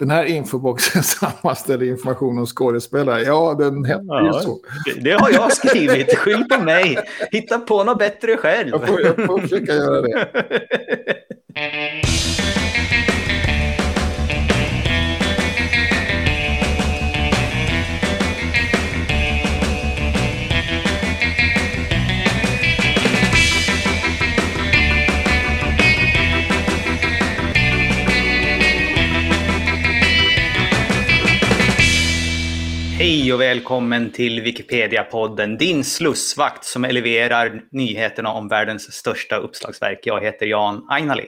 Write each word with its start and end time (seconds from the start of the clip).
Den 0.00 0.10
här 0.10 0.24
infoboxen 0.24 1.02
sammanställer 1.42 1.86
information 1.86 2.38
om 2.38 2.46
skådespelare. 2.46 3.22
Ja, 3.22 3.56
den 3.58 3.84
hette 3.84 4.04
ja, 4.06 4.26
ju 4.26 4.32
så. 4.32 4.58
Det 5.00 5.12
har 5.12 5.30
jag 5.30 5.52
skrivit. 5.52 6.18
Skyll 6.18 6.44
på 6.44 6.62
mig. 6.62 6.98
Hitta 7.30 7.58
på 7.58 7.84
något 7.84 7.98
bättre 7.98 8.36
själv. 8.36 8.68
Jag 8.68 8.88
får, 8.88 9.00
jag 9.00 9.26
får 9.26 9.40
försöka 9.40 9.72
göra 9.72 10.02
det. 10.02 10.28
Hej 33.10 33.34
och 33.34 33.40
välkommen 33.40 34.10
till 34.10 34.40
Wikipedia-podden, 34.40 35.58
din 35.58 35.84
slussvakt 35.84 36.64
som 36.64 36.84
eleverar 36.84 37.62
nyheterna 37.70 38.32
om 38.32 38.48
världens 38.48 38.92
största 38.92 39.36
uppslagsverk. 39.36 40.00
Jag 40.02 40.20
heter 40.24 40.46
Jan 40.46 40.86
Ainali. 40.88 41.26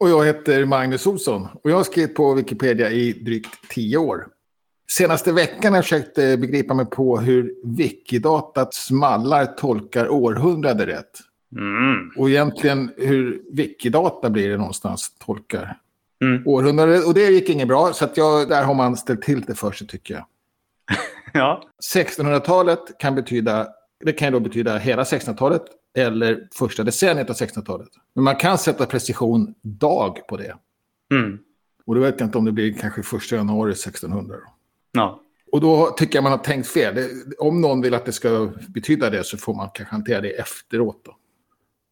Och 0.00 0.08
jag 0.08 0.24
heter 0.24 0.64
Magnus 0.64 1.06
Olsson 1.06 1.48
och 1.62 1.70
jag 1.70 1.76
har 1.76 1.84
skrivit 1.84 2.14
på 2.14 2.34
Wikipedia 2.34 2.90
i 2.90 3.12
drygt 3.12 3.68
tio 3.68 3.98
år. 3.98 4.26
Senaste 4.92 5.32
veckan 5.32 5.72
har 5.72 5.78
jag 5.78 5.84
försökt 5.84 6.18
eh, 6.18 6.36
begripa 6.36 6.74
mig 6.74 6.86
på 6.86 7.18
hur 7.18 7.54
Wikidatats 7.64 8.90
mallar 8.90 9.46
tolkar 9.46 10.08
århundrade 10.08 10.86
rätt. 10.86 11.20
Mm. 11.56 12.10
Och 12.16 12.30
egentligen 12.30 12.90
hur 12.96 13.42
Wikidata 13.52 14.30
blir 14.30 14.48
det 14.48 14.56
någonstans 14.56 15.12
tolkar 15.26 15.76
mm. 16.22 16.42
århundrade. 16.46 16.98
Och 16.98 17.14
det 17.14 17.26
gick 17.30 17.48
inget 17.48 17.68
bra, 17.68 17.92
så 17.92 18.04
att 18.04 18.16
jag, 18.16 18.48
där 18.48 18.64
har 18.64 18.74
man 18.74 18.96
ställt 18.96 19.22
till 19.22 19.40
det 19.40 19.54
för 19.54 19.72
sig 19.72 19.86
tycker 19.86 20.14
jag. 20.14 20.24
ja. 21.32 21.62
1600-talet 21.94 22.98
kan 22.98 23.14
betyda, 23.14 23.68
det 24.04 24.12
kan 24.12 24.32
då 24.32 24.40
betyda 24.40 24.78
hela 24.78 25.02
1600-talet 25.02 25.62
eller 25.96 26.48
första 26.54 26.82
decenniet 26.82 27.30
av 27.30 27.36
1600-talet. 27.36 27.88
Men 28.14 28.24
man 28.24 28.36
kan 28.36 28.58
sätta 28.58 28.86
precision 28.86 29.54
dag 29.62 30.26
på 30.28 30.36
det. 30.36 30.56
Mm. 31.12 31.38
Och 31.86 31.94
då 31.94 32.00
vet 32.00 32.20
jag 32.20 32.26
inte 32.26 32.38
om 32.38 32.44
det 32.44 32.52
blir 32.52 32.72
kanske 32.72 33.02
första 33.02 33.36
januari 33.36 33.72
1600. 33.72 34.36
Ja. 34.92 35.20
Och 35.52 35.60
då 35.60 35.90
tycker 35.90 36.16
jag 36.16 36.22
man 36.22 36.32
har 36.32 36.38
tänkt 36.38 36.68
fel. 36.68 36.94
Det, 36.94 37.10
om 37.38 37.60
någon 37.60 37.80
vill 37.80 37.94
att 37.94 38.06
det 38.06 38.12
ska 38.12 38.50
betyda 38.68 39.10
det 39.10 39.24
så 39.24 39.36
får 39.36 39.54
man 39.54 39.68
kanske 39.74 39.94
hantera 39.94 40.20
det 40.20 40.30
efteråt. 40.30 41.04
Då, 41.04 41.16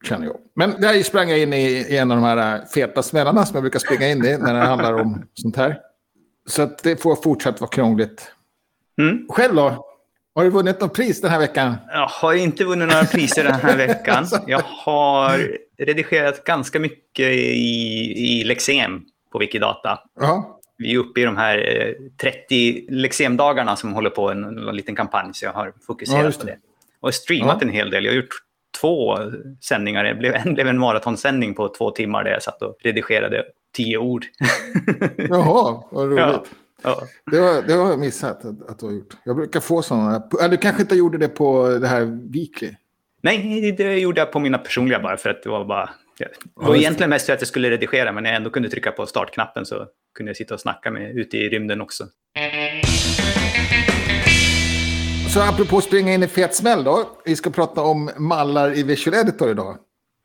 känner 0.03 0.25
jag. 0.25 0.37
Men 0.53 0.81
där 0.81 1.03
sprang 1.03 1.29
jag 1.29 1.39
in 1.39 1.53
i, 1.53 1.65
i 1.65 1.97
en 1.97 2.11
av 2.11 2.17
de 2.17 2.23
här 2.23 2.65
feta 2.65 3.03
smällarna 3.03 3.45
som 3.45 3.55
jag 3.55 3.63
brukar 3.63 3.79
springa 3.79 4.11
in 4.11 4.25
i 4.25 4.37
när 4.37 4.53
det 4.53 4.59
handlar 4.59 4.93
om 4.93 5.25
sånt 5.33 5.55
här. 5.55 5.79
Så 6.45 6.61
att 6.61 6.83
det 6.83 7.01
får 7.01 7.15
fortsatt 7.15 7.61
vara 7.61 7.69
krångligt. 7.69 8.31
Mm. 8.97 9.25
Själv 9.29 9.55
då? 9.55 9.85
Har 10.35 10.43
du 10.43 10.49
vunnit 10.49 10.81
något 10.81 10.93
pris 10.93 11.21
den 11.21 11.31
här 11.31 11.39
veckan? 11.39 11.75
Jag 11.91 12.07
har 12.07 12.33
inte 12.33 12.63
vunnit 12.63 12.87
några 12.87 13.05
priser 13.05 13.43
den 13.43 13.53
här 13.53 13.77
veckan. 13.87 14.25
Jag 14.47 14.61
har 14.63 15.57
redigerat 15.77 16.43
ganska 16.43 16.79
mycket 16.79 17.25
i, 17.25 18.39
i 18.39 18.43
Lexem 18.43 19.01
på 19.31 19.39
Wikidata. 19.39 19.99
Ja. 20.19 20.59
Vi 20.77 20.93
är 20.93 20.97
uppe 20.97 21.21
i 21.21 21.23
de 21.23 21.37
här 21.37 21.57
30 22.21 22.77
eh, 22.89 22.95
Lexem-dagarna 22.95 23.75
som 23.75 23.93
håller 23.93 24.09
på 24.09 24.31
en, 24.31 24.43
en 24.43 24.75
liten 24.75 24.95
kampanj, 24.95 25.33
så 25.33 25.45
jag 25.45 25.53
har 25.53 25.73
fokuserat 25.87 26.35
ja, 26.35 26.39
på 26.39 26.45
det. 26.45 26.57
Och 26.99 27.13
streamat 27.13 27.57
ja. 27.61 27.67
en 27.67 27.73
hel 27.73 27.89
del. 27.89 28.05
Jag 28.05 28.11
har 28.11 28.17
gjort 28.17 28.35
två 28.81 29.17
sändningar. 29.61 30.03
Det 30.03 30.15
blev, 30.15 30.35
en 30.35 30.53
blev 30.53 30.67
en 30.67 30.79
maratonsändning 30.79 31.53
på 31.53 31.67
två 31.69 31.91
timmar 31.91 32.23
där 32.23 32.31
jag 32.31 32.43
satt 32.43 32.61
och 32.61 32.75
redigerade 32.83 33.43
tio 33.75 33.97
ord. 33.97 34.25
Jaha, 35.17 35.83
vad 35.91 36.05
roligt. 36.05 36.19
Ja. 36.19 36.43
Ja. 36.83 37.01
Det, 37.31 37.37
har, 37.37 37.61
det 37.61 37.73
har 37.73 37.89
jag 37.89 37.99
missat 37.99 38.45
att, 38.45 38.69
att, 38.69 38.79
du 38.79 38.85
har 38.85 38.93
gjort. 38.93 39.13
Jag 39.23 39.35
brukar 39.35 39.59
få 39.59 39.81
sådana. 39.81 40.23
Eller 40.39 40.49
du 40.49 40.57
kanske 40.57 40.81
inte 40.81 40.95
gjorde 40.95 41.17
det 41.17 41.27
på 41.27 41.69
det 41.69 41.87
här 41.87 42.31
Weekly? 42.33 42.75
Nej, 43.21 43.71
det 43.77 43.99
gjorde 43.99 44.21
jag 44.21 44.31
på 44.31 44.39
mina 44.39 44.57
personliga 44.57 44.99
bara 44.99 45.17
för 45.17 45.29
att 45.29 45.43
det 45.43 45.49
var 45.49 45.65
bara... 45.65 45.89
Det 46.17 46.27
var 46.55 46.75
egentligen 46.75 47.09
mest 47.09 47.25
för 47.25 47.33
att 47.33 47.41
jag 47.41 47.47
skulle 47.47 47.69
redigera, 47.69 48.11
men 48.11 48.23
när 48.23 48.29
jag 48.29 48.37
ändå 48.37 48.49
kunde 48.49 48.69
trycka 48.69 48.91
på 48.91 49.05
startknappen 49.05 49.65
så 49.65 49.87
kunde 50.15 50.29
jag 50.29 50.37
sitta 50.37 50.53
och 50.53 50.59
snacka 50.59 50.91
med 50.91 51.17
ute 51.17 51.37
i 51.37 51.49
rymden 51.49 51.81
också. 51.81 52.03
Så 55.33 55.41
apropå 55.41 55.81
springa 55.81 56.13
in 56.13 56.23
i 56.23 56.27
fet 56.27 56.55
smäll 56.55 56.83
då. 56.83 57.09
Vi 57.25 57.35
ska 57.35 57.49
prata 57.49 57.81
om 57.81 58.09
mallar 58.17 58.77
i 58.77 58.83
Visual 58.83 59.17
Editor 59.17 59.51
idag. 59.51 59.77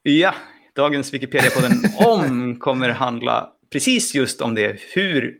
Ja, 0.02 0.34
dagens 0.76 1.12
Wikipedia-podden 1.12 2.06
om 2.06 2.56
kommer 2.58 2.88
handla 2.88 3.48
precis 3.72 4.14
just 4.14 4.40
om 4.40 4.54
det. 4.54 4.80
Hur 4.94 5.34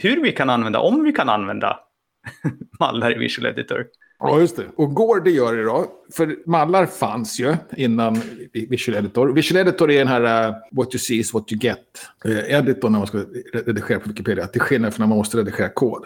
hur 0.00 0.22
vi 0.22 0.32
kan 0.32 0.50
använda, 0.50 0.78
om 0.78 1.04
vi 1.04 1.12
kan 1.12 1.28
använda 1.28 1.80
mallar 2.80 3.16
i 3.16 3.18
Visual 3.18 3.46
Editor. 3.46 3.86
Ja, 4.18 4.40
just 4.40 4.56
det. 4.56 4.66
Och 4.76 4.94
går 4.94 5.20
det 5.20 5.30
gör 5.30 5.56
det 5.56 5.64
då? 5.64 5.86
För 6.12 6.36
mallar 6.46 6.86
fanns 6.86 7.40
ju 7.40 7.56
innan 7.76 8.22
Visual 8.52 8.98
Editor. 8.98 9.32
Visual 9.32 9.60
Editor 9.60 9.90
är 9.90 9.98
den 9.98 10.08
här 10.08 10.48
uh, 10.48 10.54
what 10.72 10.94
you 10.94 10.98
see 10.98 11.14
is 11.14 11.34
what 11.34 11.52
you 11.52 11.60
get. 11.60 11.78
Uh, 12.26 12.52
editor 12.52 12.90
när 12.90 12.98
man 12.98 13.06
ska 13.06 13.18
redigera 13.52 14.00
på 14.00 14.08
Wikipedia. 14.08 14.46
Till 14.46 14.60
skillnad 14.60 14.94
från 14.94 15.02
när 15.02 15.08
man 15.08 15.18
måste 15.18 15.38
redigera 15.38 15.68
kod. 15.68 16.04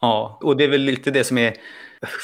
Ja, 0.00 0.38
och 0.42 0.56
det 0.56 0.64
är 0.64 0.68
väl 0.68 0.80
lite 0.80 1.10
det 1.10 1.24
som 1.24 1.38
är, 1.38 1.54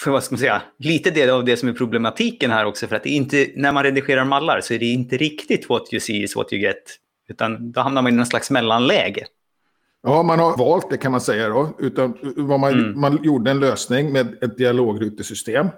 för 0.05 0.11
vad 0.11 0.25
ska 0.25 0.33
man 0.33 0.39
säga, 0.39 0.63
lite 0.79 1.11
det 1.11 1.31
av 1.31 1.45
det 1.45 1.57
som 1.57 1.69
är 1.69 1.73
problematiken 1.73 2.51
här 2.51 2.65
också. 2.65 2.87
För 2.87 2.97
att 2.97 3.07
inte, 3.07 3.47
när 3.57 3.73
man 3.73 3.83
redigerar 3.83 4.25
mallar 4.25 4.61
så 4.61 4.75
är 4.75 4.79
det 4.79 4.87
inte 4.87 5.17
riktigt 5.17 5.69
what 5.69 5.93
you 5.93 6.01
see 6.01 6.23
is 6.23 6.37
what 6.37 6.53
you 6.53 6.63
get. 6.63 6.97
Utan 7.29 7.73
då 7.73 7.81
hamnar 7.81 8.03
man 8.03 8.13
i 8.13 8.17
någon 8.17 8.27
slags 8.27 8.51
mellanläge. 8.51 9.27
Ja, 10.03 10.23
man 10.23 10.39
har 10.39 10.57
valt 10.57 10.91
det 10.91 10.97
kan 10.97 11.13
man 11.13 11.21
säga 11.21 11.49
då. 11.49 11.69
Utan, 11.79 12.17
vad 12.37 12.61
man, 12.61 12.73
mm. 12.73 13.01
man 13.01 13.23
gjorde 13.23 13.51
en 13.51 13.61
lösning 13.61 14.13
med 14.13 14.43
ett 14.43 14.59
dialogrutesystem. 14.59 15.69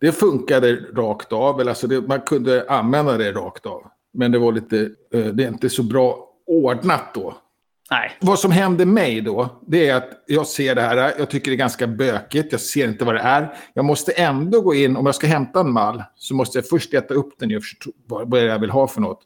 Det 0.00 0.12
funkade 0.12 0.76
rakt 0.76 1.32
av, 1.32 1.60
eller 1.60 1.70
alltså 1.70 1.86
det, 1.86 2.00
man 2.00 2.20
kunde 2.20 2.66
använda 2.68 3.16
det 3.16 3.32
rakt 3.32 3.66
av. 3.66 3.82
Men 4.12 4.32
det 4.32 4.38
var 4.38 4.52
lite, 4.52 4.90
eh, 5.14 5.24
det 5.24 5.44
är 5.44 5.48
inte 5.48 5.70
så 5.70 5.82
bra 5.82 6.28
ordnat 6.46 7.14
då. 7.14 7.34
Nej. 7.90 8.12
Vad 8.20 8.38
som 8.38 8.50
händer 8.50 8.86
mig 8.86 9.20
då, 9.20 9.60
det 9.66 9.88
är 9.88 9.96
att 9.96 10.10
jag 10.26 10.46
ser 10.46 10.74
det 10.74 10.80
här, 10.80 11.14
jag 11.18 11.30
tycker 11.30 11.50
det 11.50 11.54
är 11.54 11.58
ganska 11.58 11.86
bökigt, 11.86 12.52
jag 12.52 12.60
ser 12.60 12.88
inte 12.88 13.04
vad 13.04 13.14
det 13.14 13.20
är. 13.20 13.54
Jag 13.74 13.84
måste 13.84 14.12
ändå 14.12 14.60
gå 14.60 14.74
in, 14.74 14.96
om 14.96 15.06
jag 15.06 15.14
ska 15.14 15.26
hämta 15.26 15.60
en 15.60 15.72
mall, 15.72 16.02
så 16.14 16.34
måste 16.34 16.58
jag 16.58 16.68
först 16.68 16.94
äta 16.94 17.14
upp 17.14 17.38
den 17.38 17.56
och 17.56 17.62
förstå 17.62 17.90
vad 18.06 18.30
det 18.30 18.42
jag 18.42 18.58
vill 18.58 18.70
ha 18.70 18.88
för 18.88 19.00
något. 19.00 19.20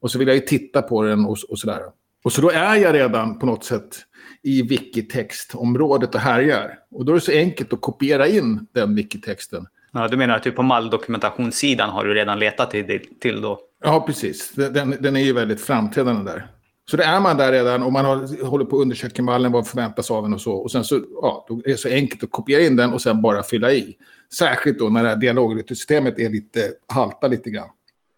Och 0.00 0.10
så 0.10 0.18
vill 0.18 0.28
jag 0.28 0.34
ju 0.34 0.40
titta 0.40 0.82
på 0.82 1.02
den 1.02 1.26
och, 1.26 1.36
och 1.48 1.58
sådär. 1.58 1.80
Och 2.24 2.32
så 2.32 2.40
då 2.40 2.50
är 2.50 2.76
jag 2.76 2.94
redan 2.94 3.38
på 3.38 3.46
något 3.46 3.64
sätt 3.64 3.98
i 4.42 4.62
wikitextområdet 4.62 6.14
och 6.14 6.20
härjar. 6.20 6.78
Och 6.90 7.04
då 7.04 7.12
är 7.12 7.14
det 7.14 7.20
så 7.20 7.32
enkelt 7.32 7.72
att 7.72 7.80
kopiera 7.80 8.28
in 8.28 8.66
den 8.72 8.94
wikitexten. 8.94 9.66
Ja, 9.92 10.08
du 10.08 10.16
menar 10.16 10.36
att 10.36 10.42
du 10.42 10.50
på 10.50 10.62
malldokumentationssidan 10.62 11.90
har 11.90 12.04
du 12.04 12.14
redan 12.14 12.38
letat 12.38 12.70
till, 12.70 13.00
till 13.20 13.40
då? 13.40 13.60
Ja, 13.84 14.04
precis. 14.06 14.52
Den, 14.52 14.96
den 15.00 15.16
är 15.16 15.20
ju 15.20 15.32
väldigt 15.32 15.60
framträdande 15.60 16.32
där. 16.32 16.46
Så 16.90 16.96
det 16.96 17.04
är 17.04 17.20
man 17.20 17.36
där 17.36 17.52
redan 17.52 17.82
och 17.82 17.92
man 17.92 18.04
har, 18.04 18.44
håller 18.46 18.64
på 18.64 18.76
att 18.76 18.82
undersöka 18.82 19.22
mallen, 19.22 19.52
vad 19.52 19.66
förväntas 19.66 20.10
av 20.10 20.24
en 20.24 20.34
och 20.34 20.40
så. 20.40 20.52
Och 20.52 20.70
sen 20.70 20.84
så, 20.84 21.00
ja, 21.22 21.46
då 21.48 21.54
är 21.54 21.68
det 21.68 21.76
så 21.76 21.88
enkelt 21.88 22.24
att 22.24 22.30
kopiera 22.30 22.62
in 22.62 22.76
den 22.76 22.92
och 22.92 23.02
sen 23.02 23.22
bara 23.22 23.42
fylla 23.42 23.72
i. 23.72 23.96
Särskilt 24.38 24.78
då 24.78 24.88
när 24.88 25.02
det 25.02 25.08
här 25.08 25.16
dialogsystemet 25.16 26.18
är 26.18 26.30
lite, 26.30 26.72
haltar 26.88 27.28
lite 27.28 27.50
grann. 27.50 27.68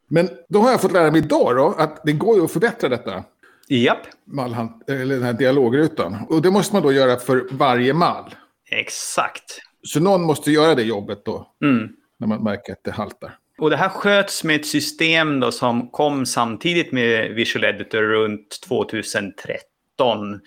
Men 0.09 0.28
då 0.49 0.59
har 0.59 0.71
jag 0.71 0.81
fått 0.81 0.93
lära 0.93 1.11
mig 1.11 1.21
idag 1.21 1.56
då, 1.56 1.75
att 1.78 2.00
det 2.05 2.12
går 2.12 2.37
ju 2.37 2.45
att 2.45 2.50
förbättra 2.50 2.89
detta. 2.89 3.25
Japp. 3.69 4.06
Mallhand, 4.25 4.82
eller 4.88 5.15
den 5.15 5.25
här 5.25 5.32
dialogrutan. 5.32 6.16
Och 6.28 6.43
det 6.43 6.50
måste 6.50 6.75
man 6.75 6.82
då 6.82 6.93
göra 6.93 7.16
för 7.16 7.49
varje 7.50 7.94
mall. 7.94 8.34
Exakt. 8.71 9.60
Så 9.82 10.00
någon 10.00 10.22
måste 10.22 10.50
göra 10.50 10.75
det 10.75 10.82
jobbet 10.82 11.25
då. 11.25 11.53
Mm. 11.62 11.88
När 12.19 12.27
man 12.27 12.43
märker 12.43 12.72
att 12.72 12.84
det 12.84 12.91
haltar. 12.91 13.38
Och 13.59 13.71
det 13.71 13.77
här 13.77 13.88
sköts 13.88 14.44
med 14.44 14.56
ett 14.56 14.66
system 14.66 15.41
då 15.41 15.53
som 15.53 15.91
kom 15.91 16.27
samtidigt 16.27 16.93
med 16.93 17.31
Visual 17.34 17.65
Editor 17.65 18.03
runt 18.03 18.60
2013. 18.69 20.41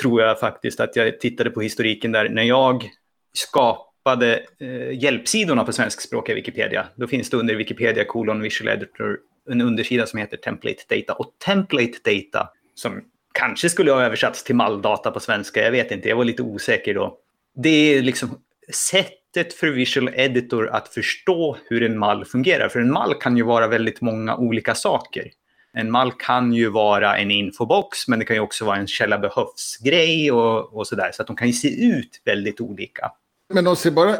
Tror 0.00 0.22
jag 0.22 0.40
faktiskt 0.40 0.80
att 0.80 0.96
jag 0.96 1.20
tittade 1.20 1.50
på 1.50 1.60
historiken 1.60 2.12
där. 2.12 2.28
När 2.28 2.42
jag 2.42 2.90
skapade 3.32 4.42
eh, 4.60 5.02
hjälpsidorna 5.02 5.64
på 5.64 5.72
svenskspråkiga 5.72 6.34
Wikipedia. 6.34 6.86
Då 6.96 7.06
finns 7.06 7.30
det 7.30 7.36
under 7.36 7.54
Wikipedia 7.54 8.04
kolon 8.04 8.42
Visual 8.42 8.68
Editor 8.68 9.18
en 9.50 9.60
undersida 9.60 10.06
som 10.06 10.18
heter 10.18 10.36
Template 10.36 10.96
Data. 10.96 11.12
Och 11.12 11.32
Template 11.44 11.98
Data, 12.04 12.48
som 12.74 13.00
kanske 13.32 13.68
skulle 13.68 13.92
ha 13.92 14.02
översatts 14.02 14.44
till 14.44 14.54
malldata 14.54 15.10
på 15.10 15.20
svenska, 15.20 15.64
jag 15.64 15.70
vet 15.70 15.90
inte, 15.90 16.08
jag 16.08 16.16
var 16.16 16.24
lite 16.24 16.42
osäker 16.42 16.94
då. 16.94 17.18
Det 17.56 17.68
är 17.68 18.02
liksom 18.02 18.38
sättet 18.72 19.54
för 19.54 19.68
Visual 19.68 20.10
Editor 20.14 20.68
att 20.68 20.88
förstå 20.88 21.56
hur 21.68 21.82
en 21.82 21.98
mall 21.98 22.24
fungerar. 22.24 22.68
För 22.68 22.80
en 22.80 22.92
mall 22.92 23.14
kan 23.14 23.36
ju 23.36 23.42
vara 23.42 23.68
väldigt 23.68 24.00
många 24.00 24.36
olika 24.36 24.74
saker. 24.74 25.30
En 25.72 25.90
mall 25.90 26.12
kan 26.12 26.52
ju 26.52 26.68
vara 26.68 27.18
en 27.18 27.30
infobox, 27.30 28.08
men 28.08 28.18
det 28.18 28.24
kan 28.24 28.36
ju 28.36 28.40
också 28.40 28.64
vara 28.64 28.76
en 28.76 28.86
källa 28.86 29.18
behövs-grej 29.18 30.32
och, 30.32 30.76
och 30.76 30.86
sådär. 30.86 31.10
Så 31.12 31.22
att 31.22 31.26
de 31.26 31.36
kan 31.36 31.46
ju 31.46 31.52
se 31.52 31.86
ut 31.86 32.22
väldigt 32.24 32.60
olika. 32.60 33.10
Men 33.54 33.64
de 33.64 33.76
ser 33.76 33.90
bara 33.90 34.16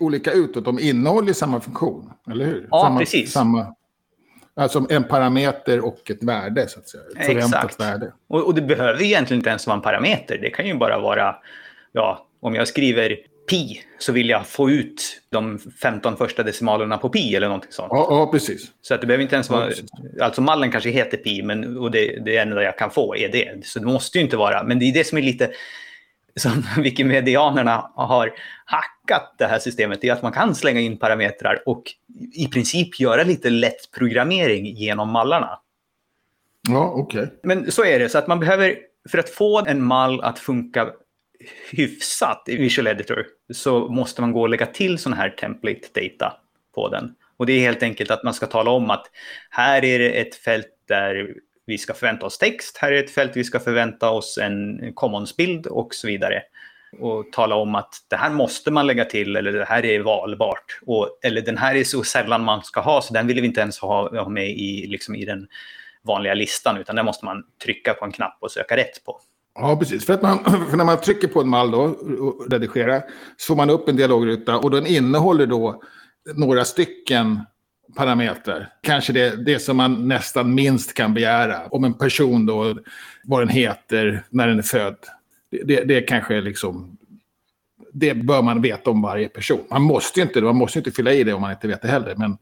olika 0.00 0.32
ut 0.32 0.56
och 0.56 0.62
de 0.62 0.78
innehåller 0.78 1.32
samma 1.32 1.60
funktion, 1.60 2.10
eller 2.30 2.44
hur? 2.44 2.68
Ja, 2.70 2.82
samma, 2.82 2.98
precis. 2.98 3.32
Samma 3.32 3.74
Alltså 4.56 4.86
en 4.90 5.04
parameter 5.04 5.84
och 5.84 6.10
ett 6.10 6.22
värde, 6.22 6.68
så 6.68 6.78
att 6.78 6.88
säga. 6.88 7.02
Ett 7.20 7.28
Exakt. 7.28 7.80
värde. 7.80 8.12
Och, 8.28 8.46
och 8.46 8.54
det 8.54 8.62
behöver 8.62 9.02
egentligen 9.02 9.38
inte 9.40 9.50
ens 9.50 9.66
vara 9.66 9.76
en 9.76 9.82
parameter. 9.82 10.38
Det 10.38 10.50
kan 10.50 10.66
ju 10.66 10.74
bara 10.74 10.98
vara, 10.98 11.36
ja, 11.92 12.26
om 12.40 12.54
jag 12.54 12.68
skriver 12.68 13.16
pi 13.50 13.80
så 13.98 14.12
vill 14.12 14.28
jag 14.28 14.46
få 14.46 14.70
ut 14.70 15.20
de 15.30 15.58
15 15.82 16.16
första 16.16 16.42
decimalerna 16.42 16.98
på 16.98 17.08
pi 17.08 17.36
eller 17.36 17.46
någonting 17.46 17.72
sånt. 17.72 17.88
Ja, 17.90 18.06
ja 18.10 18.30
precis. 18.32 18.70
Så 18.82 18.94
att 18.94 19.00
det 19.00 19.06
behöver 19.06 19.22
inte 19.22 19.34
ens 19.34 19.50
Ja, 19.50 19.56
vara, 19.56 19.66
precis. 19.66 19.90
alltså 20.20 20.40
mallen 20.42 20.70
kanske 20.70 20.90
heter 20.90 21.16
pi, 21.16 21.42
men 21.42 21.78
och 21.78 21.90
det, 21.90 22.24
det 22.24 22.36
enda 22.36 22.62
jag 22.62 22.78
kan 22.78 22.90
få 22.90 23.16
är 23.16 23.28
det. 23.28 23.66
Så 23.66 23.78
det 23.78 23.86
måste 23.86 24.18
ju 24.18 24.24
inte 24.24 24.36
vara, 24.36 24.62
men 24.62 24.78
det 24.78 24.84
är 24.84 24.92
det 24.92 25.04
som 25.06 25.18
är 25.18 25.22
lite, 25.22 25.50
som 26.36 26.64
Wikimedianerna 26.82 27.90
har 27.94 28.32
hackat 29.08 29.34
det 29.38 29.46
här 29.46 29.58
systemet, 29.58 30.04
är 30.04 30.12
att 30.12 30.22
man 30.22 30.32
kan 30.32 30.54
slänga 30.54 30.80
in 30.80 30.98
parametrar 30.98 31.62
och 31.66 31.82
i 32.32 32.48
princip 32.48 33.00
göra 33.00 33.22
lite 33.22 33.50
lätt 33.50 33.90
programmering 33.98 34.66
genom 34.66 35.10
mallarna. 35.10 35.58
Ja, 36.68 36.92
okej. 36.96 37.28
Men 37.42 37.72
så 37.72 37.84
är 37.84 37.98
det, 37.98 38.08
så 38.08 38.18
att 38.18 38.26
man 38.26 38.40
behöver, 38.40 38.76
för 39.08 39.18
att 39.18 39.30
få 39.30 39.66
en 39.66 39.84
mall 39.84 40.20
att 40.20 40.38
funka 40.38 40.88
hyfsat 41.70 42.44
i 42.46 42.56
Visual 42.56 42.86
Editor 42.86 43.26
så 43.52 43.88
måste 43.88 44.20
man 44.20 44.32
gå 44.32 44.40
och 44.40 44.48
lägga 44.48 44.66
till 44.66 44.98
sån 44.98 45.12
här 45.12 45.30
template 45.30 45.88
data 45.94 46.32
på 46.74 46.88
den. 46.88 47.14
Och 47.36 47.46
det 47.46 47.52
är 47.52 47.60
helt 47.60 47.82
enkelt 47.82 48.10
att 48.10 48.24
man 48.24 48.34
ska 48.34 48.46
tala 48.46 48.70
om 48.70 48.90
att 48.90 49.06
här 49.50 49.84
är 49.84 49.98
det 49.98 50.20
ett 50.20 50.34
fält 50.34 50.68
där 50.88 51.34
vi 51.66 51.78
ska 51.78 51.94
förvänta 51.94 52.26
oss 52.26 52.38
text, 52.38 52.78
här 52.78 52.92
är 52.92 53.04
ett 53.04 53.10
fält 53.10 53.32
vi 53.34 53.44
ska 53.44 53.60
förvänta 53.60 54.10
oss 54.10 54.38
en 54.38 54.92
commons-bild 54.94 55.66
och 55.66 55.94
så 55.94 56.06
vidare. 56.06 56.42
Och 57.00 57.32
tala 57.32 57.54
om 57.54 57.74
att 57.74 57.94
det 58.10 58.16
här 58.16 58.30
måste 58.30 58.70
man 58.70 58.86
lägga 58.86 59.04
till 59.04 59.36
eller 59.36 59.52
det 59.52 59.64
här 59.64 59.84
är 59.84 60.00
valbart. 60.00 60.78
Och, 60.86 61.18
eller 61.22 61.40
den 61.40 61.58
här 61.58 61.74
är 61.74 61.84
så 61.84 62.02
sällan 62.02 62.44
man 62.44 62.62
ska 62.62 62.80
ha 62.80 63.02
så 63.02 63.14
den 63.14 63.26
vill 63.26 63.40
vi 63.40 63.46
inte 63.46 63.60
ens 63.60 63.78
ha, 63.78 64.20
ha 64.22 64.28
med 64.28 64.50
i, 64.50 64.86
liksom, 64.86 65.14
i 65.14 65.24
den 65.24 65.46
vanliga 66.02 66.34
listan 66.34 66.76
utan 66.76 66.96
den 66.96 67.04
måste 67.04 67.24
man 67.24 67.42
trycka 67.64 67.94
på 67.94 68.04
en 68.04 68.12
knapp 68.12 68.38
och 68.40 68.50
söka 68.50 68.76
rätt 68.76 69.04
på. 69.04 69.20
Ja, 69.54 69.76
precis. 69.76 70.06
För, 70.06 70.14
att 70.14 70.22
man, 70.22 70.44
för 70.70 70.76
när 70.76 70.84
man 70.84 71.00
trycker 71.00 71.28
på 71.28 71.40
en 71.40 71.48
mall 71.48 71.70
då, 71.70 71.80
och 72.20 72.50
redigerar, 72.50 73.02
så 73.36 73.46
får 73.46 73.56
man 73.56 73.70
upp 73.70 73.88
en 73.88 73.96
dialogruta 73.96 74.58
och 74.58 74.70
den 74.70 74.86
innehåller 74.86 75.46
då 75.46 75.82
några 76.34 76.64
stycken 76.64 77.40
parametrar. 77.96 78.68
Kanske 78.82 79.12
det, 79.12 79.44
det 79.44 79.58
som 79.58 79.76
man 79.76 80.08
nästan 80.08 80.54
minst 80.54 80.94
kan 80.94 81.14
begära. 81.14 81.66
Om 81.70 81.84
en 81.84 81.94
person 81.94 82.46
då, 82.46 82.74
vad 83.24 83.40
den 83.40 83.48
heter, 83.48 84.24
när 84.30 84.48
den 84.48 84.58
är 84.58 84.62
född. 84.62 84.96
Det, 85.64 85.84
det, 85.84 86.00
kanske 86.00 86.36
är 86.36 86.42
liksom... 86.42 86.96
Det 87.92 88.14
bör 88.14 88.42
man 88.42 88.62
veta 88.62 88.90
om 88.90 89.02
varje 89.02 89.28
person. 89.28 89.60
Man 89.70 89.82
måste 89.82 90.20
ju 90.20 90.26
inte, 90.26 90.40
man 90.40 90.56
måste 90.56 90.78
inte 90.78 90.90
fylla 90.90 91.12
i 91.12 91.24
det 91.24 91.32
om 91.32 91.40
man 91.40 91.50
inte 91.52 91.68
vet 91.68 91.82
det 91.82 91.88
heller. 91.88 92.14
Men, 92.16 92.36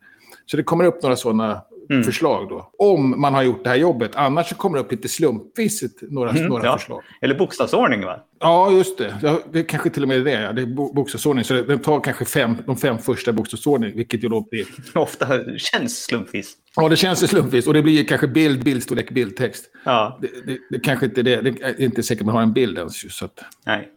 så 0.47 0.57
det 0.57 0.63
kommer 0.63 0.85
upp 0.85 1.03
några 1.03 1.17
sådana 1.17 1.63
Mm. 1.91 2.05
förslag 2.05 2.49
då. 2.49 2.71
Om 2.79 3.21
man 3.21 3.35
har 3.35 3.43
gjort 3.43 3.65
det 3.65 3.71
här 3.71 3.77
jobbet. 3.77 4.11
Annars 4.17 4.49
så 4.49 4.55
kommer 4.55 4.79
det 4.79 4.85
upp 4.85 4.91
lite 4.93 5.09
slumpvis 5.09 5.83
några, 6.03 6.31
Mm, 6.31 6.47
några 6.47 6.65
ja. 6.67 6.79
förslag. 6.79 7.03
Eller 7.21 7.35
bokstavsordning 7.39 8.05
va? 8.05 8.21
Ja, 8.41 8.71
just 8.73 8.99
det. 8.99 9.19
Ja, 9.23 9.41
det 9.53 9.63
kanske 9.63 9.91
till 9.91 10.03
och 10.03 10.09
med 10.09 10.17
är 10.19 10.25
det. 10.25 10.31
Ja. 10.43 10.53
Det 10.53 10.63
är 10.63 10.67
bo- 10.67 10.93
bokstavsordning. 10.93 11.45
Så 11.45 11.55
den 11.55 11.79
tar 11.79 12.01
kanske 12.01 12.25
fem, 12.25 12.57
de 12.67 12.77
fem 12.77 12.99
första 12.99 13.33
bokstavsordning, 13.33 13.97
vilket 13.97 14.25
ju 14.25 14.29
då 14.29 14.41
blir... 14.51 14.67
Ofta 14.99 15.27
känns 15.59 16.05
slumpvis. 16.05 16.55
Ja, 16.77 16.89
det 16.89 16.97
känns 16.97 17.23
ju 17.23 17.27
slumpvis. 17.27 17.67
Och 17.67 17.75
det 17.75 17.83
blir 17.83 18.05
kanske 18.05 18.29
bild, 18.29 18.65
bildsstorlek, 18.65 19.11
bildtext. 19.11 19.71
Ja, 19.85 20.19
Det, 20.23 20.47
det, 20.47 20.59
det 20.71 20.81
kanske 20.81 21.07
inte 21.07 21.21
är 21.21 21.25
det. 21.25 21.41
Det 21.41 21.63
är 21.63 21.81
inte 21.81 22.03
säkert 22.03 22.27
man 22.27 22.35
har 22.35 22.43
en 22.43 22.53
bild 22.53 22.79
ens. 22.79 23.17
Så 23.17 23.25
att, 23.25 23.45
nej. 23.67 23.89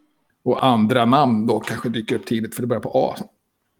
och 0.44 0.66
andra 0.66 1.04
namn 1.04 1.46
då 1.46 1.60
kanske 1.60 1.88
dyker 1.88 2.16
upp 2.16 2.26
tidigt, 2.26 2.54
för 2.54 2.62
det 2.62 2.66
börjar 2.66 2.80
på 2.80 2.90
A. 2.94 3.16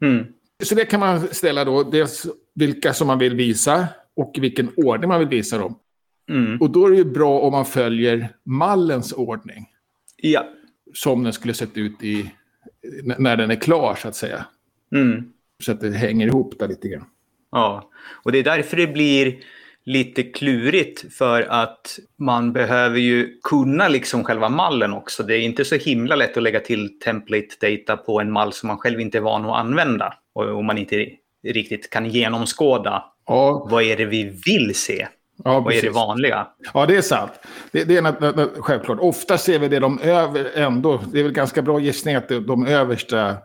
Mm. 0.03 0.27
Så 0.63 0.75
det 0.75 0.85
kan 0.85 1.01
man 1.01 1.29
ställa 1.29 1.65
då. 1.65 1.83
Dels 1.83 2.27
vilka 2.55 2.93
som 2.93 3.07
man 3.07 3.19
vill 3.19 3.35
visa 3.35 3.89
och 4.17 4.37
vilken 4.41 4.71
ordning 4.77 5.09
man 5.09 5.19
vill 5.19 5.29
visa 5.29 5.59
dem. 5.59 5.79
Mm. 6.29 6.61
Och 6.61 6.71
då 6.71 6.87
är 6.87 6.91
det 6.91 6.97
ju 6.97 7.05
bra 7.05 7.41
om 7.41 7.53
man 7.53 7.65
följer 7.65 8.29
mallens 8.45 9.13
ordning. 9.13 9.67
Ja. 10.17 10.49
Som 10.95 11.25
den 11.25 11.33
skulle 11.33 11.55
sett 11.55 11.77
ut 11.77 12.03
i, 12.03 12.31
när 13.19 13.37
den 13.37 13.51
är 13.51 13.61
klar, 13.61 13.95
så 13.95 14.09
att 14.09 14.17
säga. 14.17 14.47
Mm. 14.95 15.25
Så 15.63 15.73
att 15.73 15.81
det 15.81 15.91
hänger 15.91 16.27
ihop 16.27 16.59
där 16.59 16.69
lite 16.69 16.89
grann. 16.89 17.05
Ja, 17.53 17.91
och 18.23 18.33
det 18.33 18.39
är 18.39 18.43
därför 18.45 18.77
det 18.77 18.87
blir 18.87 19.37
lite 19.85 20.23
klurigt 20.23 21.15
för 21.15 21.43
att 21.43 21.99
man 22.19 22.53
behöver 22.53 22.99
ju 22.99 23.41
kunna 23.43 23.89
liksom 23.89 24.25
själva 24.25 24.49
mallen 24.49 24.93
också. 24.93 25.23
Det 25.23 25.37
är 25.37 25.41
inte 25.41 25.65
så 25.65 25.75
himla 25.75 26.17
lätt 26.17 26.37
att 26.37 26.43
lägga 26.43 26.61
till 26.61 26.99
template 26.99 27.47
data 27.61 27.97
på 27.97 28.21
en 28.21 28.33
mall 28.33 28.53
som 28.53 28.67
man 28.67 28.79
själv 28.79 29.01
inte 29.01 29.19
är 29.19 29.23
van 29.23 29.45
att 29.45 29.57
använda 29.59 30.15
och 30.35 30.65
man 30.65 30.79
inte 30.79 31.07
riktigt 31.49 31.91
kan 31.91 32.07
genomskåda 32.07 33.05
Ja, 33.27 33.67
vad 33.71 33.83
är 33.83 33.97
det 33.97 34.05
vi 34.05 34.41
vill 34.47 34.75
se? 34.75 35.09
ja 35.45 35.61
Vad 35.61 35.75
är 35.75 35.83
det 35.83 35.91
vanliga? 35.91 36.47
Ja, 36.75 36.87
det 36.87 36.97
är 36.97 37.03
sant. 37.03 37.33
Det, 37.71 37.85
det 37.85 37.97
är 37.97 38.03
nat- 38.03 38.21
nat- 38.21 38.37
nat- 38.37 38.51
självklart. 38.59 38.99
Ofta 39.01 39.39
ser 39.39 39.59
vi 39.59 39.69
det 39.69 39.79
de 39.79 39.99
över 40.01 40.51
ändå. 40.55 41.01
Det 41.13 41.19
är 41.19 41.23
väl 41.23 41.33
ganska 41.33 41.63
bra 41.63 41.81
gissning 41.81 42.15
att 42.15 42.29
de 42.29 42.67
översta 42.67 43.37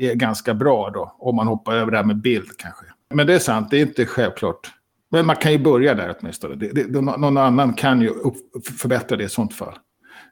är 0.00 0.14
ganska 0.14 0.54
bra 0.54 0.90
då. 0.90 1.16
Om 1.18 1.36
man 1.36 1.46
hoppar 1.46 1.74
över 1.74 1.90
det 1.90 1.96
här 1.96 2.04
med 2.04 2.16
bild 2.20 2.48
kanske. 2.58 2.84
Men 3.14 3.26
det 3.26 3.34
är 3.34 3.38
sant, 3.38 3.70
det 3.70 3.76
är 3.76 3.80
inte 3.80 4.06
självklart. 4.06 4.70
Men 5.10 5.26
man 5.26 5.36
kan 5.36 5.52
ju 5.52 5.58
börja 5.58 5.94
där 5.94 6.16
åtminstone. 6.20 6.54
Det, 6.54 6.72
det, 6.72 7.00
någon 7.00 7.36
annan 7.36 7.72
kan 7.74 8.00
ju 8.02 8.08
upp, 8.08 8.36
förbättra 8.78 9.16
det 9.16 9.24
i 9.24 9.28
sånt 9.28 9.54
fall. 9.54 9.74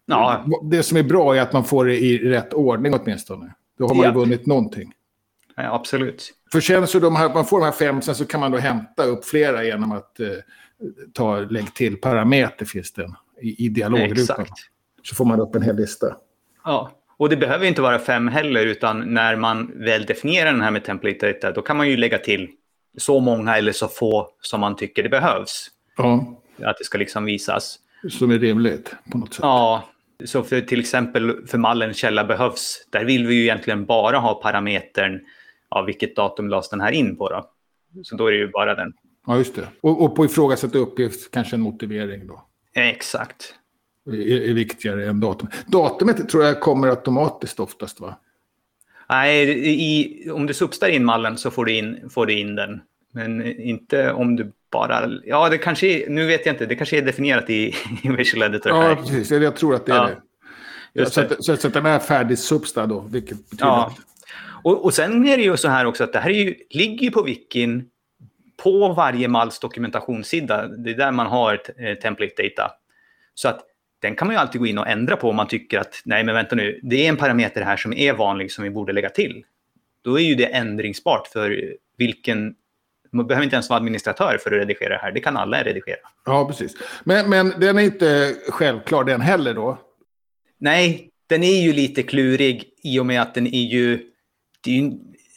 Ja, 0.07 0.45
Det 0.63 0.83
som 0.83 0.97
är 0.99 1.03
bra 1.03 1.37
är 1.37 1.41
att 1.41 1.53
man 1.53 1.65
får 1.65 1.85
det 1.85 1.99
i 1.99 2.19
rätt 2.19 2.53
ordning 2.55 2.95
åtminstone. 2.95 3.55
Då 3.79 3.89
har 3.89 3.95
man 3.95 4.05
Ja. 4.05 4.11
ju 4.11 4.15
vunnit 4.19 4.47
någonting. 4.47 4.93
ja, 5.57 5.75
absolut. 5.75 6.33
För 6.53 6.61
sen 6.61 6.87
så 6.87 6.99
de 6.99 7.17
här, 7.17 7.35
man 7.35 7.45
får 7.45 7.59
de 7.59 7.65
här 7.65 7.73
fem, 7.73 8.03
sen 8.03 8.15
så 8.15 8.25
kan 8.25 8.41
man 8.41 8.51
då 8.51 8.59
hämta 8.59 9.05
upp 9.05 9.25
flera 9.25 9.65
genom 9.65 9.93
att 9.93 10.21
eh, 10.21 10.27
ta, 11.13 11.39
lägg 11.41 11.75
till 11.75 11.97
parameter 12.01 12.65
finns 12.67 12.93
det 12.93 13.11
i, 13.41 13.65
i 13.67 13.69
dialogrutan. 13.69 14.41
Exakt. 14.41 14.53
Så 15.03 15.15
får 15.15 15.25
man 15.25 15.41
upp 15.41 15.55
en 15.55 15.63
hel 15.63 15.77
lista. 15.77 16.17
Ja, 16.65 16.91
och 17.17 17.29
det 17.29 17.37
behöver 17.37 17.67
inte 17.67 17.83
vara 17.83 17.99
fem 17.99 18.29
heller, 18.29 18.67
utan 18.67 19.01
när 19.15 19.37
man 19.37 19.73
väl 19.75 20.05
definierar 20.07 20.53
den 20.53 20.61
här 20.61 20.71
med 20.71 20.85
template 20.85 21.33
data, 21.33 21.53
då 21.53 21.63
kan 21.63 21.77
man 21.77 21.89
ju 21.89 21.97
lägga 21.97 22.19
till 22.19 22.49
så 22.99 23.21
många 23.21 23.57
eller 23.57 23.73
så 23.73 23.89
få 23.89 24.29
som 24.41 24.61
man 24.61 24.77
tycker 24.77 25.03
det 25.03 25.09
behövs. 25.09 25.71
Ja, 25.97 26.41
Att 26.63 26.79
det 26.79 26.85
ska 26.85 26.99
liksom 26.99 27.25
visas. 27.25 27.79
som 28.11 28.31
är 28.31 28.39
rimligt 28.39 28.95
på 29.13 29.19
något 29.19 29.35
sätt. 29.35 29.41
Ja, 29.43 29.85
så 30.25 30.43
för 30.43 30.61
till 30.61 30.81
exempel 30.81 31.47
för 31.47 31.59
mallen 31.59 31.95
källa 31.95 32.25
behövs, 32.25 32.87
där 32.91 33.05
vill 33.05 33.27
vi 33.27 33.35
ju 33.35 33.43
egentligen 33.43 33.85
bara 33.85 34.19
ha 34.19 34.35
parametern 34.35 35.21
av 35.69 35.87
vilket 35.87 36.17
datum 36.17 36.49
lades 36.49 36.69
den 36.69 36.81
här 36.81 36.93
in 36.93 37.17
på 37.17 37.29
då. 37.29 37.51
Så 38.03 38.17
då 38.17 38.27
är 38.27 38.33
det 38.33 38.39
ju 38.39 38.49
bara 38.51 38.75
den. 38.75 38.93
Ja, 39.27 39.37
just 39.37 39.55
det. 39.55 39.69
Och, 39.81 40.05
och 40.05 40.17
på 40.17 40.25
ifrågasatt 40.25 40.75
uppgift 40.75 41.31
kanske 41.31 41.57
en 41.57 41.61
motivering 41.61 42.27
då. 42.27 42.43
Exakt. 42.75 43.55
Är, 44.07 44.51
är 44.51 44.55
viktigare 44.55 45.07
än 45.07 45.21
datum. 45.21 45.49
Datumet 45.67 46.29
tror 46.29 46.45
jag 46.45 46.61
kommer 46.61 46.89
automatiskt 46.89 47.61
oftast 47.61 48.01
va? 48.01 48.17
Nej, 49.13 49.49
i, 49.69 50.31
om 50.31 50.47
du 50.47 50.55
substar 50.55 50.89
in 50.89 51.05
mallen 51.05 51.39
så 51.39 51.51
får 51.51 51.65
du 51.65 51.73
in, 51.73 52.11
får 52.11 52.27
du 52.27 52.33
in 52.39 52.55
den. 52.55 52.81
Men 53.13 53.61
inte 53.61 54.13
om 54.13 54.37
du 54.37 54.53
bara... 54.73 55.11
Ja, 55.25 55.49
det 55.49 55.59
kanske 55.59 55.87
är, 55.87 56.11
nu 56.11 56.27
vet 56.27 56.47
jag 56.47 56.53
inte. 56.53 56.67
Det 56.67 56.75
kanske 56.75 56.99
är 56.99 57.03
definierat 57.03 57.51
i, 57.51 57.75
i 58.03 58.09
Visual 58.09 58.43
Editor 58.43 58.73
Ja, 58.73 58.81
här. 58.81 58.95
precis. 58.95 59.31
Jag 59.31 59.57
tror 59.57 59.75
att 59.75 59.87
det 59.87 59.93
är 59.93 59.97
Ja, 59.97 60.07
det. 60.95 61.01
Just 61.01 61.13
så, 61.13 61.21
att, 61.21 61.45
så, 61.45 61.57
så 61.57 61.67
att 61.67 61.75
den 61.75 61.87
är 61.87 61.99
färdig 61.99 62.39
substad 62.39 62.87
då, 62.87 63.01
vilket 63.01 63.51
betyder 63.51 63.67
Ja. 63.67 63.95
Och, 64.65 64.85
och 64.85 64.95
sen 64.95 65.29
är 65.29 65.37
det 65.37 65.43
ju 65.43 65.57
så 65.57 65.69
här 65.69 65.85
också 65.87 66.05
att 66.05 66.13
det 66.13 66.19
här 66.19 66.31
är 66.31 66.35
ju, 66.35 66.55
ligger 66.71 67.05
ju 67.05 67.11
på 67.11 67.23
wikin 67.23 67.89
på 68.63 68.89
varje 68.89 69.29
malls 69.29 69.59
dokumentationssida. 69.59 70.69
Det 70.69 70.91
är 70.91 70.95
där 70.95 71.13
man 71.13 71.27
har 71.27 71.55
ett, 71.55 71.71
eh, 71.79 71.95
template 71.95 72.43
data. 72.43 72.71
Så 73.35 73.49
att 73.49 73.61
den 74.03 74.17
kan 74.17 74.27
man 74.27 74.35
ju 74.35 74.41
alltid 74.41 74.61
gå 74.61 74.67
in 74.67 74.79
och 74.79 74.89
ändra 74.89 75.17
på 75.17 75.31
om 75.31 75.37
man 75.37 75.49
tycker 75.49 75.79
att 75.79 76.03
nej 76.05 76.25
men 76.25 76.35
vänta 76.35 76.57
nu, 76.57 76.81
det 76.83 77.05
är 77.05 77.09
en 77.09 77.17
parameter 77.17 77.63
här 77.63 77.77
som 77.77 77.93
är 77.93 78.13
vanlig 78.13 78.53
som 78.53 78.65
vi 78.65 78.71
borde 78.71 78.93
lägga 78.93 79.11
till. 79.11 79.45
Då 80.05 80.19
är 80.19 80.23
ju 80.23 80.35
det 80.35 80.45
ändringsbart 80.45 81.27
för 81.27 81.75
vilken... 81.99 82.55
Man 83.11 83.27
behöver 83.27 83.45
inte 83.45 83.57
ens 83.57 83.71
vara 83.71 83.77
administratör 83.77 84.39
för 84.43 84.51
att 84.51 84.59
redigera 84.59 84.89
det 84.89 85.01
här. 85.03 85.13
Det 85.13 85.21
kan 85.21 85.37
alla 85.37 85.65
redigera. 85.65 85.99
Ja, 86.25 86.47
precis. 86.49 86.77
Men, 87.05 87.31
men 87.31 87.55
den 87.61 87.79
är 87.79 87.83
inte 87.83 88.35
självklar 88.49 89.05
den 89.05 89.21
heller 89.21 89.55
då. 89.55 89.79
Nej, 90.59 91.11
den 91.27 91.43
är 91.43 91.63
ju 91.63 91.73
lite 91.73 92.03
klurig 92.03 92.65
i 92.83 92.99
och 92.99 93.07
med 93.07 93.23
att 93.23 93.35
den 93.35 93.47
är 93.47 93.71
ju, 93.71 94.01
det 94.65 94.71
är 94.71 94.75
ju 94.75 94.93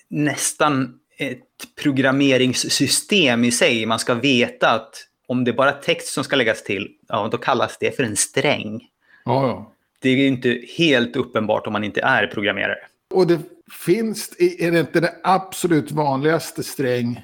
nästan 0.08 1.00
ett 1.18 1.42
programmeringssystem 1.84 3.44
i 3.44 3.52
sig. 3.52 3.86
Man 3.86 4.00
ska 4.00 4.14
veta 4.14 4.70
att 4.70 5.08
om 5.28 5.44
det 5.44 5.52
är 5.52 5.56
bara 5.56 5.72
text 5.72 6.14
som 6.14 6.24
ska 6.24 6.36
läggas 6.36 6.64
till, 6.64 6.92
ja, 7.08 7.30
då 7.32 7.38
kallas 7.38 7.78
det 7.80 7.96
för 7.96 8.04
en 8.04 8.16
sträng. 8.16 8.84
Ja, 9.26 9.48
ja. 9.48 9.72
Det 10.00 10.10
är 10.10 10.16
ju 10.16 10.28
inte 10.28 10.62
helt 10.78 11.16
uppenbart 11.16 11.68
om 11.68 11.74
man 11.74 11.84
inte 11.84 12.02
är 12.02 12.28
programmerare. 12.28 12.78
Och 13.14 13.28
det 13.28 13.40
finns, 13.86 14.36
är 14.40 14.72
det 14.72 14.80
inte 14.80 15.00
det 15.00 15.14
absolut 15.24 15.92
vanligaste 15.92 16.64
sträng? 16.64 17.22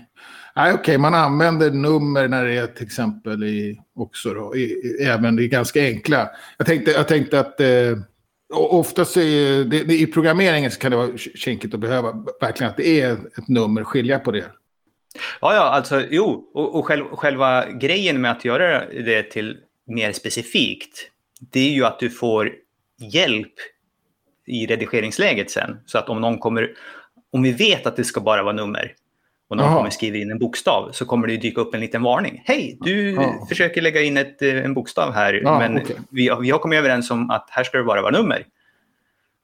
Nej, 0.56 0.74
okej, 0.74 0.98
man 0.98 1.14
använder 1.14 1.72
nummer 1.72 2.28
när 2.28 2.46
det 2.46 2.54
är 2.54 2.68
till 2.68 2.86
exempel 2.86 3.44
i, 3.44 3.82
också 3.96 4.34
då, 4.34 4.56
i, 4.56 4.62
i, 4.62 5.04
även 5.04 5.40
i 5.40 5.48
ganska 5.48 5.82
enkla. 5.82 6.30
Jag 6.58 6.68
tänkte, 6.68 6.92
jag 6.92 7.08
tänkte 7.08 7.40
att 7.40 7.60
eh, 7.60 7.98
oftast 8.54 9.18
är 9.18 9.64
det, 9.64 9.94
i 9.94 10.08
programmeringen 10.08 10.72
så 10.72 10.80
kan 10.80 10.92
det 10.92 10.98
vara 10.98 11.18
kinkigt 11.18 11.74
att 11.74 11.80
behöva 11.80 12.26
verkligen 12.42 12.70
att 12.70 12.78
det 12.78 13.02
är 13.02 13.12
ett 13.14 13.48
nummer, 13.48 13.84
skilja 13.84 14.20
på 14.20 14.32
det. 14.32 14.46
Ja, 15.42 15.54
ja, 15.56 15.62
alltså 15.62 16.02
jo, 16.10 16.52
och, 16.54 16.76
och 16.76 16.86
själv, 16.86 17.06
själva 17.12 17.66
grejen 17.72 18.22
med 18.22 18.32
att 18.32 18.46
göra 18.46 18.86
det 18.90 19.24
till 19.24 19.58
mer 19.88 20.12
specifikt, 20.12 21.12
det 21.40 21.60
är 21.60 21.72
ju 21.72 21.86
att 21.86 22.00
du 22.00 22.10
får 22.10 22.52
hjälp 23.00 23.54
i 24.48 24.66
redigeringsläget 24.66 25.52
sen. 25.52 25.78
Så 25.86 25.98
att 25.98 26.10
om 26.10 26.22
någon 26.22 26.40
kommer, 26.40 26.70
om 27.34 27.42
vi 27.44 27.52
vet 27.52 27.86
att 27.86 27.96
det 27.96 28.04
ska 28.04 28.22
bara 28.22 28.44
vara 28.44 28.54
nummer 28.54 28.94
och 29.50 29.58
någon 29.58 29.66
Jaha. 29.66 29.76
kommer 29.78 29.90
skriva 29.90 30.18
in 30.18 30.32
en 30.32 30.40
bokstav 30.40 30.90
så 30.92 31.06
kommer 31.06 31.28
det 31.28 31.38
dyka 31.38 31.62
upp 31.62 31.74
en 31.74 31.82
liten 31.82 32.04
varning. 32.04 32.44
Hej, 32.46 32.78
du 32.82 33.12
Ja. 33.12 33.46
försöker 33.50 33.82
lägga 33.82 34.02
in 34.02 34.18
ett, 34.18 34.42
eh, 34.42 34.66
en 34.66 34.74
bokstav 34.74 35.14
här, 35.14 35.34
Ja, 35.34 35.60
men 35.60 35.78
okej. 35.82 35.96
vi, 36.10 36.30
vi 36.42 36.50
har 36.52 36.60
kommit 36.60 36.78
överens 36.80 37.12
om 37.12 37.30
att 37.30 37.48
här 37.50 37.64
ska 37.64 37.78
det 37.78 37.84
bara 37.84 38.02
vara 38.02 38.12
nummer. 38.18 38.38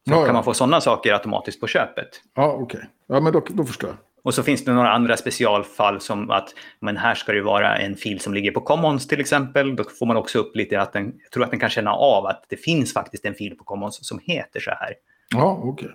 Så 0.07 0.13
Ja, 0.13 0.19
ja. 0.19 0.25
kan 0.25 0.33
man 0.35 0.43
få 0.43 0.53
sådana 0.53 0.81
saker 0.81 1.13
automatiskt 1.13 1.59
på 1.59 1.67
köpet. 1.67 2.07
Ja, 2.35 2.51
okej. 2.53 2.79
Ja, 3.07 3.19
men 3.19 3.33
då, 3.33 3.43
då 3.49 3.63
förstår 3.63 3.89
jag. 3.89 3.97
Och 4.27 4.33
så 4.33 4.43
finns 4.43 4.65
det 4.65 4.73
några 4.73 4.91
andra 4.91 5.17
specialfall 5.17 6.01
som 6.01 6.29
att 6.29 6.53
men 6.79 6.97
här 6.97 7.15
ska 7.15 7.31
det 7.31 7.41
vara 7.41 7.77
en 7.77 7.95
fil 7.95 8.19
som 8.19 8.33
ligger 8.33 8.51
på 8.51 8.61
Commons 8.61 9.07
till 9.07 9.19
exempel. 9.19 9.75
Då 9.75 9.83
får 9.83 10.05
man 10.05 10.17
också 10.17 10.39
upp 10.39 10.55
lite 10.55 10.81
att 10.81 10.93
den, 10.93 11.13
jag 11.23 11.31
tror 11.31 11.43
att 11.43 11.49
den 11.51 11.59
kan 11.59 11.69
känna 11.69 11.93
av 11.93 12.25
att 12.25 12.45
det 12.49 12.57
finns 12.57 12.93
faktiskt 12.93 13.25
en 13.25 13.33
fil 13.33 13.55
på 13.57 13.63
Commons 13.63 14.07
som 14.07 14.19
heter 14.23 14.59
så 14.59 14.71
här. 14.71 14.93
Ja, 15.29 15.61
okej. 15.63 15.89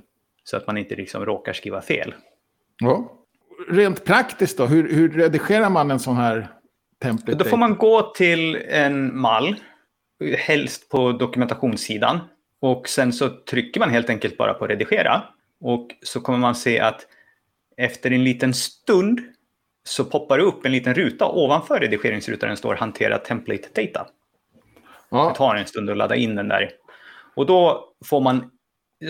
Så 0.45 0.57
att 0.57 0.67
man 0.67 0.79
inte 0.79 0.95
liksom 0.95 1.25
råkar 1.25 1.53
skriva 1.53 1.83
fel. 1.83 2.15
Ja. 2.79 3.13
Rent 3.69 4.05
praktiskt 4.05 4.59
då, 4.59 4.67
hur, 4.67 4.95
hur 4.95 5.09
redigerar 5.09 5.71
man 5.71 5.91
en 5.91 6.01
sån 6.01 6.17
här 6.17 6.49
template? 7.03 7.39
Då 7.39 7.45
får 7.45 7.57
man 7.57 7.77
gå 7.77 8.03
till 8.03 8.57
en 8.69 9.21
mall, 9.21 9.57
helst 10.39 10.89
på 10.89 11.13
dokumentationssidan. 11.13 12.21
Och 12.61 12.89
sen 12.89 13.13
så 13.13 13.29
trycker 13.29 13.81
man 13.81 13.91
helt 13.91 14.11
enkelt 14.11 14.37
bara 14.37 14.55
på 14.55 14.67
redigera. 14.67 15.23
Och 15.61 15.89
så 16.03 16.21
kommer 16.21 16.39
man 16.39 16.55
se 16.55 16.81
att 16.81 17.07
efter 17.83 18.11
en 18.11 18.25
liten 18.25 18.55
stund 18.55 19.21
så 19.85 20.05
poppar 20.05 20.39
det 20.39 20.45
upp 20.45 20.67
en 20.67 20.73
liten 20.73 20.95
ruta 20.95 21.27
ovanför 21.29 21.81
redigeringsrutan. 21.81 22.49
Den 22.49 22.57
står 22.57 22.75
hantera 22.75 23.19
template 23.19 23.69
data. 23.83 24.03
Det 24.03 24.09
Ja, 25.11 25.35
tar 25.35 25.55
en 25.57 25.67
stund 25.67 25.91
att 25.91 25.97
ladda 25.97 26.17
in 26.17 26.35
den 26.35 26.49
där. 26.49 26.71
Och 27.37 27.47
då 27.47 27.89
får 28.05 28.21
man, 28.21 28.51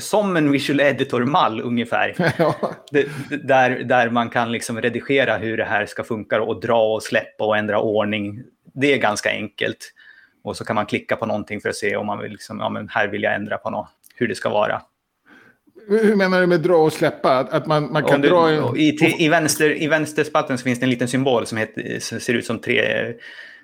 som 0.01 0.37
en 0.37 0.51
visual 0.51 0.81
editor-mall 0.81 1.61
ungefär, 1.61 2.15
ja. 2.39 2.55
det, 2.91 3.09
det- 3.31 3.37
där, 3.37 3.71
där 3.71 4.11
man 4.11 4.31
kan 4.31 4.53
liksom 4.53 4.81
redigera 4.81 5.37
hur 5.37 5.57
det 5.57 5.65
här 5.65 5.87
ska 5.87 6.05
funka 6.05 6.43
och 6.43 6.61
dra 6.61 6.95
och 6.95 7.03
släppa 7.03 7.45
och 7.45 7.57
ändra 7.57 7.81
ordning. 7.81 8.43
Det 8.75 8.93
är 8.93 8.99
ganska 8.99 9.31
enkelt. 9.31 9.93
Och 10.45 10.57
så 10.57 10.65
kan 10.65 10.77
man 10.77 10.87
klicka 10.87 11.17
på 11.17 11.27
någonting 11.27 11.61
för 11.61 11.69
att 11.69 11.77
se 11.77 11.97
om 11.97 12.07
man 12.07 12.19
vill, 12.19 12.33
liksom, 12.33 12.59
ja 12.61 12.69
men 12.69 12.89
här 12.89 13.09
vill 13.09 13.23
jag 13.23 13.35
ändra 13.35 13.59
på 13.59 13.71
något, 13.71 13.89
hur 14.15 14.29
det 14.29 14.35
ska 14.35 14.49
vara. 14.51 14.83
Hur 15.89 16.17
menar 16.17 16.41
du 16.41 16.47
med 16.47 16.61
dra 16.61 16.77
och 16.77 16.93
släppa? 16.93 17.39
Att 17.39 17.67
man, 17.67 17.93
man 17.93 18.05
kan 18.05 18.21
du, 18.21 18.29
dra... 18.29 18.51
en- 18.51 18.77
i, 18.77 18.97
till- 18.97 19.15
i, 19.19 19.29
vänster, 19.29 19.83
I 19.83 19.87
vänsterspalten 19.87 20.59
så 20.59 20.65
finns 20.65 20.79
det 20.79 20.85
en 20.87 20.91
liten 20.91 21.09
symbol 21.09 21.47
som, 21.47 21.59
heter, 21.59 21.99
som 22.01 22.21
ser 22.21 22.35
ut 22.35 22.47
som 22.47 22.59
tre 22.59 22.83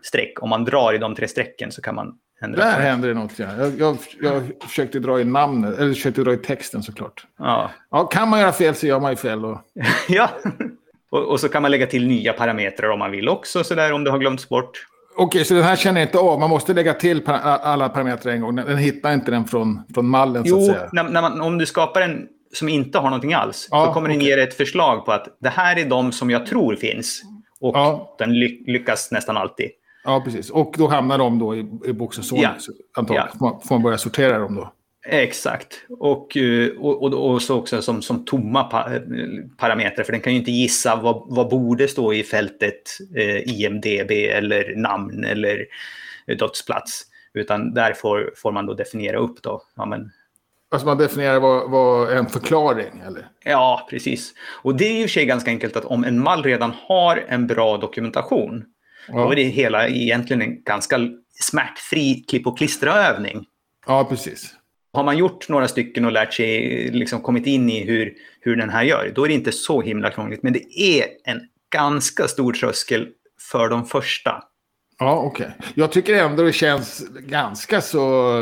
streck. 0.03 0.43
Om 0.43 0.49
man 0.51 0.65
drar 0.65 0.93
i 0.93 0.99
de 0.99 1.15
tre 1.15 1.29
strecken 1.29 1.73
så 1.73 1.83
kan 1.83 1.95
man 1.95 2.15
ändra 2.43 2.65
Där 2.65 2.81
händer 2.81 3.09
det 3.09 3.15
något. 3.15 3.39
Ja. 3.39 3.47
Jag, 3.57 3.73
jag, 3.79 3.97
jag 4.21 4.43
försökte 4.69 4.99
dra 4.99 5.21
i 5.21 5.25
namnet, 5.25 5.79
eller 5.79 5.95
försökte 5.95 6.23
dra 6.23 6.33
i 6.33 6.37
texten 6.37 6.83
såklart. 6.83 7.27
Ja. 7.39 7.71
Ja, 7.91 8.05
kan 8.07 8.29
man 8.29 8.41
göra 8.41 8.53
fel 8.53 8.75
så 8.75 8.87
gör 8.87 9.01
man 9.01 9.13
ju 9.13 9.17
fel. 9.17 9.45
Och... 9.45 9.59
ja. 10.09 10.31
Och, 11.11 11.25
och 11.31 11.41
så 11.41 11.49
kan 11.49 11.63
man 11.63 11.71
lägga 11.71 11.87
till 11.87 12.07
nya 12.07 12.33
parametrar 12.33 12.89
om 12.91 12.99
man 12.99 13.11
vill 13.11 13.29
också, 13.29 13.65
så 13.65 13.75
där 13.75 13.93
om 13.93 14.05
det 14.05 14.11
har 14.11 14.19
glömts 14.19 14.49
bort. 14.49 14.87
Okej, 15.19 15.45
så 15.45 15.55
den 15.55 15.63
här 15.63 15.77
känner 15.77 16.01
jag 16.01 16.09
inte 16.09 16.19
av. 16.19 16.41
Man 16.41 16.51
måste 16.51 16.75
lägga 16.75 16.95
till 16.95 17.23
alla 17.27 17.89
parametrar 17.89 18.33
en 18.33 18.41
gång. 18.41 18.57
Den, 18.57 18.67
den 18.67 18.77
hittar 18.79 19.13
inte 19.15 19.31
den 19.31 19.45
från, 19.45 19.83
från 19.95 20.09
mallen 20.09 20.45
så 20.45 20.55
att 20.57 20.61
Jo, 20.63 20.67
säga. 20.67 20.89
när, 20.93 21.05
när 21.05 21.23
man, 21.23 21.41
om 21.41 21.59
du 21.59 21.67
skapar 21.67 22.01
en 22.01 22.27
som 22.55 22.69
inte 22.69 22.99
har 22.99 23.05
någonting 23.11 23.35
alls, 23.35 23.69
Ja, 23.71 23.87
då 23.87 23.93
kommer 23.93 24.09
den 24.09 24.19
okej. 24.19 24.29
ge 24.29 24.37
dig 24.37 24.45
ett 24.45 24.55
förslag 24.55 25.05
på 25.07 25.13
att 25.13 25.27
det 25.41 25.49
här 25.49 25.79
är 25.79 25.85
de 25.85 26.13
som 26.13 26.31
jag 26.31 26.47
tror 26.47 26.77
finns. 26.77 27.23
Och 27.61 27.77
Ja. 27.77 28.15
den 28.19 28.33
ly 28.39 28.65
lyckas 28.67 29.09
nästan 29.13 29.37
alltid. 29.37 29.71
Ja, 30.05 30.21
precis. 30.25 30.51
Och 30.51 30.75
då 30.79 30.89
hamnar 30.89 31.19
de 31.19 31.39
då 31.39 31.57
i, 31.57 31.67
i 31.85 31.93
bokstavsordning. 31.93 32.43
Ja. 32.43 32.51
så 32.59 32.73
Antagligen. 32.97 33.29
Ja. 33.41 33.61
Får 33.69 33.75
man 33.75 33.83
börja 33.83 33.99
sortera 33.99 34.39
dem 34.39 34.55
då. 34.55 34.73
Exakt. 35.11 35.75
Och, 35.99 36.37
eh, 36.37 36.69
och, 36.79 37.03
och, 37.03 37.31
och 37.31 37.43
så 37.43 37.57
också 37.59 37.83
som, 37.83 38.03
som 38.03 38.25
tomma 38.25 38.65
pa 38.65 38.95
eh, 38.95 39.01
parametrar, 39.59 40.05
för 40.05 40.13
den 40.13 40.21
kan 40.21 40.33
ju 40.33 40.39
inte 40.39 40.51
gissa 40.51 40.97
vad, 40.97 41.25
vad 41.29 41.49
borde 41.49 41.89
stå 41.89 42.13
i 42.13 42.23
fältet 42.25 42.83
eh, 43.17 43.61
IMDB 43.61 44.11
eller 44.11 44.77
namn 44.77 45.25
eller 45.25 45.67
eh, 46.27 46.37
dödsplats. 46.37 47.05
Utan 47.35 47.75
där 47.75 47.93
får, 47.93 48.33
får 48.37 48.53
man 48.53 48.67
då 48.67 48.75
definiera 48.75 49.19
upp 49.19 49.43
då. 49.43 49.63
Ja, 49.77 49.87
men, 49.87 50.11
Alltså 50.71 50.87
man 50.87 50.99
definierar 50.99 51.41
vad, 51.41 51.71
vad 51.71 52.13
en 52.13 52.27
förklaring, 52.27 53.03
eller? 53.07 53.27
ja, 53.45 53.87
precis. 53.91 54.33
Och 54.63 54.77
det 54.77 54.85
är 54.85 54.93
ju 54.93 54.99
i 55.03 55.05
och 55.05 55.09
för 55.09 55.13
sig 55.13 55.27
ganska 55.27 55.51
enkelt 55.51 55.77
att 55.77 55.85
om 55.85 56.05
en 56.05 56.23
mall 56.23 56.43
redan 56.43 56.73
har 56.89 57.25
en 57.29 57.47
bra 57.47 57.77
dokumentation, 57.77 58.65
då 59.09 59.19
Ja, 59.19 59.33
är 59.33 59.37
det 59.37 59.43
hela 59.43 59.89
egentligen 59.89 60.43
en 60.43 60.63
ganska 60.63 60.99
smärtfri 61.31 62.25
klipp 62.29 62.47
och 62.47 62.59
klistra-övning. 62.59 63.45
ja 63.87 64.05
precis. 64.05 64.55
Har 64.93 65.05
man 65.05 65.19
gjort 65.19 65.49
några 65.49 65.69
stycken 65.69 66.05
och 66.05 66.13
lärt 66.13 66.35
sig, 66.35 66.91
liksom 66.91 67.21
kommit 67.21 67.47
in 67.47 67.71
i 67.71 67.85
hur, 67.85 68.15
hur 68.41 68.57
den 68.57 68.71
här 68.71 68.83
gör, 68.83 69.13
då 69.15 69.25
är 69.25 69.29
det 69.29 69.35
inte 69.35 69.53
så 69.53 69.83
himla 69.83 70.11
krångligt. 70.11 70.43
Men 70.43 70.53
det 70.53 70.81
är 70.81 71.07
en 71.25 71.41
ganska 71.71 72.29
stor 72.29 72.53
tröskel 72.53 73.09
för 73.51 73.69
de 73.69 73.87
första. 73.87 74.45
Ja, 74.99 75.23
okej. 75.25 75.51
Jag 75.75 75.93
tycker 75.93 76.15
ändå 76.15 76.43
det 76.43 76.53
känns 76.53 77.09
ganska 77.09 77.81
så... 77.81 78.33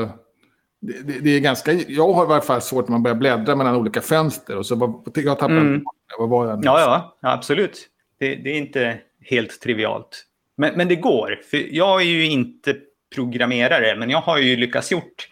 Det, 0.81 1.03
det, 1.03 1.21
det 1.21 1.31
är 1.31 1.41
ganska... 1.41 1.73
Jag 1.73 2.13
har 2.13 2.25
i 2.25 2.29
varje 2.29 2.43
fall 2.43 2.63
svårt 2.63 2.89
när 2.89 2.93
man 2.93 3.03
börjar 3.03 3.17
bläddra 3.17 3.57
mellan 3.57 3.77
olika 3.77 4.01
fönster. 4.01 4.57
Och 4.57 4.67
så 4.67 4.77
bara, 4.77 4.93
jag 5.15 5.39
tappar 5.39 5.57
Mm. 5.57 5.85
Vad 6.19 6.29
var 6.29 6.47
jag 6.47 6.65
ja, 6.65 7.17
ja 7.21 7.33
absolut. 7.33 7.89
Det, 8.19 8.35
det 8.35 8.51
är 8.51 8.55
inte 8.55 8.99
helt 9.21 9.61
trivialt. 9.61 10.25
Men, 10.57 10.75
men 10.75 10.89
det 10.89 10.97
går. 10.97 11.41
För 11.51 11.75
jag 11.75 12.01
är 12.01 12.07
ju 12.07 12.27
inte 12.27 12.77
programmerare, 13.15 13.97
men 13.97 14.11
jag 14.11 14.21
har 14.21 14.39
ju 14.39 14.57
lyckats 14.57 14.93
gjort 14.93 15.29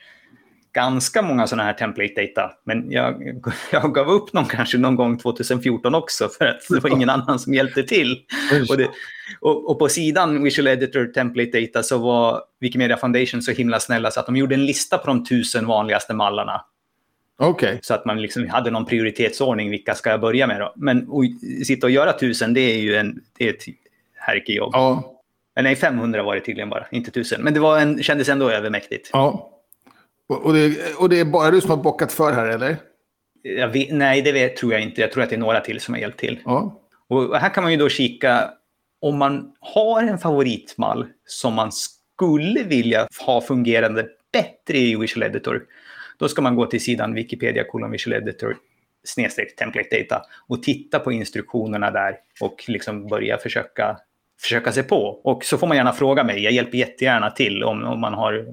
ganska 0.75 1.23
många 1.23 1.47
sådana 1.47 1.65
här 1.65 1.73
template 1.73 2.15
data. 2.15 2.53
Men 2.65 2.91
jag, 2.91 3.41
jag 3.73 3.95
gav 3.95 4.09
upp 4.09 4.33
någon 4.33 4.45
kanske 4.45 4.79
någon 4.79 4.97
gång 4.97 5.19
2014 5.19 5.95
också 5.95 6.29
för 6.29 6.47
att 6.47 6.61
det 6.69 6.81
var 6.81 6.91
ingen 6.91 7.11
annan 7.11 7.39
som 7.39 7.55
hjälpte 7.55 7.83
till. 7.83 8.21
Och, 8.69 8.77
det, 8.77 8.89
och, 9.41 9.71
och 9.71 9.79
på 9.79 9.89
sidan 9.89 10.43
Visual 10.43 10.69
Editor 10.69 11.07
Template 11.07 11.61
Data 11.61 11.83
så 11.83 11.99
var 11.99 12.43
Wikimedia 12.61 12.97
Foundation 12.97 13.43
så 13.43 13.53
himla 13.53 13.81
snälla 13.81 14.11
så 14.11 14.21
att 14.21 14.27
de 14.27 14.37
gjorde 14.37 14.55
en 14.55 14.67
lista 14.67 14.99
på 14.99 15.07
de 15.07 15.25
tusen 15.25 15.67
vanligaste 15.67 16.15
mallarna. 16.15 16.65
Okej. 17.39 17.79
Så 17.83 17.95
att 17.95 18.05
man 18.05 18.23
liksom 18.23 18.49
hade 18.49 18.71
någon 18.71 18.87
prioritetsordning, 18.87 19.71
vilka 19.71 19.95
ska 19.95 20.11
jag 20.11 20.21
börja 20.21 20.47
med 20.47 20.61
då? 20.61 20.73
Men 20.77 20.99
att 20.99 21.67
sitta 21.67 21.87
och 21.87 21.91
göra 21.91 22.13
tusen, 22.13 22.55
det 22.55 22.61
är 22.61 22.79
ju 22.79 22.97
en, 22.97 23.21
det 23.39 23.49
är 23.49 23.51
ett 23.51 23.65
herkejobb. 24.15 24.71
Ja. 24.73 25.11
Nej, 25.61 25.77
500 25.77 26.23
var 26.23 26.35
det 26.35 26.41
tydligen 26.41 26.71
bara, 26.71 26.87
inte 26.91 27.11
tusen. 27.11 27.43
Men 27.43 27.55
det 27.55 27.61
var 27.61 27.79
en, 27.79 28.03
kändes 28.03 28.29
ändå 28.29 28.51
övermäktigt. 28.51 29.11
ja. 29.13 29.51
Och, 30.29 30.55
det, 30.55 30.95
och 30.99 31.09
det 31.09 31.21
är 31.21 31.25
bara 31.25 31.51
du 31.51 31.61
som 31.61 31.71
har 31.71 31.77
bockat 31.77 32.13
för 32.13 32.33
här, 32.33 32.47
eller? 32.47 32.77
Vet, 33.73 33.93
nej, 33.93 34.23
det 34.23 34.33
vet, 34.33 34.57
tror 34.57 34.73
jag 34.73 34.83
inte. 34.83 35.01
Jag 35.01 35.13
tror 35.13 35.23
att 35.23 35.31
det 35.31 35.37
är 35.37 35.41
några 35.41 35.61
till 35.61 35.81
som 35.81 35.95
har 35.95 36.01
hjälpt 36.01 36.19
till. 36.19 36.41
Ja. 36.45 36.81
Och 37.09 37.37
här 37.37 37.49
kan 37.49 37.63
man 37.63 37.73
ju 37.73 37.79
då 37.79 37.89
kika 37.89 38.51
om 39.01 39.19
man 39.19 39.53
har 39.61 40.03
en 40.03 40.19
favoritmall 40.19 41.07
som 41.27 41.55
man 41.55 41.73
skulle 41.73 42.63
vilja 42.63 43.09
ha 43.27 43.41
fungerande 43.41 44.07
bättre 44.33 44.79
i 44.79 44.97
Visual 44.97 45.23
Editor. 45.23 45.63
Då 46.19 46.29
ska 46.29 46.43
man 46.43 46.57
gå 46.57 46.67
till 46.67 46.81
sidan 46.81 47.15
Wikipedia 47.15 47.65
kolon 47.65 47.91
Visual 47.91 48.23
Editor 48.23 48.57
snedstreck 49.05 49.57
template 49.57 49.99
data 49.99 50.23
och 50.49 50.63
titta 50.63 50.99
på 50.99 51.13
instruktionerna 51.13 51.91
där 51.91 52.17
och 52.41 52.65
liksom 52.69 53.07
börja 53.07 53.39
försöka, 53.39 53.99
försöka 54.43 54.73
se 54.73 54.83
på. 54.83 55.21
Och 55.25 55.45
så 55.45 55.59
får 55.59 55.67
man 55.67 55.77
gärna 55.77 55.93
fråga 55.93 56.25
mig. 56.25 56.43
Jag 56.43 56.53
hjälper 56.53 56.79
jättegärna 56.79 57.31
till 57.31 57.65
om, 57.65 57.85
om 57.85 58.01
man 58.01 58.15
har 58.15 58.47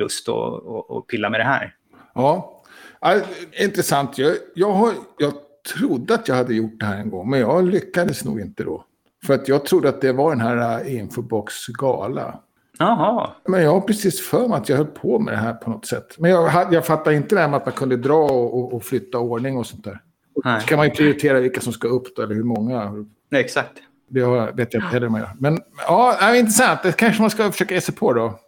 lust 0.00 0.28
att, 0.28 0.66
att, 0.66 0.90
att 0.90 1.06
pilla 1.06 1.30
med 1.30 1.40
det 1.40 1.44
här. 1.44 1.74
Ja, 2.14 2.62
ja 3.00 3.20
intressant. 3.60 4.18
Jag, 4.18 4.36
jag, 4.54 4.72
har, 4.72 4.92
jag 5.18 5.32
trodde 5.74 6.14
att 6.14 6.28
jag 6.28 6.34
hade 6.34 6.54
gjort 6.54 6.80
det 6.80 6.86
här 6.86 6.98
en 6.98 7.10
gång, 7.10 7.30
men 7.30 7.40
jag 7.40 7.64
lyckades 7.64 8.24
nog 8.24 8.40
inte 8.40 8.64
då. 8.64 8.84
För 9.26 9.34
att 9.34 9.48
jag 9.48 9.64
trodde 9.64 9.88
att 9.88 10.00
det 10.00 10.12
var 10.12 10.30
den 10.30 10.40
här 10.40 10.80
äh, 10.80 10.96
Infobox 10.96 11.66
gala. 11.66 12.40
Jaha, 12.78 13.30
Men 13.48 13.62
jag 13.62 13.70
har 13.70 13.80
precis 13.80 14.28
för 14.28 14.48
mig 14.48 14.56
att 14.56 14.68
jag 14.68 14.76
höll 14.76 14.86
på 14.86 15.18
med 15.18 15.34
det 15.34 15.38
här 15.38 15.52
på 15.52 15.70
något 15.70 15.86
sätt. 15.86 16.14
Men 16.18 16.30
jag, 16.30 16.72
jag 16.72 16.86
fattar 16.86 17.12
inte 17.12 17.34
det 17.34 17.40
här 17.40 17.48
med 17.48 17.56
att 17.56 17.66
man 17.66 17.74
kunde 17.74 17.96
dra 17.96 18.24
och, 18.24 18.74
och, 18.74 18.82
flytta 18.82 19.18
ordning 19.18 19.56
och 19.56 19.66
sånt 19.66 19.84
där. 19.84 20.00
nej. 20.44 20.60
Så 20.60 20.66
kan 20.66 20.76
man 20.76 20.86
ju 20.86 20.94
prioritera 20.94 21.40
vilka 21.40 21.60
som 21.60 21.72
ska 21.72 21.88
upp 21.88 22.16
då, 22.16 22.22
eller 22.22 22.34
hur 22.34 22.44
många. 22.44 22.92
nej 23.30 23.40
exakt. 23.40 23.72
Det 24.08 24.24
vet 24.52 24.74
jag 24.74 24.82
inte 24.82 24.94
heller 24.94 25.08
med. 25.08 25.28
Men 25.38 25.58
ja, 25.86 26.16
det 26.20 26.24
är 26.24 26.34
intressant. 26.34 26.82
Det 26.82 26.96
kanske 26.96 27.22
man 27.22 27.30
ska 27.30 27.50
försöka 27.50 27.74
ge 27.74 27.80
sig 27.80 27.94
på 27.94 28.12
då. 28.12 28.38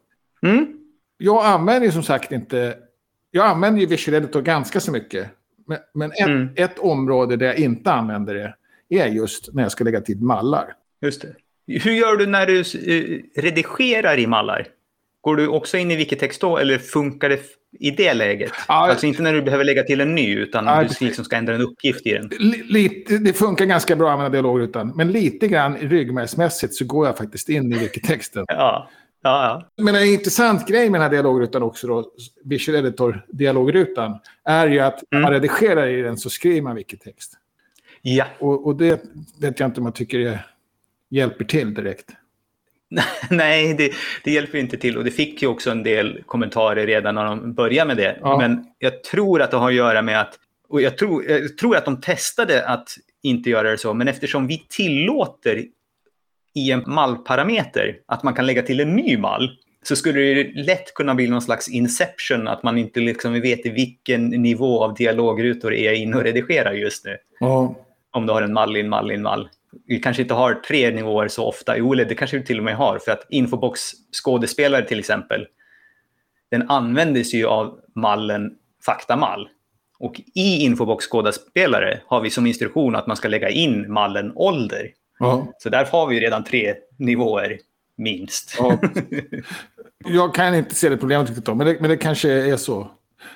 Mm. 0.42 0.66
Jag 1.24 1.44
använder 1.44 1.86
ju 1.86 1.92
som 1.92 2.02
sagt 2.02 2.32
inte... 2.32 2.74
Jag 3.30 3.46
använder 3.46 3.80
ju 3.80 3.86
Visual 3.86 4.14
Editor 4.14 4.42
ganska 4.42 4.80
så 4.80 4.92
mycket. 4.92 5.26
Men, 5.66 5.78
men 5.94 6.12
ett, 6.12 6.18
Mm. 6.26 6.48
ett 6.56 6.78
område 6.78 7.36
där 7.36 7.46
jag 7.46 7.56
inte 7.58 7.92
använder 7.92 8.34
det 8.34 8.54
är 9.00 9.06
just 9.06 9.54
när 9.54 9.62
jag 9.62 9.72
ska 9.72 9.84
lägga 9.84 10.00
till 10.00 10.18
mallar. 10.18 10.74
Just 11.02 11.22
det. 11.22 11.34
Hur 11.80 11.92
gör 11.92 12.16
du 12.16 12.26
när 12.26 12.46
du 12.46 12.58
eh, 12.60 13.42
redigerar 13.42 14.18
i 14.18 14.26
mallar? 14.26 14.66
Går 15.20 15.36
du 15.36 15.48
också 15.48 15.76
in 15.76 15.90
i 15.90 15.96
Wikitext 15.96 16.40
då 16.40 16.58
eller 16.58 16.78
funkar 16.78 17.28
det 17.28 17.40
i 17.80 17.90
det 17.90 18.14
läget. 18.14 18.52
Ja. 18.68 18.74
Alltså 18.90 19.06
inte 19.06 19.22
när 19.22 19.32
du 19.32 19.42
behöver 19.42 19.64
lägga 19.64 19.82
till 19.82 20.00
en 20.00 20.14
ny, 20.14 20.34
utan 20.36 20.66
Ja, 20.66 20.84
du 20.98 21.04
liksom 21.06 21.24
ska 21.24 21.36
ändra 21.36 21.54
en 21.54 21.60
uppgift 21.60 22.06
i 22.06 22.12
den. 22.12 22.30
Li- 22.38 22.62
Lite, 22.68 23.18
det 23.18 23.32
funkar 23.32 23.64
ganska 23.64 23.96
bra 23.96 24.08
att 24.08 24.12
använda 24.12 24.32
dialogrutan. 24.32 24.92
Men 24.96 25.12
lite 25.12 25.48
grann 25.48 25.76
ryggmärgsmässigt 25.76 26.74
så 26.74 26.84
går 26.84 27.06
jag 27.06 27.16
faktiskt 27.18 27.48
in 27.48 27.72
i 27.72 27.78
wikitexten. 27.78 28.44
Ja, 28.48 28.90
ja, 29.22 29.62
ja. 29.76 29.82
Men 29.84 29.94
en 29.94 30.04
intressant 30.04 30.68
grej 30.68 30.90
med 30.90 31.00
den 31.00 31.02
här 31.02 31.10
dialogrutan 31.10 31.62
också, 31.62 31.86
då, 31.86 32.12
Visual 32.44 32.78
Editor-dialogrutan, 32.78 34.18
är 34.44 34.66
ju 34.68 34.80
att 34.80 35.04
när 35.10 35.20
man 35.20 35.32
redigerar 35.32 35.86
i 35.86 36.02
den 36.02 36.18
så 36.18 36.30
skriver 36.30 36.62
man 36.62 36.76
wikitext. 36.76 37.32
ja. 38.02 38.24
Och, 38.38 38.66
och 38.66 38.76
det 38.76 39.02
vet 39.40 39.60
jag 39.60 39.68
inte 39.68 39.80
om 39.80 39.86
jag 39.86 39.94
tycker 39.94 40.18
det 40.18 40.40
hjälper 41.08 41.44
till 41.44 41.74
direkt. 41.74 42.10
Nej, 43.30 43.74
det, 43.74 43.92
det 44.24 44.30
hjälper 44.30 44.58
inte 44.58 44.76
till. 44.76 44.98
Och 44.98 45.04
det 45.04 45.10
fick 45.10 45.42
ju 45.42 45.48
också 45.48 45.70
en 45.70 45.82
del 45.82 46.22
kommentarer 46.26 46.86
redan 46.86 47.14
när 47.14 47.24
de 47.24 47.54
började 47.54 47.88
med 47.88 47.96
det. 47.96 48.18
Ja. 48.20 48.38
Men 48.38 48.66
jag 48.78 49.04
tror 49.04 49.42
att 49.42 49.50
det 49.50 49.56
har 49.56 49.68
att 49.68 49.74
göra 49.74 50.02
med 50.02 50.20
att... 50.20 50.38
Och 50.68 50.82
jag 50.82 50.98
tror, 50.98 51.24
jag 51.30 51.58
tror 51.58 51.76
att 51.76 51.84
de 51.84 52.00
testade 52.00 52.68
att 52.68 52.88
inte 53.22 53.50
göra 53.50 53.70
det 53.70 53.78
så. 53.78 53.94
Men 53.94 54.08
eftersom 54.08 54.46
vi 54.46 54.66
tillåter 54.68 55.64
i 56.54 56.70
en 56.70 56.84
mallparameter 56.86 57.96
att 58.06 58.22
man 58.22 58.34
kan 58.34 58.46
lägga 58.46 58.62
till 58.62 58.80
en 58.80 58.96
ny 58.96 59.18
mall 59.18 59.50
så 59.82 59.96
skulle 59.96 60.20
det 60.20 60.52
lätt 60.54 60.94
kunna 60.94 61.14
bli 61.14 61.28
någon 61.28 61.42
slags 61.42 61.68
inception, 61.68 62.48
att 62.48 62.62
man 62.62 62.78
inte 62.78 63.00
liksom 63.00 63.32
vet 63.32 63.66
i 63.66 63.68
vilken 63.68 64.28
nivå 64.28 64.84
av 64.84 64.94
dialogrutor 64.94 65.74
är 65.74 65.84
jag 65.84 65.96
inne 65.96 66.16
och 66.16 66.22
redigerar 66.22 66.72
just 66.72 67.04
nu. 67.04 67.16
Ja, 67.40 67.74
Om 68.10 68.26
du 68.26 68.32
har 68.32 68.42
en 68.42 68.52
mall 68.52 68.76
i 68.76 68.80
en 68.80 68.88
mall 68.88 69.10
i 69.10 69.14
en 69.14 69.22
mall. 69.22 69.48
Vi 69.86 69.98
kanske 69.98 70.22
inte 70.22 70.34
har 70.34 70.54
tre 70.54 70.90
nivåer 70.90 71.28
så 71.28 71.44
ofta 71.44 71.76
OLED, 71.76 72.08
det 72.08 72.14
kanske 72.14 72.38
vi 72.38 72.44
till 72.44 72.58
och 72.58 72.64
med 72.64 72.76
har. 72.76 72.98
För 72.98 73.12
att 73.12 73.26
Infobox-skådespelare 73.30 74.84
till 74.84 74.98
exempel, 74.98 75.46
den 76.50 76.70
använder 76.70 77.20
ju 77.20 77.46
av 77.46 77.80
mallen 77.94 78.50
faktamall. 78.86 79.48
Och 79.98 80.20
i 80.34 80.64
Infobox-skådespelare 80.64 82.00
har 82.06 82.20
vi 82.20 82.30
som 82.30 82.46
instruktion 82.46 82.96
att 82.96 83.06
man 83.06 83.16
ska 83.16 83.28
lägga 83.28 83.50
in 83.50 83.92
mallen 83.92 84.32
ålder. 84.34 84.90
Ja, 85.22 85.52
Så 85.58 85.68
där 85.68 85.84
har 85.84 86.06
vi 86.06 86.20
redan 86.20 86.44
tre 86.44 86.74
nivåer 86.98 87.58
minst. 87.96 88.56
ja. 88.58 88.78
Jag 90.04 90.34
kan 90.34 90.54
inte 90.54 90.74
se 90.74 90.88
det 90.88 90.96
problemet 90.96 91.28
riktigt 91.28 91.44
då, 91.44 91.54
men 91.54 91.66
det, 91.66 91.76
men 91.80 91.90
det 91.90 91.96
kanske 91.96 92.30
är 92.32 92.56
så. 92.56 92.90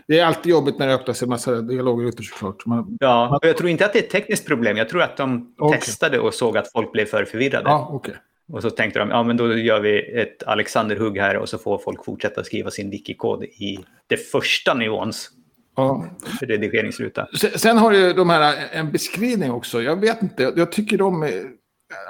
Det 0.08 0.18
är 0.18 0.24
alltid 0.26 0.50
jobbigt 0.50 0.78
när 0.78 0.86
det 0.86 0.94
öppnas 0.94 1.22
en 1.22 1.28
massa 1.28 1.60
dialogrutor 1.60 2.22
såklart. 2.24 2.66
Man, 2.66 2.96
Ja, 3.00 3.38
och 3.42 3.48
jag 3.48 3.56
tror 3.56 3.70
inte 3.70 3.86
att 3.86 3.92
det 3.92 3.98
är 3.98 4.02
ett 4.02 4.10
tekniskt 4.10 4.46
problem. 4.46 4.76
Jag 4.76 4.88
tror 4.88 5.02
att 5.02 5.16
de 5.16 5.54
Okej. 5.58 5.80
testade 5.80 6.18
och 6.18 6.34
såg 6.34 6.58
att 6.58 6.72
folk 6.72 6.92
blev 6.92 7.04
för 7.06 7.24
förvirrade. 7.24 7.64
ja, 7.70 7.88
okej. 7.92 8.14
Och 8.52 8.62
så 8.62 8.70
tänkte 8.70 8.98
de, 8.98 9.10
ja 9.10 9.22
men 9.22 9.36
då 9.36 9.56
gör 9.56 9.80
vi 9.80 10.20
ett 10.20 10.42
Alexander-hugg 10.46 11.18
här 11.18 11.36
och 11.36 11.48
så 11.48 11.58
får 11.58 11.78
folk 11.78 12.04
fortsätta 12.04 12.44
skriva 12.44 12.70
sin 12.70 12.90
wiki-kod 12.90 13.44
i 13.44 13.78
det 14.06 14.16
första 14.16 14.74
nivåns 14.74 15.30
Ja. 15.76 16.06
redigeringsruta. 16.40 17.26
Sen, 17.40 17.50
sen 17.58 17.78
har 17.78 17.92
ju 17.92 18.12
de 18.12 18.30
här 18.30 18.54
en 18.72 18.92
beskrivning 18.92 19.50
också. 19.52 19.82
Jag 19.82 20.00
vet 20.00 20.22
inte, 20.22 20.52
jag 20.56 20.72
tycker 20.72 20.98
de 20.98 21.22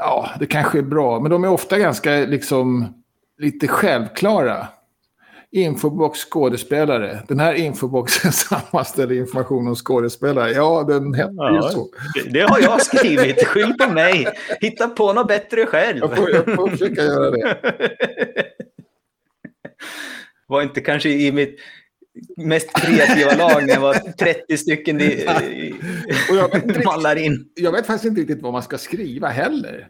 ja, 0.00 0.30
det 0.40 0.46
kanske 0.46 0.78
är 0.78 0.82
bra, 0.82 1.20
men 1.20 1.30
de 1.30 1.44
är 1.44 1.48
ofta 1.48 1.78
ganska 1.78 2.10
liksom 2.10 2.94
lite 3.38 3.68
självklara. 3.68 4.68
Infobox 5.50 6.18
skådespelare. 6.30 7.22
Den 7.28 7.40
här 7.40 7.54
infoboxen 7.54 8.32
sammanställer 8.32 9.14
information 9.14 9.68
om 9.68 9.74
skådespelare. 9.74 10.50
Ja, 10.50 10.84
den 10.88 11.14
hette 11.14 11.30
ju 11.30 11.56
Ja. 11.56 11.62
så. 11.62 11.88
Det, 12.14 12.30
det 12.30 12.40
har 12.40 12.60
jag 12.60 12.82
skrivit, 12.82 13.46
skyll 13.46 13.74
på 13.78 13.92
mig. 13.92 14.26
Hitta 14.60 14.88
på 14.88 15.12
något 15.12 15.28
bättre 15.28 15.66
själv. 15.66 15.98
Jag 15.98 16.16
får, 16.16 16.30
jag 16.30 16.44
får 16.54 16.68
försöka 16.70 17.02
göra 17.02 17.30
det. 17.30 17.56
Var 20.46 20.62
inte 20.62 20.80
kanske 20.80 21.08
i 21.08 21.32
mitt 21.32 21.56
mest 22.36 22.72
kreativa 22.72 23.34
lag 23.34 23.66
när 23.66 23.78
var 23.78 23.94
30 23.94 24.56
stycken 24.56 25.00
i, 25.00 25.26
Och 26.30 26.36
jag 26.36 26.52
vet 26.52 26.84
mallar 26.84 27.16
in. 27.16 27.48
Jag 27.54 27.72
vet 27.72 27.86
faktiskt 27.86 28.04
inte 28.04 28.20
riktigt 28.20 28.42
vad 28.42 28.52
man 28.52 28.62
ska 28.62 28.78
skriva 28.78 29.28
heller. 29.28 29.88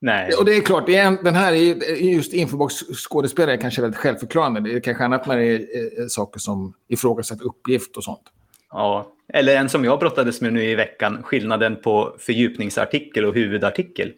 Nej. 0.00 0.32
Och 0.38 0.44
det 0.44 0.56
är 0.56 0.60
klart, 0.60 0.86
det 0.86 0.96
är 0.96 1.06
en, 1.06 1.18
den 1.24 1.34
här 1.34 1.52
är 1.52 1.56
ju- 1.56 2.12
just 2.14 2.32
Infobox 2.32 2.74
skådespelare 2.74 3.52
är 3.56 3.60
kanske 3.60 3.80
väldigt 3.82 4.00
självförklarande. 4.00 4.60
Det 4.60 4.72
är 4.76 4.80
kanske 4.80 5.04
annat 5.04 5.26
när 5.26 5.36
det 5.36 5.44
är 5.46 5.58
eh, 6.00 6.06
saker 6.08 6.40
som 6.40 6.74
ifrågasatt 6.88 7.40
uppgift 7.40 7.96
och 7.96 8.04
sånt. 8.04 8.22
Ja. 8.70 9.12
Eller 9.32 9.56
en 9.56 9.68
som 9.68 9.84
jag 9.84 9.98
brottades 9.98 10.40
med 10.40 10.52
nu 10.52 10.64
i 10.64 10.74
veckan, 10.74 11.22
skillnaden 11.22 11.76
på 11.82 12.16
fördjupningsartikel 12.18 13.24
och 13.24 13.34
huvudartikel. 13.34 14.12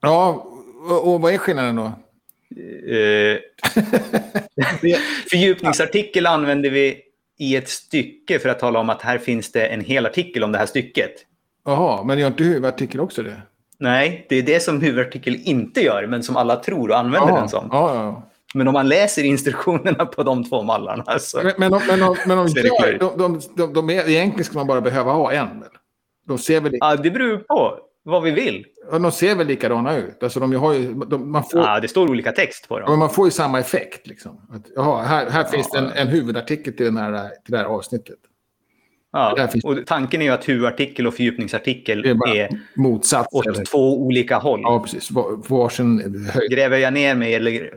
Ja, 0.00 0.46
och, 0.90 1.14
och 1.14 1.20
vad 1.20 1.34
är 1.34 1.38
skillnaden 1.38 1.76
då? 1.76 1.92
Eh, 2.56 3.38
fördjupningsartikel 5.30 6.26
använder 6.26 6.70
vi 6.70 7.00
i 7.38 7.56
ett 7.56 7.68
stycke 7.68 8.38
för 8.38 8.48
att 8.48 8.58
tala 8.58 8.78
om 8.78 8.90
att 8.90 9.02
här 9.02 9.18
finns 9.18 9.52
det 9.52 9.66
en 9.66 9.80
hel 9.80 10.06
artikel 10.06 10.44
om 10.44 10.52
det 10.52 10.58
här 10.58 10.66
stycket. 10.66 11.12
Jaha, 11.64 12.04
men 12.04 12.18
gör 12.18 12.26
inte 12.26 12.44
huvudartikel 12.44 13.00
också 13.00 13.22
det? 13.22 13.42
Nej, 13.78 14.26
det 14.28 14.36
är 14.36 14.42
det 14.42 14.62
som 14.62 14.80
huvudartikel 14.80 15.36
inte 15.44 15.80
gör, 15.80 16.06
men 16.06 16.22
som 16.22 16.36
alla 16.36 16.56
tror 16.56 16.90
och 16.90 16.98
använder 16.98 17.28
Jaha, 17.28 17.40
den 17.40 17.48
som. 17.48 17.68
Ja, 17.72 17.94
ja. 17.94 18.30
Men 18.54 18.68
om 18.68 18.72
man 18.72 18.88
läser 18.88 19.24
instruktionerna 19.24 20.06
på 20.06 20.22
de 20.22 20.44
två 20.44 20.62
mallarna 20.62 21.18
så... 21.18 21.40
Men, 21.42 21.52
men, 21.58 21.70
de- 21.70 21.80
men, 21.88 21.98
men 22.26 22.46
det 22.54 22.60
gör, 22.60 22.98
de, 22.98 23.18
de, 23.18 23.40
de, 23.56 23.72
de 23.72 23.90
är, 23.90 24.08
egentligen 24.08 24.44
ska 24.44 24.58
man 24.58 24.66
bara 24.66 24.80
behöva 24.80 25.12
ha 25.12 25.32
en. 25.32 25.64
De 26.26 26.38
ser 26.38 26.60
väl, 26.60 26.72
Ja, 26.80 26.96
det 26.96 27.10
beror 27.10 27.36
på 27.38 27.78
vad 28.04 28.22
vi 28.22 28.30
vill. 28.30 28.66
ja, 28.90 28.98
de 28.98 29.12
ser 29.12 29.34
väl 29.34 29.46
likadana 29.46 29.96
ut. 29.96 30.22
Alltså, 30.22 30.40
de 30.40 30.54
har 30.54 30.72
ju, 30.74 30.94
de, 30.94 31.32
man, 31.32 31.44
får, 31.44 31.60
Ja, 31.60 31.80
det 31.80 31.88
står 31.88 32.10
olika 32.10 32.32
text 32.32 32.68
på 32.68 32.74
ja, 32.74 32.80
dem. 32.80 32.90
men 32.90 32.98
man 32.98 33.10
får 33.10 33.26
ju 33.26 33.30
samma 33.30 33.60
effekt. 33.60 34.06
Liksom. 34.06 34.40
Att, 34.50 34.62
jaha, 34.76 35.02
här, 35.02 35.30
här 35.30 35.44
finns 35.44 35.70
det 35.70 35.78
en, 35.78 35.84
Ja. 35.84 35.90
en 35.94 36.08
huvudartikel 36.08 36.72
till, 36.76 36.86
den 36.86 36.96
här, 36.96 37.28
till 37.28 37.52
det 37.52 37.58
här 37.58 37.64
avsnittet. 37.64 38.16
Ja. 39.12 39.48
Och 39.64 39.86
tanken 39.86 40.20
är 40.20 40.24
ju 40.24 40.30
att 40.32 40.48
huvudartikel 40.48 41.06
och 41.06 41.14
fördjupningsartikel 41.14 42.04
är 42.04 42.36
är 42.36 42.60
motsats. 42.76 43.28
åt 43.32 43.46
Eller, 43.46 43.64
två 43.64 44.00
olika 44.02 44.36
håll. 44.36 44.60
ja, 44.62 44.80
precis. 44.80 45.10
Varsin 45.48 46.26
höjd 46.34 46.50
Gräver 46.50 46.78
jag 46.78 46.92
ner 46.92 47.14
mig 47.14 47.34
eller 47.34 47.70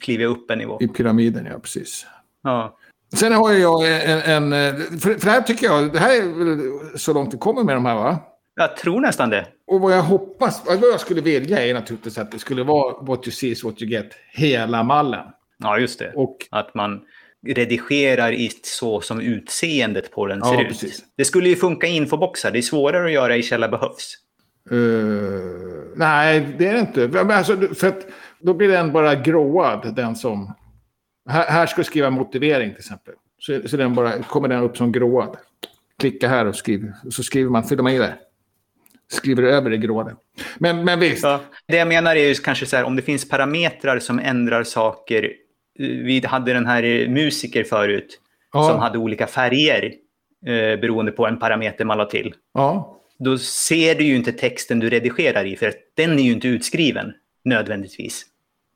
kliver 0.00 0.22
jag 0.24 0.30
upp 0.30 0.50
en 0.50 0.58
nivå? 0.58 0.78
i 0.80 0.88
pyramiden. 0.88 1.48
Ja, 1.52 1.58
precis. 1.58 2.06
Ja. 2.42 2.76
Sen 3.14 3.32
har 3.32 3.52
jag 3.52 4.04
en... 4.10 4.52
en 4.52 4.76
för, 5.00 5.14
för 5.14 5.24
det 5.24 5.30
här 5.30 5.40
tycker 5.42 5.66
jag, 5.66 5.92
det 5.92 5.98
här 5.98 6.16
är 6.22 6.44
väl 6.44 6.98
så 6.98 7.12
långt 7.12 7.30
det 7.30 7.36
kommer 7.36 7.64
med 7.64 7.76
de 7.76 7.86
här 7.86 7.94
va? 7.94 8.18
Jag 8.60 8.76
tror 8.76 9.00
nästan 9.00 9.30
det. 9.30 9.46
Och 9.66 9.80
vad 9.80 9.92
jag 9.92 10.02
hoppas, 10.02 10.62
vad 10.66 10.76
jag 10.92 11.00
skulle 11.00 11.20
vilja 11.20 11.66
är 11.66 11.74
naturligtvis 11.74 12.18
att 12.18 12.32
det 12.32 12.38
skulle 12.38 12.62
vara 12.62 13.02
what 13.02 13.26
you 13.26 13.32
see 13.32 13.48
is 13.50 13.64
what 13.64 13.82
you 13.82 13.90
get, 13.90 14.06
hela 14.32 14.82
mallen. 14.82 15.26
Ja, 15.58 15.78
just 15.78 15.98
det. 15.98 16.12
Och 16.16 16.36
Att 16.50 16.74
man 16.74 17.00
redigerar 17.46 18.32
i 18.32 18.50
så 18.62 19.00
som 19.00 19.20
utseendet 19.20 20.10
på 20.10 20.26
den 20.26 20.38
Ja, 20.38 20.50
ser 20.52 20.62
ut. 20.62 20.68
precis. 20.68 21.04
Det 21.16 21.24
skulle 21.24 21.48
ju 21.48 21.56
funka 21.56 21.86
i 21.86 21.90
infoboxar. 21.96 22.50
Det 22.50 22.58
är 22.58 22.62
svårare 22.62 23.04
att 23.06 23.12
göra 23.12 23.36
i 23.36 23.42
Källa 23.42 23.68
behövs. 23.68 24.14
eh, 24.70 24.76
nej, 25.96 26.54
det 26.58 26.66
är 26.68 26.72
det 26.74 26.80
inte. 26.80 27.08
Men 27.08 27.30
Alltså, 27.30 27.56
för 27.74 27.88
att 27.88 28.06
då 28.40 28.54
blir 28.54 28.68
den 28.68 28.92
bara 28.92 29.14
gråad, 29.14 29.94
den 29.96 30.16
som... 30.16 30.54
Här, 31.28 31.46
här 31.46 31.66
ska 31.66 31.80
du 31.80 31.84
skriva 31.84 32.10
motivering 32.10 32.70
till 32.70 32.78
exempel. 32.78 33.14
Så, 33.38 33.68
så 33.68 33.76
den 33.76 33.94
bara, 33.94 34.22
kommer 34.22 34.48
den 34.48 34.62
upp 34.62 34.76
som 34.76 34.92
gråad. 34.92 35.36
Klicka 35.98 36.28
här 36.28 36.46
och 36.46 36.56
skriv. 36.56 36.92
Så 37.10 37.22
skriver 37.22 37.50
man, 37.50 37.64
fyller 37.64 37.82
man 37.82 37.92
i 37.92 37.98
det. 37.98 38.14
Skriver 39.12 39.42
över 39.42 39.70
det 39.70 39.76
gråade. 39.76 40.16
Men, 40.58 40.84
men 40.84 41.00
visst. 41.00 41.22
Ja. 41.22 41.40
Det 41.68 41.76
jag 41.76 41.88
menar 41.88 42.16
är 42.16 42.28
ju 42.28 42.34
kanske 42.34 42.66
så 42.66 42.76
här, 42.76 42.84
om 42.84 42.96
det 42.96 43.02
finns 43.02 43.28
parametrar 43.28 43.98
som 43.98 44.18
ändrar 44.18 44.64
saker. 44.64 45.32
Vi 45.78 46.22
hade 46.26 46.52
den 46.52 46.66
här 46.66 47.08
musiker 47.08 47.64
förut 47.64 48.20
Ja. 48.52 48.68
som 48.68 48.78
hade 48.78 48.98
olika 48.98 49.26
färger 49.26 49.84
eh, 50.46 50.80
beroende 50.80 51.12
på 51.12 51.26
en 51.26 51.38
parameter 51.38 51.84
man 51.84 51.98
la 51.98 52.04
till. 52.04 52.34
Ja. 52.54 52.96
Då 53.18 53.38
ser 53.38 53.94
du 53.94 54.04
ju 54.04 54.16
inte 54.16 54.32
texten 54.32 54.80
du 54.80 54.90
redigerar 54.90 55.44
i, 55.44 55.56
för 55.56 55.68
att 55.68 55.74
den 55.96 56.18
är 56.18 56.22
ju 56.22 56.32
inte 56.32 56.48
utskriven 56.48 57.12
nödvändigtvis. 57.44 58.26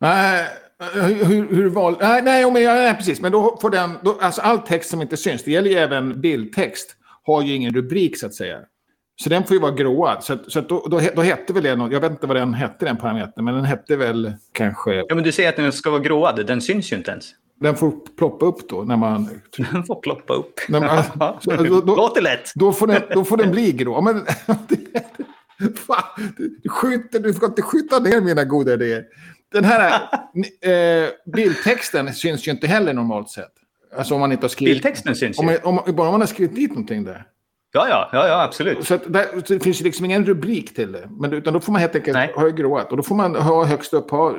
Nej, 0.01 0.47
hur, 0.95 1.57
hur, 1.57 1.69
val... 1.69 1.97
Nej, 2.01 2.23
nej, 2.23 2.51
men, 2.51 2.65
nej, 2.65 2.95
precis. 2.95 3.21
Men 3.21 3.33
då 3.33 3.59
får 3.61 3.71
den... 3.71 3.91
Då, 4.03 4.19
alltså 4.21 4.41
all 4.43 4.59
text 4.59 4.91
som 4.91 5.03
inte 5.03 5.17
syns, 5.17 5.43
det 5.43 5.51
gäller 5.51 5.71
ju 5.71 5.77
även 5.77 6.21
bildtext, 6.21 6.97
har 7.23 7.43
ju 7.43 7.55
ingen 7.55 7.75
rubrik 7.75 8.19
så 8.19 8.27
att 8.27 8.35
säga. 8.35 8.59
Så 9.23 9.29
den 9.29 9.45
får 9.45 9.55
ju 9.55 9.61
vara 9.61 9.73
gråad. 9.73 10.25
Så, 10.25 10.39
så 10.49 10.61
då, 10.61 10.87
då, 10.91 11.01
då 11.17 11.23
hette 11.23 11.53
väl 11.53 11.63
det 11.63 11.77
något, 11.77 11.93
jag 11.93 12.01
vet 12.01 12.11
inte 12.11 12.27
vad 12.27 12.37
den 12.37 12.55
hette 12.55 12.85
den 12.85 12.97
parametern, 12.97 13.45
men 13.45 13.55
den 13.55 13.65
hette 13.65 13.97
väl 13.97 14.33
kanske... 14.53 14.95
Ja, 14.95 15.15
men 15.15 15.25
du 15.25 15.33
säger 15.33 15.49
att 15.49 15.57
den 15.57 15.73
ska 15.73 15.91
vara 15.91 16.01
gråad, 16.01 16.47
den 16.47 16.61
syns 16.61 16.93
ju 16.93 16.97
inte 16.97 17.11
ens. 17.11 17.31
Den 17.61 17.77
får 17.77 17.93
ploppa 18.19 18.47
upp 18.47 18.69
då 18.69 18.83
när 18.83 18.97
man... 18.97 19.29
Den 19.57 19.85
får 19.85 20.01
ploppa 20.01 20.35
upp. 20.35 20.61
Men, 20.69 20.83
Ja, 20.83 21.39
så- 21.45 21.51
då- 21.51 21.81
då- 21.81 21.97
Låter 21.97 22.23
lätt. 22.23 22.53
Då 22.55 22.73
får 22.73 22.87
den, 22.87 23.03
då 23.15 23.25
får 23.25 23.37
den 23.37 23.51
bli 23.51 23.73
grå. 23.73 24.01
Men, 24.01 24.25
fan, 25.87 26.33
du, 26.63 26.69
skjuter, 26.69 27.21
du 27.21 27.33
ska 27.33 27.47
inte 27.47 27.63
skjuta 27.63 27.99
ner 27.99 28.21
mina 28.21 28.45
goda 28.45 28.73
idéer. 28.73 29.05
Den 29.53 29.65
här 29.65 29.91
eh, 30.61 31.09
bildtexten 31.35 32.15
syns 32.15 32.49
ju 32.49 32.53
inte 32.53 32.67
heller 32.67 32.93
normalt 32.93 33.31
sett. 33.31 33.53
Alltså 33.99 34.15
om 34.15 34.21
man 34.21 34.33
inte 34.33 34.45
har 34.45 34.49
skrivit... 34.49 34.75
Bildtexten 34.75 35.15
syns 35.17 35.39
Om 35.39 35.49
ju. 35.49 35.59
man, 35.65 35.79
om, 35.87 35.95
bara 35.95 36.09
om 36.09 36.13
man 36.13 36.21
har 36.21 36.27
skrivit 36.29 36.57
dit 36.57 36.71
någonting 36.71 37.05
där. 37.05 37.25
Ja, 37.77 37.89
ja, 37.89 38.09
ja, 38.13 38.29
ja 38.29 38.43
absolut. 38.43 38.87
Så, 38.87 38.99
där, 39.07 39.25
så 39.47 39.55
det 39.55 39.61
finns 39.61 39.81
ju 39.81 39.85
liksom 39.85 40.05
ingen 40.05 40.25
rubrik 40.25 40.75
till 40.75 40.93
det. 40.93 41.09
Men, 41.21 41.33
utan 41.33 41.53
då 41.55 41.61
får 41.61 41.73
man 41.73 41.81
helt 41.81 41.95
enkelt 41.97 42.15
Nej. 42.15 42.33
ha 42.37 42.49
gråat. 42.49 42.91
Och 42.91 42.97
då 42.97 43.03
får 43.03 43.15
man 43.15 43.35
ha 43.35 43.65
högst 43.65 43.95
upp... 43.95 44.11
Ha, 44.11 44.35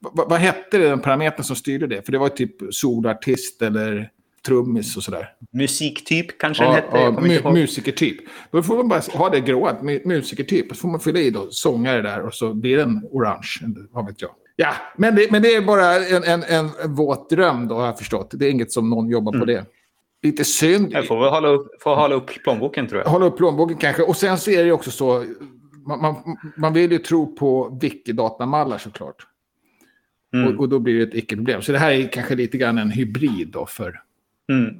vad, 0.00 0.28
vad 0.30 0.38
hette 0.38 0.78
det, 0.78 0.88
den 0.88 1.00
parametern 1.00 1.44
som 1.44 1.56
styrde 1.56 1.86
det? 1.86 2.02
För 2.04 2.12
det 2.12 2.18
var 2.18 2.28
typ 2.28 2.54
solartist 2.70 3.62
eller 3.62 4.10
trummis 4.46 4.96
och 4.96 5.02
sådär. 5.02 5.28
Musiktyp 5.52 6.38
kanske 6.38 6.64
den 6.64 6.72
Ja, 6.72 6.76
hette? 6.76 6.98
ja, 6.98 7.10
mu 7.50 7.60
musikertyp. 7.60 8.16
Då 8.50 8.62
får 8.62 8.76
man 8.76 8.88
bara 8.88 9.00
ha 9.14 9.28
det 9.28 9.40
gråa, 9.40 9.72
mu- 9.82 10.06
musikertyp. 10.06 10.68
Så 10.68 10.74
får 10.74 10.88
man 10.88 11.00
fylla 11.00 11.18
i 11.18 11.30
då 11.30 11.46
sångare 11.50 12.02
där 12.02 12.20
och 12.20 12.34
så 12.34 12.54
blir 12.54 12.76
den 12.76 13.02
orange. 13.10 13.48
Vad 13.90 14.06
vet 14.06 14.22
jag. 14.22 14.30
Ja, 14.56 14.72
men 14.96 15.14
det, 15.14 15.30
men 15.30 15.42
det 15.42 15.54
är 15.54 15.60
bara 15.62 15.94
en, 15.96 16.24
en, 16.24 16.42
en, 16.42 16.94
våt 16.94 17.30
dröm 17.30 17.68
då 17.68 17.74
har 17.74 17.86
jag 17.86 17.98
förstått. 17.98 18.30
Det 18.32 18.46
är 18.46 18.50
inget 18.50 18.72
som 18.72 18.90
någon 18.90 19.08
jobbar 19.08 19.38
på 19.38 19.44
det. 19.44 19.64
Lite 20.22 20.44
synd. 20.44 20.92
Jag 20.92 21.06
får 21.06 21.20
väl 21.20 21.28
hålla 21.28 21.48
upp, 21.48 21.82
får 21.82 21.96
hålla 21.96 22.14
upp 22.14 22.42
plånboken 22.42 22.86
tror 22.86 23.02
jag. 23.02 23.10
Hålla 23.10 23.26
upp 23.26 23.36
plånboken 23.36 23.76
kanske. 23.76 24.02
Och 24.02 24.16
sen 24.16 24.38
så 24.38 24.50
är 24.50 24.58
det 24.58 24.64
ju 24.64 24.72
också 24.72 24.90
så. 24.90 25.24
Man, 25.86 26.00
man, 26.02 26.16
man 26.56 26.72
vill 26.72 26.92
ju 26.92 26.98
tro 26.98 27.36
på 27.36 27.78
wiki-datamallar 27.82 28.78
såklart. 28.78 29.26
Mm. 30.34 30.48
Och, 30.48 30.60
och 30.60 30.68
då 30.68 30.78
blir 30.78 30.98
det 30.98 31.02
ett 31.02 31.14
icke-problem. 31.14 31.62
Så 31.62 31.72
det 31.72 31.78
här 31.78 31.90
är 31.92 32.08
kanske 32.08 32.34
lite 32.34 32.58
grann 32.58 32.78
en 32.78 32.90
hybrid 32.90 33.48
då 33.48 33.66
för... 33.66 34.00
Mm. 34.52 34.74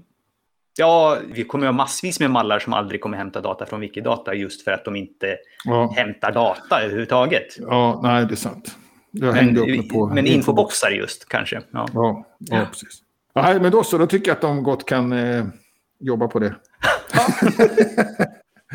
Ja, 0.79 1.18
vi 1.33 1.44
kommer 1.44 1.66
att 1.66 1.72
ha 1.72 1.77
massvis 1.77 2.20
med 2.20 2.31
mallar 2.31 2.59
som 2.59 2.72
aldrig 2.72 3.01
kommer 3.01 3.16
hämta 3.16 3.40
data 3.40 3.66
från 3.66 3.81
Wikidata 3.81 4.35
just 4.35 4.64
för 4.64 4.70
att 4.70 4.85
de 4.85 4.96
inte 4.96 5.37
Ja, 5.64 5.92
hämtar 5.96 6.33
data 6.33 6.81
överhuvudtaget. 6.83 7.57
ja 7.59 8.01
nej 8.03 8.27
det 8.27 8.35
är 8.35 8.37
sant. 8.37 8.77
Jag 9.11 9.27
Men, 9.27 9.35
hängde 9.35 9.61
upp 9.61 9.66
mig 9.66 9.88
på... 9.88 10.07
men 10.07 10.27
infoboxar 10.27 10.90
just 10.90 11.29
kanske. 11.29 11.62
Ja. 11.70 11.88
Ja, 11.94 12.24
ja, 12.38 12.66
precis. 12.70 13.03
Nej, 13.42 13.61
men 13.61 13.70
då 13.72 13.85
så, 13.85 13.98
då 13.98 14.07
tycker 14.07 14.29
jag 14.29 14.35
att 14.35 14.40
de 14.40 14.62
gott 14.62 14.87
kan 14.87 15.12
eh, 15.12 15.44
jobba 16.01 16.29
på 16.29 16.38
det. 16.38 16.55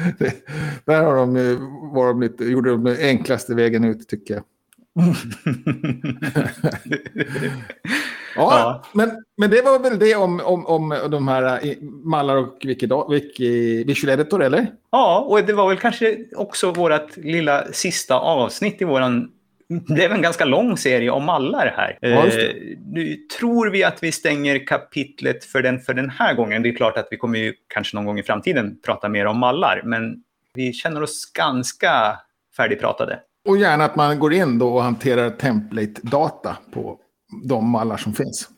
det. 0.20 0.34
Där 0.86 1.04
har 1.04 1.16
de, 1.16 1.36
eh, 1.36 1.58
var 1.94 2.08
de 2.08 2.22
lite, 2.22 2.44
gjorde 2.46 2.70
de 2.70 2.84
den 2.84 2.98
enklaste 3.00 3.56
vägen 3.56 3.84
ut 3.84 4.10
tycker 4.10 4.34
jag. 4.34 4.44
Ja, 8.36 8.60
Ja. 8.60 8.84
Men, 8.92 9.12
men 9.38 9.50
det 9.50 9.62
var 9.62 9.80
väl 9.80 10.00
det 10.00 10.16
om, 10.16 10.42
om, 10.44 10.66
om 10.66 10.98
de 11.12 11.28
här 11.28 11.66
eh, 11.68 11.76
mallar 12.04 12.36
och 12.36 12.66
wiki, 13.10 13.84
visual 13.84 14.14
editor, 14.14 14.44
eller? 14.44 14.68
Ja, 14.92 15.26
och 15.30 15.44
det 15.44 15.54
var 15.54 15.70
väl 15.70 15.78
kanske 15.78 16.18
också 16.36 16.72
vårt 16.72 17.18
lilla 17.18 17.66
sista 17.72 18.16
avsnitt 18.16 18.82
i 18.82 18.86
våran... 18.86 19.32
Det 19.88 19.94
blev 19.94 20.12
en 20.12 20.22
ganska 20.22 20.46
lång 20.46 20.78
serie 20.78 21.10
om 21.10 21.26
mallar 21.26 21.74
här. 21.78 21.98
Ja, 22.02 22.26
det. 22.26 22.48
Eh, 22.48 22.78
nu 22.86 23.16
tror 23.40 23.70
vi 23.70 23.84
att 23.84 24.04
vi 24.04 24.12
stänger 24.12 24.68
kapitlet 24.68 25.46
för 25.46 25.62
den 25.62 25.80
för 25.80 25.94
den 25.94 26.10
här 26.10 26.34
gången. 26.34 26.64
Det 26.64 26.70
är 26.70 26.76
klart 26.76 26.98
att 26.98 27.08
vi 27.12 27.18
kommer 27.18 27.40
ju 27.40 27.54
kanske 27.74 27.98
någon 27.98 28.06
gång 28.06 28.20
i 28.20 28.24
framtiden 28.24 28.78
prata 28.86 29.10
mer 29.10 29.26
om 29.26 29.40
mallar, 29.40 29.82
men 29.86 30.16
vi 30.54 30.74
känner 30.74 31.04
oss 31.04 31.32
ganska 31.34 32.20
färdigpratade. 32.58 33.20
Och 33.48 33.58
gärna 33.58 33.86
att 33.86 33.96
man 33.96 34.20
går 34.20 34.34
in 34.34 34.60
då 34.60 34.76
och 34.76 34.84
hanterar 34.84 35.30
template-data 35.30 36.58
på 36.74 37.00
de 37.44 37.70
mallar 37.70 37.98
som 37.98 38.14
finns. 38.14 38.50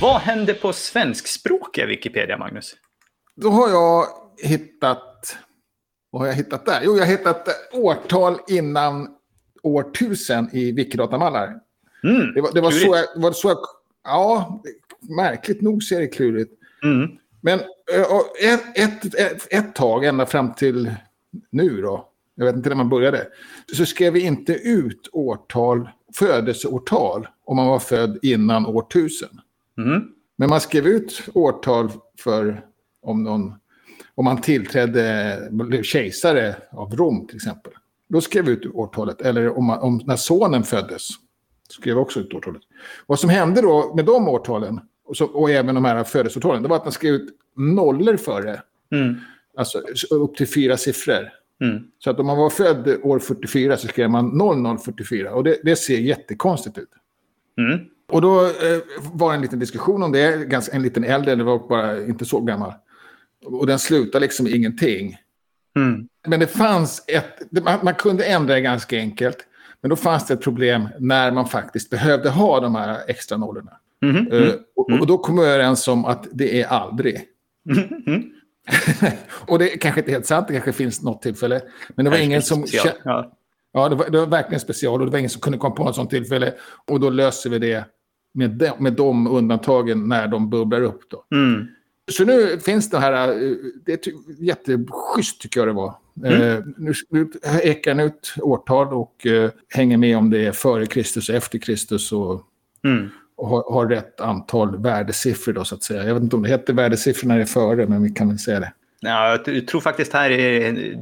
Vad 0.00 0.20
hände 0.20 0.54
på 0.54 0.72
svenskspråkiga 0.72 1.86
Wikipedia, 1.86 2.38
Magnus? 2.38 2.76
Då 3.36 3.50
har 3.50 3.68
jag 3.68 4.06
hittat... 4.42 5.36
Vad 6.10 6.22
har 6.22 6.26
jag 6.26 6.34
hittat 6.34 6.66
där? 6.66 6.80
Jo, 6.84 6.96
jag 6.96 7.04
har 7.04 7.10
hittat 7.10 7.48
årtal 7.72 8.36
innan 8.48 9.08
årtusen 9.62 10.48
i 10.52 10.72
Wikidatamallar. 10.72 11.60
Mm, 12.04 12.34
Det 12.34 12.40
var, 12.40 12.52
det 12.52 12.60
var, 12.60 12.70
så, 12.70 12.96
jag, 12.96 13.22
var 13.22 13.32
så 13.32 13.48
jag... 13.48 13.58
Ja, 14.04 14.62
märkligt 15.00 15.60
nog 15.60 15.82
ser 15.82 16.00
det 16.00 16.06
klurigt. 16.06 16.52
Mm. 16.82 17.10
Men 17.40 17.60
ett, 18.42 18.78
ett, 18.78 19.14
ett, 19.14 19.46
ett 19.50 19.74
tag, 19.74 20.04
ända 20.04 20.26
fram 20.26 20.54
till 20.54 20.94
nu 21.50 21.82
då, 21.82 22.08
jag 22.34 22.46
vet 22.46 22.56
inte 22.56 22.68
när 22.68 22.76
man 22.76 22.88
började, 22.88 23.28
så 23.76 23.86
skrev 23.86 24.12
vi 24.12 24.20
inte 24.20 24.52
ut 24.52 25.08
årtal, 25.12 25.88
födelseårtal, 26.18 27.28
om 27.44 27.56
man 27.56 27.66
var 27.66 27.78
född 27.78 28.18
innan 28.22 28.66
årtusen. 28.66 29.40
Mm. 29.78 30.02
Men 30.36 30.50
man 30.50 30.60
skrev 30.60 30.86
ut 30.86 31.22
årtal 31.34 31.90
för 32.18 32.64
om 33.02 33.22
någon, 33.22 33.54
om 34.14 34.24
man 34.24 34.40
tillträdde, 34.40 35.38
blev 35.50 35.82
kejsare 35.82 36.56
av 36.70 36.96
Rom 36.96 37.26
till 37.26 37.36
exempel. 37.36 37.72
Då 38.08 38.20
skrev 38.20 38.44
vi 38.44 38.52
ut 38.52 38.66
årtalet. 38.66 39.20
Eller 39.20 39.58
om, 39.58 39.64
man, 39.64 39.78
om 39.78 40.02
när 40.06 40.16
sonen 40.16 40.62
föddes. 40.62 41.08
Skrev 41.68 41.98
också 41.98 42.20
ut 42.20 42.34
årtalet. 42.34 42.62
Vad 43.06 43.20
som 43.20 43.30
hände 43.30 43.62
då 43.62 43.94
med 43.96 44.04
de 44.04 44.28
årtalen, 44.28 44.80
och, 45.04 45.16
så, 45.16 45.24
och 45.24 45.50
även 45.50 45.74
de 45.74 45.84
här 45.84 46.04
födelseårtalen, 46.04 46.62
det 46.62 46.68
var 46.68 46.76
att 46.76 46.84
man 46.84 46.92
skrev 46.92 47.14
ut 47.14 47.28
nollor 47.56 48.16
före. 48.16 48.62
Mm. 48.92 49.14
Alltså 49.56 49.78
upp 50.10 50.36
till 50.36 50.48
fyra 50.48 50.76
siffror. 50.76 51.32
Mm. 51.60 51.82
Så 51.98 52.10
att 52.10 52.20
om 52.20 52.26
man 52.26 52.36
var 52.36 52.50
född 52.50 53.00
år 53.02 53.18
44 53.18 53.76
så 53.76 53.88
skrev 53.88 54.10
man 54.10 54.38
0044. 54.78 55.34
Och 55.34 55.44
det, 55.44 55.58
det 55.64 55.76
ser 55.76 55.98
jättekonstigt 55.98 56.78
ut. 56.78 56.90
Mm. 57.58 57.78
Och 58.08 58.20
då 58.20 58.44
eh, 58.44 58.78
var 59.12 59.30
det 59.30 59.34
en 59.34 59.42
liten 59.42 59.58
diskussion 59.58 60.02
om 60.02 60.12
det, 60.12 60.48
ganska, 60.48 60.76
en 60.76 60.82
liten 60.82 61.04
äldre, 61.04 61.34
det 61.34 61.44
var 61.44 61.68
bara 61.68 62.04
inte 62.04 62.24
så 62.24 62.40
gammal. 62.40 62.72
Och 63.44 63.66
den 63.66 63.78
slutade 63.78 64.20
liksom 64.20 64.46
ingenting. 64.46 65.16
Mm. 65.76 66.08
Men 66.26 66.40
det 66.40 66.46
fanns 66.46 67.04
ett, 67.06 67.62
man, 67.64 67.78
man 67.82 67.94
kunde 67.94 68.24
ändra 68.24 68.54
det 68.54 68.60
ganska 68.60 68.96
enkelt. 68.96 69.38
Men 69.80 69.90
då 69.90 69.96
fanns 69.96 70.26
det 70.26 70.34
ett 70.34 70.42
problem 70.42 70.88
när 70.98 71.32
man 71.32 71.48
faktiskt 71.48 71.90
behövde 71.90 72.30
ha 72.30 72.60
de 72.60 72.74
här 72.74 72.98
extra 73.08 73.38
nollorna. 73.38 73.72
Mm. 74.02 74.32
Eh, 74.32 74.54
och, 74.76 75.00
och 75.00 75.06
då 75.06 75.18
kom 75.18 75.38
jag 75.38 75.46
överens 75.46 75.88
om 75.88 76.04
att 76.04 76.26
det 76.32 76.62
är 76.62 76.66
aldrig. 76.66 77.22
Mm. 77.70 77.88
Mm. 78.06 78.22
och 79.46 79.58
det 79.58 79.72
är 79.72 79.78
kanske 79.78 80.00
inte 80.00 80.12
helt 80.12 80.26
sant, 80.26 80.48
det 80.48 80.52
kanske 80.54 80.72
finns 80.72 81.02
något 81.02 81.22
tillfälle. 81.22 81.60
Men 81.88 82.04
det 82.04 82.10
var 82.10 82.18
ingen 82.18 82.42
som... 82.42 82.66
Special. 82.66 82.94
Ja. 83.04 83.32
Ja, 83.72 83.88
det 83.88 83.94
var, 83.94 84.10
det 84.10 84.18
var 84.18 84.26
verkligen 84.26 84.60
special 84.60 85.00
och 85.00 85.06
det 85.06 85.12
var 85.12 85.18
ingen 85.18 85.30
som 85.30 85.40
kunde 85.40 85.58
komma 85.58 85.74
på 85.74 85.84
något 85.84 85.94
sånt 85.94 86.10
tillfälle. 86.10 86.54
Och 86.86 87.00
då 87.00 87.10
löser 87.10 87.50
vi 87.50 87.58
det 87.58 87.84
med 88.36 88.50
de, 88.50 88.70
med 88.78 88.92
de 88.92 89.26
undantagen 89.26 90.08
när 90.08 90.28
de 90.28 90.50
bubblar 90.50 90.82
upp. 90.82 91.00
Då. 91.10 91.24
Mm. 91.36 91.66
Så 92.10 92.24
nu 92.24 92.58
finns 92.58 92.90
det 92.90 92.98
här, 92.98 93.28
eh, 93.28 93.50
det 93.86 94.06
är 94.06 94.12
jätteschysst 94.38 95.40
tycker 95.40 95.60
jag 95.60 95.68
det 95.68 95.72
var. 95.72 95.94
Eh, 96.24 96.58
nu, 96.76 96.92
nu 97.10 97.30
ekar 97.62 97.94
den 97.94 98.06
ut 98.06 98.34
årtal 98.40 98.94
och 98.94 99.26
eh, 99.26 99.50
hänger 99.68 99.96
med 99.96 100.16
om 100.18 100.30
det 100.30 100.46
är 100.46 100.52
före 100.52 100.86
Kristus 100.86 101.28
och 101.28 101.34
efter 101.34 101.58
Kristus 101.58 102.12
och, 102.12 102.42
Mm. 102.84 103.08
och 103.36 103.48
har, 103.48 103.72
har 103.72 103.86
rätt 103.88 104.20
antal 104.20 104.82
värdesiffror 104.82 105.52
då 105.52 105.64
så 105.64 105.74
att 105.74 105.82
säga. 105.82 106.04
Jag 106.04 106.14
vet 106.14 106.22
inte 106.22 106.36
om 106.36 106.42
det 106.42 106.48
heter 106.48 106.72
värdesiffror 106.72 107.28
när 107.28 107.36
det 107.36 107.42
är 107.42 107.46
före, 107.46 107.86
men 107.86 108.02
vi 108.02 108.10
kan 108.10 108.28
väl 108.28 108.38
säga 108.38 108.60
det. 108.60 108.72
Ja, 109.00 109.38
jag 109.46 109.66
tror 109.66 109.80
faktiskt 109.80 110.12
här 110.12 110.30
är 110.30 110.94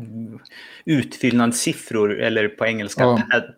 utfyllnadssiffror, 0.84 2.20
eller 2.20 2.48
på 2.48 2.66
engelska 2.66 3.02
Ja. 3.02 3.22
pad- 3.30 3.56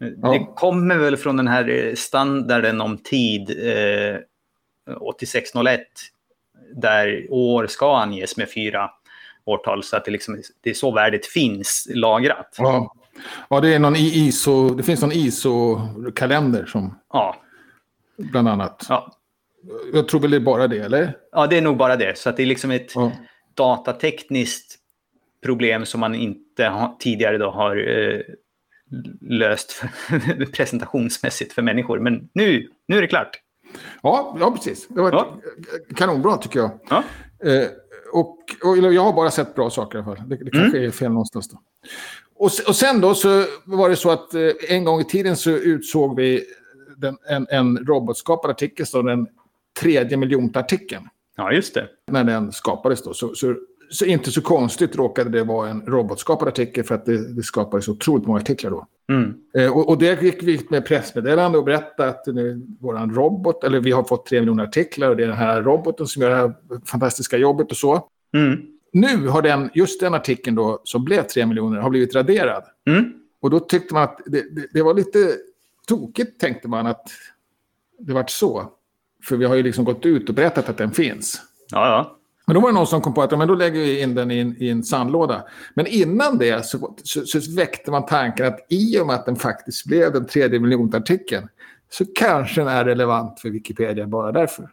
padding. 0.00 0.20
Det 0.20 0.36
Ja. 0.36 0.54
kommer 0.56 0.96
väl 0.98 1.16
från 1.16 1.36
den 1.36 1.48
här 1.48 1.68
eh, 1.68 1.94
standarden 1.94 2.80
om 2.80 2.98
tid, 2.98 3.50
eh, 3.50 4.16
8601, 5.00 5.80
där 6.74 7.26
år 7.30 7.66
ska 7.66 7.96
anges 7.98 8.36
med 8.36 8.50
fyra 8.52 8.90
årtal, 9.44 9.82
så 9.82 9.96
att 9.96 10.04
det, 10.04 10.10
liksom, 10.10 10.42
det 10.60 10.70
är 10.70 10.74
så 10.74 10.90
värdet 10.90 11.26
finns 11.26 11.88
lagrat. 11.94 12.54
Ja, 12.58 12.94
ja 13.50 13.60
det, 13.60 13.74
är 13.74 13.78
någon 13.78 13.96
ISO, 13.96 14.70
det 14.74 14.82
finns 14.82 15.00
någon 15.02 15.12
ISO-kalender 15.12 16.66
som 16.66 16.98
Ja, 17.12 17.36
bland 18.16 18.48
annat. 18.48 18.86
ja. 18.88 19.12
Jag 19.92 20.08
tror 20.08 20.20
väl 20.20 20.30
det 20.30 20.36
är 20.36 20.40
bara 20.40 20.68
det, 20.68 20.78
eller? 20.78 21.16
ja, 21.32 21.46
det 21.46 21.56
är 21.58 21.62
nog 21.62 21.76
bara 21.76 21.96
det. 21.96 22.18
Så 22.18 22.28
att 22.30 22.36
det 22.36 22.42
är 22.42 22.46
liksom 22.46 22.70
ett 22.70 22.92
Ja. 22.94 23.12
datatekniskt 23.54 24.76
problem 25.44 25.86
som 25.86 26.00
man 26.00 26.14
inte 26.14 26.64
ha, 26.66 26.96
tidigare 27.00 27.38
då 27.38 27.50
har 27.50 27.76
eh, 27.98 28.20
löst 29.20 29.72
för, 29.72 29.88
presentationsmässigt 30.52 31.52
för 31.52 31.62
människor. 31.62 31.98
Men 31.98 32.28
nu, 32.32 32.68
nu 32.88 32.96
är 32.96 33.00
det 33.00 33.06
klart. 33.08 33.40
Ja, 34.02 34.36
ja, 34.40 34.50
precis. 34.50 34.88
Det 34.88 35.00
var 35.00 35.12
Ja. 35.12 35.40
kanonbra 35.96 36.36
tycker 36.36 36.58
jag. 36.60 36.70
Ja. 36.90 37.04
Eh, 37.50 37.66
och, 38.12 38.36
och 38.64 38.76
jag 38.92 39.02
har 39.02 39.12
bara 39.12 39.30
sett 39.30 39.54
bra 39.54 39.70
saker 39.70 39.98
i 39.98 40.02
alla 40.02 40.16
fall. 40.16 40.28
Det, 40.28 40.36
det 40.36 40.50
kanske 40.50 40.76
Mm. 40.78 40.88
är 40.88 40.90
fel 40.90 41.10
någonstans 41.12 41.48
då. 41.48 41.60
Och, 42.34 42.50
och 42.68 42.76
sen 42.76 43.00
då 43.00 43.14
så 43.14 43.44
var 43.64 43.88
det 43.88 43.96
så 43.96 44.10
att 44.10 44.34
eh, 44.34 44.50
en 44.68 44.84
gång 44.84 45.00
i 45.00 45.04
tiden 45.04 45.36
så 45.36 45.50
utsåg 45.50 46.16
vi 46.16 46.44
den, 46.96 47.16
en, 47.28 47.46
en 47.50 47.78
robotskapad 47.86 48.50
artikel, 48.50 48.86
så 48.86 49.02
den 49.02 49.26
tredje 49.80 50.16
miljonte 50.16 50.58
artikeln. 50.58 51.08
Ja, 51.36 51.52
just 51.52 51.74
det. 51.74 51.88
När 52.10 52.24
den 52.24 52.52
skapades 52.52 53.02
då. 53.02 53.14
Så, 53.14 53.34
så, 53.34 53.54
så 53.90 54.04
inte 54.04 54.30
så 54.30 54.42
konstigt 54.42 54.96
råkade 54.96 55.30
det 55.30 55.44
vara 55.44 55.68
en 55.68 55.82
robotskapad 55.86 56.48
artikel 56.48 56.84
för 56.84 56.94
att 56.94 57.06
det, 57.06 57.34
det 57.34 57.42
skapades 57.42 57.88
otroligt 57.88 58.26
många 58.26 58.40
artiklar 58.40 58.70
då. 58.70 58.86
Mm. 59.08 59.34
Eh, 59.58 59.76
och, 59.76 59.88
och 59.88 59.98
det 59.98 60.22
gick 60.22 60.42
vi 60.42 60.54
ut 60.54 60.70
med 60.70 60.86
pressmeddelande 60.86 61.58
och 61.58 61.64
berättade 61.64 62.08
att 62.08 62.26
nu, 62.26 62.66
våran 62.80 63.14
robot, 63.14 63.64
eller 63.64 63.80
vi 63.80 63.90
har 63.90 64.04
fått 64.04 64.26
tre 64.26 64.40
miljoner 64.40 64.64
artiklar 64.64 65.10
och 65.10 65.16
det 65.16 65.22
är 65.22 65.28
den 65.28 65.36
här 65.36 65.62
roboten 65.62 66.06
som 66.06 66.22
gör 66.22 66.30
det 66.30 66.36
här 66.36 66.54
fantastiska 66.86 67.36
jobbet 67.36 67.70
och 67.70 67.76
så. 67.76 68.08
Mm. 68.34 68.60
Nu 68.92 69.28
har 69.28 69.42
den, 69.42 69.70
just 69.74 70.00
den 70.00 70.14
artikeln 70.14 70.56
då, 70.56 70.80
som 70.84 71.04
blev 71.04 71.22
tre 71.22 71.46
miljoner, 71.46 71.80
har 71.80 71.90
blivit 71.90 72.14
raderad. 72.14 72.64
Mm. 72.86 73.12
Och 73.40 73.50
då 73.50 73.60
tyckte 73.60 73.94
man 73.94 74.02
att 74.02 74.20
det, 74.26 74.54
det, 74.54 74.66
det 74.72 74.82
var 74.82 74.94
lite 74.94 75.36
tokigt, 75.86 76.40
tänkte 76.40 76.68
man, 76.68 76.86
att 76.86 77.08
det 77.98 78.12
vart 78.12 78.30
så. 78.30 78.72
För 79.24 79.36
vi 79.36 79.44
har 79.44 79.54
ju 79.54 79.62
liksom 79.62 79.84
gått 79.84 80.06
ut 80.06 80.28
och 80.28 80.34
berättat 80.34 80.68
att 80.68 80.78
den 80.78 80.90
finns. 80.90 81.42
Ja, 81.70 81.86
ja. 81.86 82.19
Men 82.50 82.54
då 82.54 82.60
var 82.60 82.68
det 82.68 82.74
någon 82.74 82.86
som 82.86 83.00
kom 83.00 83.14
på 83.14 83.22
att 83.22 83.32
ja, 83.32 83.38
men 83.38 83.48
då 83.48 83.54
lägger 83.54 83.80
vi 83.80 84.02
in 84.02 84.14
den 84.14 84.30
i 84.30 84.38
en, 84.38 84.56
i 84.62 84.68
en 84.68 84.82
sandlåda. 84.82 85.44
Men 85.74 85.86
innan 85.86 86.38
det 86.38 86.66
så, 86.66 86.96
så, 87.02 87.26
så 87.26 87.56
väckte 87.56 87.90
man 87.90 88.06
tanken 88.06 88.46
att 88.46 88.66
i 88.68 88.98
och 88.98 89.06
med 89.06 89.16
att 89.16 89.26
den 89.26 89.36
faktiskt 89.36 89.86
blev 89.86 90.12
den 90.12 90.26
tredje 90.26 90.60
miljonartikeln 90.60 91.48
så 91.90 92.04
kanske 92.14 92.60
den 92.60 92.68
är 92.68 92.84
relevant 92.84 93.40
för 93.40 93.50
Wikipedia 93.50 94.06
bara 94.06 94.32
därför. 94.32 94.70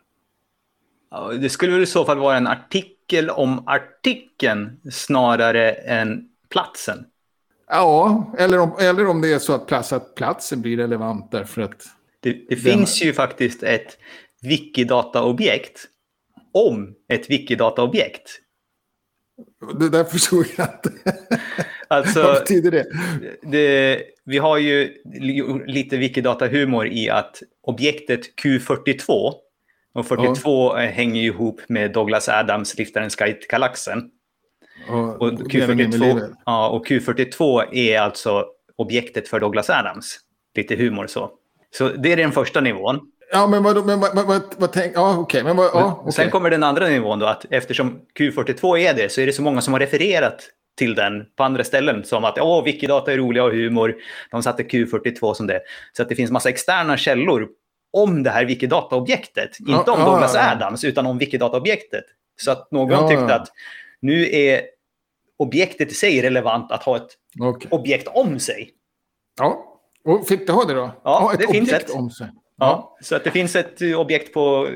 Ja, 1.11 1.31
det 1.41 1.49
skulle 1.49 1.71
väl 1.71 1.83
i 1.83 1.85
så 1.85 2.05
fall 2.05 2.19
vara 2.19 2.37
en 2.37 2.47
artikel 2.47 3.29
om 3.29 3.67
artikeln 3.67 4.79
snarare 4.91 5.71
än 5.71 6.29
platsen. 6.49 7.05
Ja, 7.69 8.33
eller 8.37 8.59
om, 8.59 8.71
eller 8.79 9.07
om 9.07 9.21
det 9.21 9.33
är 9.33 9.39
så 9.39 9.53
att, 9.53 9.67
plats, 9.67 9.93
att 9.93 10.15
platsen 10.15 10.61
blir 10.61 10.77
relevant 10.77 11.31
därför 11.31 11.61
att... 11.61 11.83
Det, 12.19 12.45
det 12.49 12.55
finns 12.55 13.01
ju 13.03 13.13
faktiskt 13.13 13.63
ett 13.63 13.97
Wikidata-objekt 14.41 15.87
om 16.65 16.95
ett 17.09 17.29
Wikidata-objekt. 17.29 18.39
Det 19.79 19.89
där 19.89 20.03
förstod 20.03 20.45
jag 20.57 20.67
inte. 20.67 20.91
Alltså, 21.89 22.21
Vad 22.21 22.39
betyder 22.39 22.71
det? 22.71 22.85
det? 23.41 24.03
Vi 24.25 24.37
har 24.37 24.57
ju 24.57 24.93
lite 25.67 25.97
Wikidata-humor 25.97 26.87
i 26.87 27.09
att 27.09 27.41
objektet 27.63 28.21
Q42, 28.43 29.33
och 29.93 30.07
42 30.07 30.77
ja. 30.77 30.85
hänger 30.85 31.21
ju 31.21 31.27
ihop 31.27 31.61
med 31.67 31.93
Douglas 31.93 32.29
Adams 32.29 32.77
Liftaren 32.77 33.09
Sky 33.09 33.33
till 33.33 33.47
galaxen. 33.49 34.09
Och, 34.89 35.21
och, 35.21 35.31
Q42, 35.31 36.33
ja, 36.45 36.69
och 36.69 36.87
Q42 36.87 37.73
är 37.73 37.99
alltså 37.99 38.45
objektet 38.75 39.27
för 39.27 39.39
Douglas 39.39 39.69
Adams. 39.69 40.19
Lite 40.55 40.75
humor 40.75 41.07
så. 41.07 41.31
Så 41.71 41.89
det 41.89 42.11
är 42.11 42.17
den 42.17 42.31
första 42.31 42.61
nivån. 42.61 42.99
Ja, 43.31 43.47
men 43.47 43.63
vad, 43.63 43.85
men 43.85 43.99
vad, 43.99 44.15
vad, 44.15 44.25
vad, 44.25 44.41
vad 44.57 44.71
tänk, 44.71 44.91
ja, 44.95 45.11
okej. 45.11 45.21
Okay, 45.21 45.43
men 45.43 45.57
vad, 45.57 45.69
ja, 45.73 45.99
okay. 46.01 46.11
Sen 46.11 46.31
kommer 46.31 46.49
den 46.49 46.63
andra 46.63 46.87
nivån 46.87 47.19
då, 47.19 47.25
att 47.25 47.45
eftersom 47.49 47.99
Q42 48.19 48.77
är 48.77 48.93
det 48.93 49.11
så 49.11 49.21
är 49.21 49.25
det 49.25 49.33
så 49.33 49.41
många 49.41 49.61
som 49.61 49.73
har 49.73 49.79
refererat 49.79 50.49
till 50.77 50.95
den 50.95 51.25
på 51.35 51.43
andra 51.43 51.63
ställen. 51.63 52.03
Som 52.03 52.23
att 52.23 52.39
åh, 52.39 52.63
Wikidata 52.63 53.13
är 53.13 53.17
roliga 53.17 53.43
och 53.43 53.51
humor. 53.51 53.95
De 54.31 54.43
satte 54.43 54.63
Q42 54.63 55.33
som 55.33 55.47
det. 55.47 55.61
Så 55.93 56.01
att 56.01 56.09
det 56.09 56.15
finns 56.15 56.31
massa 56.31 56.49
externa 56.49 56.97
källor 56.97 57.47
om 57.93 58.23
det 58.23 58.29
här 58.29 58.45
Wikidata-objektet. 58.45 59.49
Ja, 59.59 59.79
inte 59.79 59.91
om 59.91 59.99
ja, 59.99 60.05
Douglas 60.05 60.35
ja, 60.35 60.51
Adams, 60.51 60.83
utan 60.83 61.05
om 61.05 61.17
Wikidata-objektet. 61.17 62.03
Så 62.41 62.51
att 62.51 62.71
någon 62.71 63.09
tyckte 63.09 63.35
att 63.35 63.47
nu 63.99 64.29
är 64.31 64.61
objektet 65.37 65.91
i 65.91 65.93
sig 65.93 66.21
relevant 66.21 66.71
att 66.71 66.83
ha 66.83 66.95
ett 66.95 67.09
okay. 67.39 67.69
objekt 67.71 68.07
om 68.07 68.39
sig. 68.39 68.69
Ja, 69.39 69.79
och 70.03 70.27
fick 70.27 70.47
det 70.47 70.53
ha 70.53 70.65
det 70.65 70.73
då? 70.73 70.91
Ja, 71.03 71.33
ett 71.33 71.39
det 71.39 71.47
finns 71.47 71.73
ett. 71.73 71.89
om 71.89 72.09
sig. 72.09 72.27
Ja, 72.57 72.97
så 73.01 73.15
att 73.15 73.23
det 73.23 73.31
finns 73.31 73.55
ett 73.55 73.81
objekt 73.81 74.33
på 74.33 74.69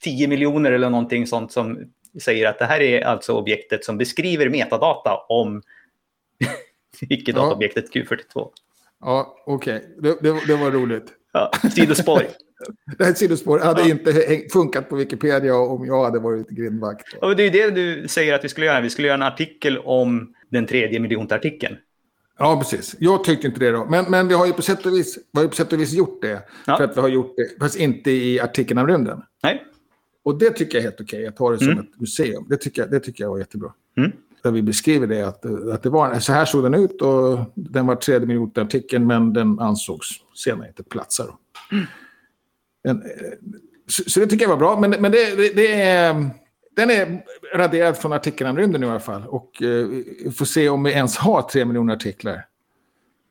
10 0.00 0.28
miljoner 0.28 0.72
eller 0.72 0.90
någonting 0.90 1.26
sånt 1.26 1.52
som 1.52 1.78
säger 2.20 2.48
att 2.48 2.58
det 2.58 2.64
här 2.64 2.80
är 2.80 3.04
alltså 3.04 3.32
objektet 3.32 3.84
som 3.84 3.98
beskriver 3.98 4.48
metadata 4.48 5.16
om 5.28 5.62
icke-dataobjektet 7.00 7.84
ja. 7.92 8.02
Q42. 8.02 8.48
Ja, 9.00 9.36
okej. 9.46 9.76
Okay. 9.76 9.88
Det, 9.98 10.22
det, 10.22 10.46
det, 10.46 10.56
var 10.56 10.70
roligt. 10.70 11.12
Ja, 11.32 11.50
sidospår. 11.74 12.22
det 12.98 13.04
här 13.04 13.14
sidospår. 13.14 13.58
Hade 13.58 13.80
ja. 13.80 13.88
inte 13.88 14.42
funkat 14.52 14.88
på 14.88 14.96
Wikipedia 14.96 15.56
om 15.56 15.86
jag 15.86 16.04
hade 16.04 16.18
varit 16.18 16.48
grindvakt. 16.48 17.06
Ja, 17.20 17.34
det 17.34 17.42
är 17.42 17.50
det 17.50 17.70
du 17.70 18.08
säger 18.08 18.34
att 18.34 18.44
vi 18.44 18.48
skulle 18.48 18.66
göra. 18.66 18.80
Vi 18.80 18.90
skulle 18.90 19.08
göra 19.08 19.14
en 19.16 19.22
artikel 19.22 19.78
om 19.78 20.34
den 20.48 20.66
tredje 20.66 21.00
miljonartikeln. 21.00 21.76
Ja, 22.38 22.56
precis. 22.58 22.96
Jag 22.98 23.24
tyckte 23.24 23.46
inte 23.46 23.60
det 23.60 23.70
då. 23.70 23.84
Men, 23.84 24.04
men 24.10 24.28
vi 24.28 24.34
har 24.34 24.46
ju 24.46 24.52
på 24.52 24.62
sätt 24.62 24.86
och 24.86 24.92
vis, 24.92 25.18
vi 25.32 25.40
har 25.40 25.48
på 25.48 25.54
sätt 25.54 25.72
och 25.72 25.80
vis 25.80 25.92
gjort 25.92 26.22
det. 26.22 26.42
Ja. 26.66 26.76
För 26.76 26.84
att 26.84 26.96
vi 26.96 27.00
har 27.00 27.08
gjort 27.08 27.34
det, 27.36 27.58
fast 27.60 27.76
inte 27.76 28.10
i 28.10 28.40
artikeln 28.40 28.78
om 28.78 28.86
rymden. 28.86 29.22
Nej. 29.42 29.64
Och 30.24 30.38
det 30.38 30.50
tycker 30.50 30.78
jag 30.78 30.84
är 30.84 30.88
helt 30.88 31.00
okej, 31.00 31.26
att 31.26 31.38
ha 31.38 31.50
det 31.50 31.58
som 31.58 31.68
mm. 31.68 31.78
ett 31.78 32.00
museum. 32.00 32.46
Det 32.48 32.56
tycker, 32.56 32.82
jag, 32.82 32.90
det 32.90 33.00
tycker 33.00 33.24
jag 33.24 33.30
var 33.30 33.38
jättebra. 33.38 33.72
Mm. 33.96 34.12
Där 34.42 34.50
vi 34.50 34.62
beskriver 34.62 35.06
det, 35.06 35.22
att, 35.22 35.46
att 35.72 35.82
det 35.82 35.90
var, 35.90 36.18
så 36.18 36.32
här 36.32 36.44
såg 36.44 36.62
den 36.62 36.74
ut 36.74 37.02
och 37.02 37.38
den 37.54 37.86
var 37.86 37.96
tredje 37.96 38.26
minuten 38.26 38.66
artikeln, 38.66 39.06
men 39.06 39.32
den 39.32 39.58
ansågs 39.58 40.08
senare 40.34 40.68
inte 40.68 40.82
platsa. 40.82 41.24
Mm. 41.72 41.84
En, 42.88 43.02
så, 43.86 44.02
så, 44.10 44.20
det 44.20 44.26
tycker 44.26 44.44
jag 44.44 44.50
var 44.50 44.56
bra, 44.56 44.80
men, 44.80 44.90
men 44.90 45.12
det, 45.12 45.36
det, 45.36 45.56
det 45.56 45.82
är 45.82 46.30
den 46.76 46.90
är 46.90 47.22
raderad 47.54 47.96
från 47.96 48.12
artikeln 48.12 48.50
om 48.50 48.56
rymden 48.56 48.84
i 48.84 48.86
alla 48.86 49.00
fall. 49.00 49.26
Och 49.26 49.62
eh, 49.62 49.86
vi 50.24 50.32
får 50.38 50.44
se 50.44 50.68
om 50.68 50.82
vi 50.82 50.92
ens 50.92 51.16
har 51.16 51.42
tre 51.42 51.64
miljoner 51.64 51.94
artiklar 51.94 52.46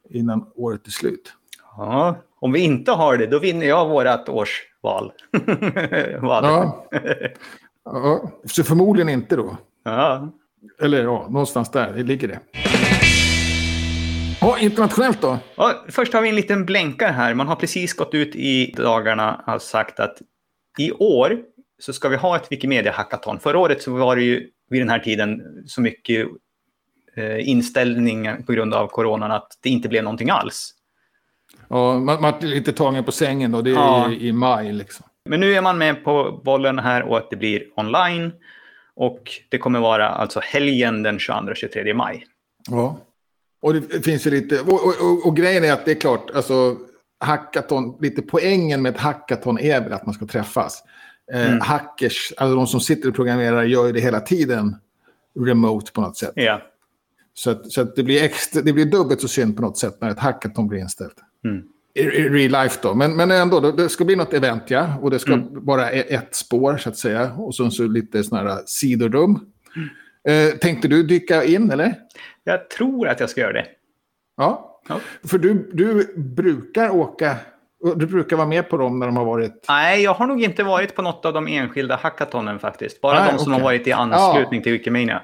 innan 0.09 0.45
året 0.55 0.87
är 0.87 0.91
slut. 0.91 1.33
Ja, 1.77 2.17
om 2.39 2.51
vi 2.51 2.59
inte 2.59 2.91
har 2.91 3.17
det, 3.17 3.27
då 3.27 3.39
vinner 3.39 3.65
jag 3.65 3.89
vårt 3.89 4.29
årsval. 4.29 5.11
ja. 6.21 6.87
ja, 7.85 8.31
så 8.45 8.63
förmodligen 8.63 9.09
inte 9.09 9.35
då. 9.35 9.57
Ja. 9.83 10.31
Eller 10.81 11.03
ja, 11.03 11.27
någonstans 11.29 11.71
där 11.71 11.93
det 11.93 12.03
ligger 12.03 12.27
det. 12.27 12.39
Ja, 14.41 14.59
internationellt 14.59 15.21
då? 15.21 15.37
Ja, 15.55 15.85
först 15.89 16.13
har 16.13 16.21
vi 16.21 16.29
en 16.29 16.35
liten 16.35 16.65
blänkare 16.65 17.11
här. 17.11 17.33
Man 17.33 17.47
har 17.47 17.55
precis 17.55 17.93
gått 17.93 18.13
ut 18.13 18.35
i 18.35 18.73
dagarna 18.77 19.43
och 19.47 19.61
sagt 19.61 19.99
att 19.99 20.17
i 20.77 20.91
år 20.91 21.39
så 21.81 21.93
ska 21.93 22.09
vi 22.09 22.15
ha 22.15 22.35
ett 22.35 22.51
Wikimedia-hackathon. 22.51 23.39
Förra 23.39 23.59
året 23.59 23.81
så 23.81 23.91
var 23.91 24.15
det 24.15 24.21
ju 24.21 24.49
vid 24.69 24.81
den 24.81 24.89
här 24.89 24.99
tiden 24.99 25.41
så 25.65 25.81
mycket 25.81 26.27
eh, 27.15 27.49
inställning 27.49 28.43
på 28.45 28.53
grund 28.53 28.73
av 28.73 28.87
coronan 28.87 29.31
att 29.31 29.57
det 29.61 29.69
inte 29.69 29.89
blev 29.89 30.03
någonting 30.03 30.29
alls. 30.29 30.73
Ja, 31.67 31.99
man, 31.99 32.21
man 32.21 32.33
är 32.33 32.41
lite 32.41 32.73
tagen 32.73 33.03
på 33.03 33.11
sängen 33.11 33.51
då, 33.51 33.61
det 33.61 33.69
är 33.69 33.73
ja. 33.73 34.11
i, 34.11 34.27
i, 34.27 34.31
maj 34.31 34.73
liksom. 34.73 35.05
Men 35.29 35.39
nu 35.39 35.53
är 35.53 35.61
man 35.61 35.77
med 35.77 36.03
på 36.03 36.41
bollen 36.45 36.79
här 36.79 37.03
och 37.03 37.17
att 37.17 37.29
det 37.29 37.35
blir 37.35 37.63
online. 37.75 38.31
Och 38.95 39.31
det 39.49 39.57
kommer 39.57 39.79
vara 39.79 40.09
alltså 40.09 40.39
helgen 40.39 41.03
den 41.03 41.17
22-23 41.17 41.93
maj. 41.93 42.25
Ja, 42.69 42.99
och 43.61 43.73
det 43.73 44.05
finns 44.05 44.27
ju 44.27 44.31
lite, 44.31 44.61
och, 44.61 44.73
och, 44.73 44.93
och, 45.01 45.27
och 45.27 45.35
grejen 45.35 45.63
är 45.63 45.73
att 45.73 45.85
det 45.85 45.91
är 45.91 45.99
klart, 45.99 46.31
alltså 46.35 46.77
hackathon, 47.19 47.97
lite 47.99 48.21
poängen 48.21 48.81
med 48.81 48.95
ett 48.95 49.01
hackathon 49.01 49.59
är 49.59 49.81
väl 49.81 49.93
att 49.93 50.05
man 50.05 50.15
ska 50.15 50.25
träffas. 50.25 50.83
Eh, 51.33 51.47
mm. 51.47 51.59
Hackers, 51.61 52.33
alltså 52.37 52.55
de 52.55 52.67
som 52.67 52.79
sitter 52.79 53.09
och 53.09 53.15
programmerar, 53.15 53.63
gör 53.63 53.85
ju 53.85 53.91
det 53.91 53.99
hela 53.99 54.19
tiden 54.19 54.75
remote 55.39 55.91
på 55.91 56.01
något 56.01 56.17
sätt. 56.17 56.33
Ja. 56.35 56.61
Så, 57.33 57.49
att, 57.49 57.71
så 57.71 57.81
att 57.81 57.95
det, 57.95 58.03
blir 58.03 58.23
extra, 58.23 58.61
det 58.61 58.73
blir 58.73 58.85
dubbelt 58.85 59.21
så 59.21 59.27
synd 59.27 59.55
på 59.55 59.61
något 59.61 59.77
sätt 59.77 59.97
när 60.01 60.09
ett 60.09 60.19
hackathon 60.19 60.67
blir 60.67 60.79
inställt. 60.79 61.15
Mm. 61.45 61.63
I, 61.93 62.01
I, 62.01 62.29
real 62.29 62.63
life 62.63 62.79
då. 62.81 62.93
Men, 62.93 63.15
men 63.15 63.31
ändå, 63.31 63.59
det 63.59 63.89
ska 63.89 64.05
bli 64.05 64.15
något 64.15 64.33
event 64.33 64.63
ja. 64.67 64.97
Och 65.01 65.11
det 65.11 65.19
ska 65.19 65.33
mm. 65.33 65.65
vara 65.65 65.89
ett 65.89 66.35
spår 66.35 66.77
så 66.77 66.89
att 66.89 66.97
säga. 66.97 67.33
Och 67.33 67.55
så, 67.55 67.71
så 67.71 67.83
lite 67.83 68.23
sådana 68.23 68.49
här 68.49 68.61
sidorum. 68.65 69.39
Mm. 69.75 70.49
Eh, 70.49 70.57
tänkte 70.57 70.87
du 70.87 71.03
dyka 71.03 71.43
in 71.43 71.71
eller? 71.71 71.95
Jag 72.43 72.69
tror 72.69 73.07
att 73.07 73.19
jag 73.19 73.29
ska 73.29 73.41
göra 73.41 73.53
det. 73.53 73.65
Ja. 74.37 74.81
ja. 74.87 74.99
För 75.23 75.37
du, 75.37 75.69
du 75.73 76.13
brukar 76.17 76.89
åka 76.89 77.35
du 77.95 78.07
brukar 78.07 78.35
vara 78.35 78.47
med 78.47 78.69
på 78.69 78.77
dem 78.77 78.99
när 78.99 79.05
de 79.05 79.17
har 79.17 79.25
varit... 79.25 79.65
Nej, 79.67 80.03
jag 80.03 80.13
har 80.13 80.27
nog 80.27 80.43
inte 80.43 80.63
varit 80.63 80.95
på 80.95 81.01
något 81.01 81.25
av 81.25 81.33
de 81.33 81.47
enskilda 81.47 81.95
hackathonen 81.95 82.59
faktiskt. 82.59 83.01
Bara 83.01 83.19
Nej, 83.19 83.31
de 83.31 83.39
som 83.39 83.51
okay. 83.51 83.61
har 83.61 83.69
varit 83.69 83.87
i 83.87 83.91
anslutning 83.91 84.59
ja. 84.59 84.63
till 84.63 84.71
Wikimania. 84.71 85.21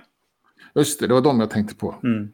Just 0.76 1.00
det, 1.00 1.08
det 1.08 1.13
var 1.13 1.22
de 1.22 1.39
jag 1.39 1.50
tänkte 1.50 1.76
på. 1.76 1.96
Mm. 2.04 2.32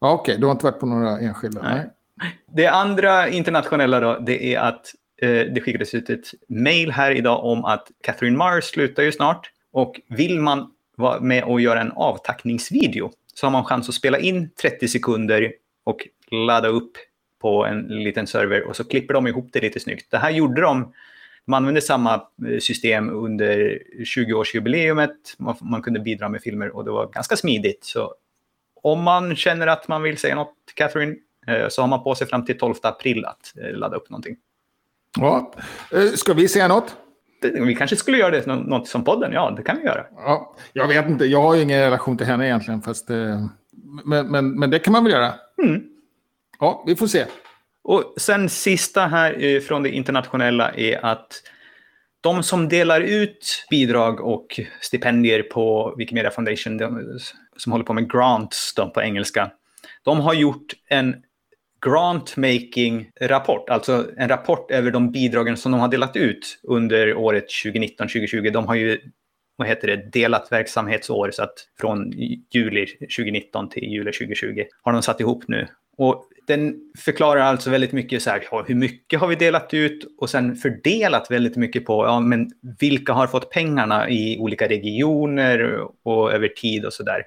Ja, 0.00 0.12
Okej, 0.12 0.32
okay. 0.32 0.40
du 0.40 0.46
har 0.46 0.52
inte 0.52 0.64
varit 0.64 0.80
på 0.80 0.86
några 0.86 1.18
enskilda? 1.18 1.62
Nej. 1.62 1.86
Nej. 2.22 2.36
Det 2.54 2.66
andra 2.66 3.28
internationella 3.28 4.00
då, 4.00 4.18
det 4.18 4.54
är 4.54 4.60
att 4.60 4.94
eh, 5.22 5.28
det 5.28 5.60
skickades 5.60 5.94
ut 5.94 6.10
ett 6.10 6.26
mail 6.48 6.90
här 6.90 7.10
idag 7.10 7.44
om 7.44 7.64
att 7.64 7.88
Catherine 8.04 8.36
Mars 8.36 8.64
slutar 8.64 9.02
ju 9.02 9.12
snart. 9.12 9.50
Och 9.72 10.00
vill 10.08 10.40
man 10.40 10.70
vara 10.96 11.20
med 11.20 11.44
och 11.44 11.60
göra 11.60 11.80
en 11.80 11.92
avtackningsvideo 11.92 13.10
så 13.34 13.46
har 13.46 13.50
man 13.50 13.64
chans 13.64 13.88
att 13.88 13.94
spela 13.94 14.18
in 14.18 14.50
30 14.62 14.88
sekunder 14.88 15.52
och 15.84 16.08
ladda 16.30 16.68
upp 16.68 16.92
på 17.42 17.66
en 17.66 17.82
liten 17.82 18.26
server 18.26 18.68
och 18.68 18.76
så 18.76 18.84
klipper 18.84 19.14
de 19.14 19.26
ihop 19.26 19.48
det 19.52 19.60
lite 19.60 19.80
snyggt. 19.80 20.10
Det 20.10 20.18
här 20.18 20.30
gjorde 20.30 20.60
de. 20.60 20.92
De 21.46 21.54
använde 21.54 21.80
samma 21.80 22.14
eh, 22.14 22.58
system 22.60 23.10
under 23.10 23.78
20-årsjubileumet. 23.98 25.14
Man, 25.38 25.56
man 25.60 25.82
kunde 25.82 26.00
bidra 26.00 26.28
med 26.28 26.42
filmer 26.42 26.76
och 26.76 26.84
det 26.84 26.90
var 26.90 27.06
ganska 27.06 27.36
smidigt. 27.36 27.84
Så 27.84 28.14
om 28.82 29.02
man 29.02 29.36
känner 29.36 29.66
att 29.66 29.88
man 29.88 30.02
vill 30.02 30.18
säga 30.18 30.34
något 30.34 30.54
till 30.66 30.74
Catherine 30.74 31.16
eh, 31.46 31.68
så 31.68 31.82
har 31.82 31.88
man 31.88 32.02
på 32.02 32.14
sig 32.14 32.26
fram 32.26 32.44
till 32.44 32.58
12 32.58 32.74
april 32.82 33.24
att 33.24 33.52
eh, 33.56 33.78
ladda 33.78 33.96
upp 33.96 34.10
någonting. 34.10 34.36
Ja. 35.18 35.52
Ska 36.14 36.34
vi 36.34 36.48
säga 36.48 36.68
något? 36.68 36.96
Vi 37.42 37.74
kanske 37.74 37.96
skulle 37.96 38.18
göra 38.18 38.30
det 38.30 38.46
något 38.46 38.88
som 38.88 39.04
podden. 39.04 39.32
Ja, 39.32 39.50
det 39.56 39.62
kan 39.62 39.76
vi 39.76 39.84
göra. 39.84 40.06
Ja, 40.16 40.56
jag 40.72 40.88
vet 40.88 41.08
inte. 41.08 41.24
Jag 41.24 41.42
har 41.42 41.54
ju 41.54 41.62
ingen 41.62 41.80
relation 41.80 42.16
till 42.16 42.26
henne 42.26 42.46
egentligen. 42.46 42.82
Fast, 42.82 43.08
men, 44.04 44.26
men, 44.26 44.58
men 44.58 44.70
det 44.70 44.78
kan 44.78 44.92
man 44.92 45.04
väl 45.04 45.12
göra. 45.12 45.34
Mm. 45.62 45.91
Ja, 46.62 46.84
vi 46.86 46.96
får 46.96 47.06
se. 47.06 47.26
Och 47.84 48.14
sen 48.16 48.48
sista 48.48 49.06
här 49.06 49.44
eh, 49.44 49.60
från 49.60 49.82
det 49.82 49.90
internationella 49.90 50.72
är 50.74 51.04
att 51.04 51.42
de 52.20 52.42
som 52.42 52.68
delar 52.68 53.00
ut 53.00 53.66
bidrag 53.70 54.20
och 54.20 54.60
stipendier 54.80 55.42
på 55.42 55.94
Wikimedia 55.98 56.30
Foundation, 56.30 56.76
de, 56.76 57.18
som 57.56 57.72
håller 57.72 57.84
på 57.84 57.92
med 57.92 58.12
grants 58.12 58.74
de, 58.74 58.92
på 58.92 59.02
engelska, 59.02 59.50
de 60.04 60.20
har 60.20 60.34
gjort 60.34 60.72
en 60.88 61.16
grant-making-rapport, 61.86 63.70
alltså 63.70 64.06
en 64.16 64.28
rapport 64.28 64.70
över 64.70 64.90
de 64.90 65.10
bidragen 65.10 65.56
som 65.56 65.72
de 65.72 65.80
har 65.80 65.88
delat 65.88 66.16
ut 66.16 66.60
under 66.62 67.14
året 67.14 67.46
2019-2020. 67.64 68.50
De 68.50 68.66
har 68.66 68.74
ju 68.74 69.00
vad 69.56 69.68
heter 69.68 69.88
det, 69.88 70.10
delat 70.12 70.52
verksamhetsår. 70.52 71.30
Så 71.30 71.42
att 71.42 71.54
från 71.80 72.12
juli 72.50 72.86
2019 72.86 73.68
till 73.68 73.84
juli 73.84 74.12
2020 74.12 74.64
har 74.82 74.92
de 74.92 75.02
satt 75.02 75.20
ihop 75.20 75.44
nu. 75.48 75.68
Och 75.96 76.28
den 76.46 76.74
förklarar 76.98 77.40
alltså 77.40 77.70
väldigt 77.70 77.92
mycket 77.92 78.22
så 78.22 78.30
här, 78.30 78.64
hur 78.66 78.74
mycket 78.74 79.20
har 79.20 79.28
vi 79.28 79.34
delat 79.34 79.74
ut 79.74 80.14
och 80.18 80.30
sen 80.30 80.56
fördelat 80.56 81.30
väldigt 81.30 81.56
mycket 81.56 81.84
på 81.84 82.04
ja, 82.06 82.20
men 82.20 82.50
vilka 82.80 83.12
har 83.12 83.26
fått 83.26 83.50
pengarna 83.50 84.10
i 84.10 84.38
olika 84.38 84.68
regioner 84.68 85.80
och 86.02 86.32
över 86.32 86.48
tid 86.48 86.84
och 86.84 86.92
så 86.92 87.02
där. 87.02 87.24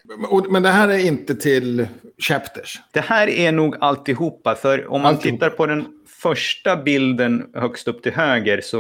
Men 0.50 0.64
det 0.64 0.70
här 0.70 0.90
är 0.90 1.08
inte 1.08 1.36
till 1.36 1.88
chapters? 2.18 2.80
Det 2.92 3.00
här 3.00 3.30
är 3.30 3.52
nog 3.52 3.76
alltihopa, 3.80 4.56
för 4.56 4.88
om 4.88 5.02
man 5.02 5.16
alltihopa. 5.16 5.46
tittar 5.46 5.58
på 5.58 5.66
den 5.66 5.86
första 6.22 6.78
bilden 6.78 7.50
högst 7.54 7.88
upp 7.88 8.04
till 8.04 8.14
höger 8.14 8.62
så 8.62 8.80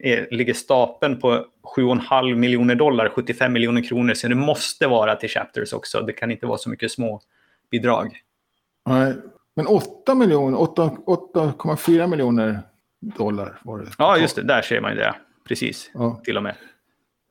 är, 0.00 0.28
ligger 0.30 0.54
stapeln 0.54 1.20
på 1.20 1.46
7,5 1.76 2.34
miljoner 2.34 2.74
dollar, 2.74 3.08
75 3.08 3.52
miljoner 3.52 3.82
kronor, 3.82 4.14
så 4.14 4.28
det 4.28 4.34
måste 4.34 4.86
vara 4.86 5.16
till 5.16 5.28
chapters 5.28 5.72
också. 5.72 6.00
Det 6.00 6.12
kan 6.12 6.30
inte 6.30 6.46
vara 6.46 6.58
så 6.58 6.70
mycket 6.70 6.90
små 6.90 7.20
bidrag. 7.70 8.20
Nej, 8.86 9.14
men 9.56 9.66
8 9.66 10.14
miljoner, 10.14 10.58
8,4 10.58 12.06
miljoner 12.06 12.60
dollar 13.00 13.58
var 13.62 13.78
det. 13.78 13.86
Ja, 13.98 14.18
just 14.18 14.36
det. 14.36 14.42
Där 14.42 14.62
ser 14.62 14.80
man 14.80 14.96
det. 14.96 15.14
Precis, 15.48 15.90
ja. 15.94 16.20
till 16.24 16.36
och 16.36 16.42
med. 16.42 16.56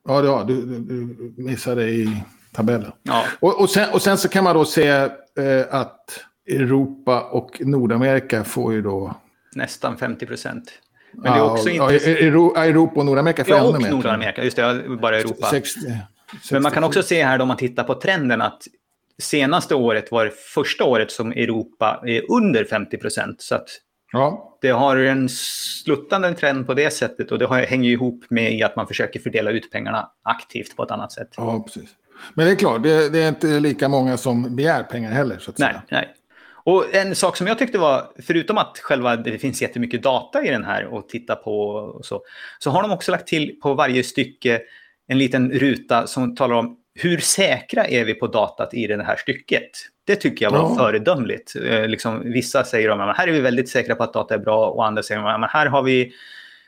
Ja, 0.08 0.24
ja 0.24 0.44
du, 0.46 0.62
du 0.78 1.42
missade 1.42 1.90
i 1.90 2.22
tabellen. 2.52 2.92
Ja. 3.02 3.24
Och, 3.40 3.60
och, 3.60 3.70
sen, 3.70 3.92
och 3.92 4.02
sen 4.02 4.18
så 4.18 4.28
kan 4.28 4.44
man 4.44 4.56
då 4.56 4.64
se 4.64 4.88
eh, 4.88 5.08
att 5.70 6.24
Europa 6.48 7.20
och 7.20 7.60
Nordamerika 7.60 8.44
får 8.44 8.72
ju 8.72 8.82
då... 8.82 9.14
Nästan 9.54 9.96
50 9.96 10.26
procent. 10.26 10.72
Men 11.12 11.32
ja, 11.32 11.32
det 11.32 11.40
är 11.40 11.50
också 11.50 11.70
ja, 11.70 11.92
Europa 12.64 13.00
och 13.00 13.06
Nordamerika 13.06 13.44
får 13.44 13.56
ja, 13.56 13.68
ännu 13.68 13.78
mer. 13.78 13.92
Och 13.92 13.96
Nordamerika. 13.96 14.44
Just 14.44 14.56
det, 14.56 14.98
bara 15.02 15.18
Europa. 15.18 15.46
60, 15.46 15.80
60, 15.80 16.54
Men 16.54 16.62
man 16.62 16.72
kan 16.72 16.84
också 16.84 17.02
se 17.02 17.24
här 17.24 17.38
då 17.38 17.44
man 17.44 17.56
tittar 17.56 17.84
på 17.84 17.94
trenden 17.94 18.42
att 18.42 18.62
senaste 19.22 19.74
året 19.74 20.10
var 20.10 20.24
det 20.24 20.34
första 20.54 20.84
året 20.84 21.10
som 21.10 21.32
Europa 21.32 22.02
är 22.06 22.32
under 22.32 22.64
50 22.64 22.98
procent. 22.98 23.42
Så 23.42 23.54
att 23.54 23.68
ja. 24.12 24.58
det 24.60 24.70
har 24.70 24.96
en 24.96 25.28
sluttande 25.28 26.34
trend 26.34 26.66
på 26.66 26.74
det 26.74 26.90
sättet 26.90 27.32
och 27.32 27.38
det 27.38 27.66
hänger 27.66 27.90
ihop 27.90 28.24
med 28.28 28.64
att 28.64 28.76
man 28.76 28.86
försöker 28.86 29.20
fördela 29.20 29.50
ut 29.50 29.70
pengarna 29.70 30.10
aktivt 30.22 30.76
på 30.76 30.82
ett 30.82 30.90
annat 30.90 31.12
sätt. 31.12 31.28
Ja, 31.36 31.62
precis. 31.66 31.90
Men 32.34 32.46
det 32.46 32.52
är 32.52 32.56
klart, 32.56 32.82
det, 32.82 33.08
det 33.08 33.22
är 33.22 33.28
inte 33.28 33.60
lika 33.60 33.88
många 33.88 34.16
som 34.16 34.56
begär 34.56 34.82
pengar 34.82 35.10
heller. 35.10 35.38
Så 35.38 35.50
att 35.50 35.58
nej, 35.58 35.68
säga. 35.68 35.82
nej. 35.90 36.14
Och 36.66 36.94
en 36.94 37.14
sak 37.14 37.36
som 37.36 37.46
jag 37.46 37.58
tyckte 37.58 37.78
var, 37.78 38.12
förutom 38.26 38.58
att 38.58 38.78
själva 38.78 39.16
det 39.16 39.38
finns 39.38 39.62
jättemycket 39.62 40.02
data 40.02 40.44
i 40.44 40.50
den 40.50 40.64
här 40.64 40.86
och 40.86 41.08
titta 41.08 41.36
på 41.36 41.68
och 41.68 42.04
så, 42.04 42.22
så 42.58 42.70
har 42.70 42.82
de 42.82 42.90
också 42.90 43.12
lagt 43.12 43.26
till 43.26 43.60
på 43.62 43.74
varje 43.74 44.04
stycke 44.04 44.60
en 45.06 45.18
liten 45.18 45.52
ruta 45.52 46.06
som 46.06 46.34
talar 46.34 46.56
om 46.56 46.76
hur 46.94 47.18
säkra 47.18 47.84
är 47.84 48.04
vi 48.04 48.14
på 48.14 48.26
datat 48.26 48.74
i 48.74 48.86
det 48.86 49.04
här 49.04 49.16
stycket? 49.16 49.70
Det 50.06 50.16
tycker 50.16 50.44
jag 50.44 50.50
var 50.50 50.58
ja. 50.58 50.76
föredömligt. 50.78 51.56
Eh, 51.56 51.88
liksom, 51.88 52.32
vissa 52.32 52.64
säger 52.64 52.88
att 52.88 53.16
här 53.16 53.28
är 53.28 53.32
vi 53.32 53.40
väldigt 53.40 53.68
säkra 53.68 53.94
på 53.94 54.02
att 54.02 54.12
data 54.12 54.34
är 54.34 54.38
bra 54.38 54.70
och 54.70 54.86
andra 54.86 55.02
säger 55.02 55.44
att 55.44 55.50
här 55.50 55.66
har 55.66 55.82
vi 55.82 56.12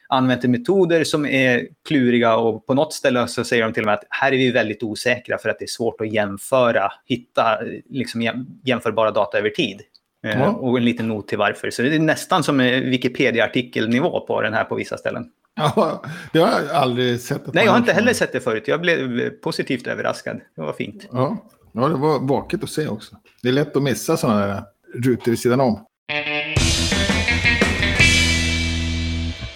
använt 0.09 0.45
metoder 0.45 1.05
som 1.05 1.27
är 1.27 1.69
kluriga 1.89 2.37
och 2.37 2.67
på 2.67 2.75
något 2.75 2.93
ställe 2.93 3.29
så 3.29 3.45
säger 3.45 3.63
de 3.63 3.73
till 3.73 3.83
och 3.83 3.87
med 3.87 3.95
att 3.95 4.05
här 4.11 4.33
är 4.33 4.37
vi 4.37 4.51
väldigt 4.51 4.83
osäkra 4.83 5.39
för 5.39 5.49
att 5.49 5.59
det 5.59 5.65
är 5.65 5.67
svårt 5.67 6.01
att 6.01 6.13
jämföra, 6.13 6.93
hitta 7.07 7.59
liksom, 7.91 8.47
jämförbara 8.65 9.11
data 9.11 9.39
över 9.39 9.51
tid. 9.51 9.81
Eh, 10.27 10.41
ja. 10.41 10.49
Och 10.49 10.79
en 10.79 10.85
liten 10.85 11.09
not 11.09 11.29
till 11.29 11.39
varför. 11.39 11.71
Så 11.71 11.83
det 11.83 11.95
är 11.95 11.99
nästan 11.99 12.43
som 12.43 12.59
Wikipedia-artikelnivå 12.59 14.27
på 14.27 14.43
den 14.43 14.55
här 14.55 14.65
på 14.65 14.75
vissa 14.75 14.97
ställen. 14.97 15.31
Ja, 15.77 16.03
det 16.33 16.39
har 16.39 16.61
jag 16.61 16.71
aldrig 16.71 17.21
sett. 17.21 17.55
Nej, 17.55 17.65
jag 17.65 17.73
har 17.73 17.79
inte 17.79 17.93
heller 17.93 18.13
sett 18.13 18.33
det 18.33 18.41
förut. 18.41 18.69
Jag 18.69 18.81
blev 18.81 19.31
positivt 19.31 19.87
överraskad. 19.87 20.41
Det 20.57 20.63
var 20.63 20.73
fint. 20.73 21.07
Ja, 21.13 21.37
ja 21.73 21.89
det 21.89 21.95
var 21.95 22.19
vaket 22.19 22.63
att 22.63 22.71
se 22.71 22.89
också. 22.89 23.17
Det 23.43 23.49
är 23.49 23.53
lätt 23.53 23.77
att 23.77 23.83
missa 23.83 24.17
sådana 24.17 24.47
där 24.47 24.63
rutor 24.95 25.31
vid 25.31 25.39
sidan 25.39 25.61
om. 25.61 25.87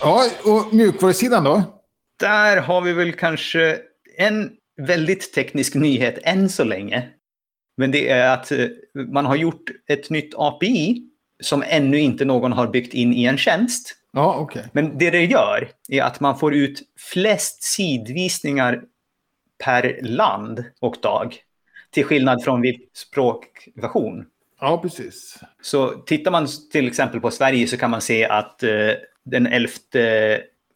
Ja, 0.01 0.27
och 0.45 0.75
mjukvarusidan 0.75 1.45
då? 1.45 1.63
Där 2.21 2.57
har 2.57 2.81
vi 2.81 2.93
väl 2.93 3.13
kanske 3.13 3.79
en 4.19 4.51
väldigt 4.87 5.35
teknisk 5.35 5.75
nyhet 5.75 6.19
än 6.23 6.49
så 6.49 6.65
länge. 6.65 7.09
Men 7.77 7.91
det 7.91 8.09
är 8.09 8.35
att 8.35 8.53
eh, 8.53 8.67
man 9.13 9.27
har 9.27 9.37
gjort 9.37 9.71
ett 9.89 10.11
nytt 10.11 10.35
API 10.37 11.03
som 11.43 11.65
ännu 11.67 11.99
inte 11.99 12.25
någon 12.25 12.53
har 12.53 12.67
byggt 12.67 12.95
in 12.95 13.13
i 13.13 13.25
en 13.25 13.39
tjänst. 13.39 13.97
Ja, 14.12 14.40
okay. 14.40 14.62
Men 14.73 14.99
det 14.99 15.11
det 15.11 15.25
gör 15.25 15.68
är 15.88 16.03
att 16.03 16.20
man 16.20 16.38
får 16.38 16.55
ut 16.55 16.83
flest 17.12 17.62
sidvisningar 17.62 18.83
per 19.64 19.99
land 20.03 20.64
och 20.81 20.96
dag. 21.03 21.37
Till 21.90 22.05
skillnad 22.05 22.44
från 22.44 22.61
vid 22.61 22.81
språkversion. 22.94 24.27
Ja, 24.61 24.79
precis. 24.83 25.38
Så 25.62 25.88
tittar 25.88 26.31
man 26.31 26.49
till 26.73 26.87
exempel 26.87 27.20
på 27.20 27.31
Sverige 27.31 27.66
så 27.66 27.77
kan 27.77 27.90
man 27.90 28.01
se 28.01 28.25
att 28.25 28.62
eh, 28.62 28.90
den 29.25 29.46
11 29.46 29.70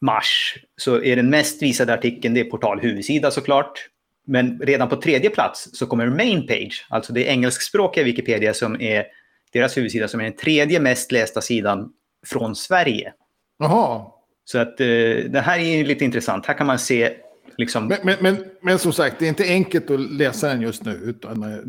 mars 0.01 0.57
så 0.77 1.03
är 1.03 1.15
den 1.15 1.29
mest 1.29 1.61
visade 1.61 1.93
artikeln 1.93 2.33
det 2.33 2.39
är 2.39 2.49
portal 2.49 2.79
huvudsida 2.79 3.31
såklart. 3.31 3.89
Men 4.27 4.59
redan 4.59 4.89
på 4.89 4.95
tredje 4.95 5.29
plats 5.29 5.69
så 5.73 5.87
kommer 5.87 6.09
main 6.09 6.47
page, 6.47 6.85
alltså 6.89 7.13
det 7.13 7.25
engelskspråkiga 7.25 8.03
Wikipedia 8.03 8.53
som 8.53 8.81
är 8.81 9.05
deras 9.53 9.77
huvudsida 9.77 10.07
som 10.07 10.19
är 10.19 10.23
den 10.23 10.35
tredje 10.35 10.79
mest 10.79 11.11
lästa 11.11 11.41
sidan 11.41 11.93
från 12.25 12.55
Sverige. 12.55 13.13
Jaha. 13.59 14.05
Så 14.45 14.59
att 14.59 14.79
eh, 14.79 14.85
det 15.29 15.43
här 15.43 15.59
är 15.59 15.85
lite 15.85 16.05
intressant. 16.05 16.45
Här 16.45 16.53
kan 16.53 16.67
man 16.67 16.79
se 16.79 17.13
liksom... 17.57 17.87
Men, 17.87 17.97
men, 18.03 18.15
men, 18.19 18.45
men, 18.61 18.79
som 18.79 18.93
sagt, 18.93 19.19
det 19.19 19.25
är 19.25 19.29
inte 19.29 19.43
enkelt 19.43 19.91
att 19.91 19.99
läsa 19.99 20.47
den 20.47 20.61
just 20.61 20.85
nu. 20.85 20.91
Utan 20.91 21.43
eh, 21.43 21.59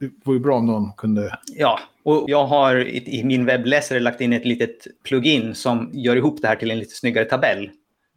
det 0.00 0.10
vore 0.24 0.38
bra 0.38 0.56
om 0.56 0.66
någon 0.66 0.92
kunde... 0.92 1.38
Ja, 1.46 1.80
och 2.02 2.24
jag 2.26 2.46
har 2.46 2.76
i, 2.88 3.22
min 3.24 3.44
webbläsare 3.44 4.00
lagt 4.00 4.20
in 4.20 4.32
ett 4.32 4.44
litet 4.44 4.86
plugin 5.04 5.54
som 5.54 5.90
gör 5.92 6.16
ihop 6.16 6.42
det 6.42 6.48
här 6.48 6.56
till 6.56 6.70
en 6.70 6.78
lite 6.78 6.94
snyggare 6.94 7.24
tabell. 7.24 7.70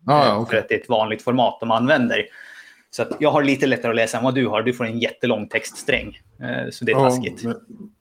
Ah, 0.05 0.25
ja, 0.25 0.37
okay. 0.37 0.51
För 0.51 0.57
att 0.57 0.69
det 0.69 0.75
är 0.75 0.79
ett 0.79 0.89
vanligt 0.89 1.21
format 1.21 1.57
de 1.59 1.71
använder. 1.71 2.25
Så 2.89 3.01
att 3.01 3.11
jag 3.19 3.31
har 3.31 3.43
lite 3.43 3.67
lättare 3.67 3.89
att 3.89 3.95
läsa 3.95 4.17
än 4.17 4.23
vad 4.23 4.35
du 4.35 4.47
har. 4.47 4.61
Du 4.61 4.73
får 4.73 4.85
en 4.85 4.99
jättelång 4.99 5.47
textsträng. 5.47 6.19
Eh, 6.39 6.69
så 6.71 6.85
det 6.85 6.91
är 6.91 6.95
ja, 6.95 7.09
taskigt. 7.09 7.43
Med, 7.43 7.55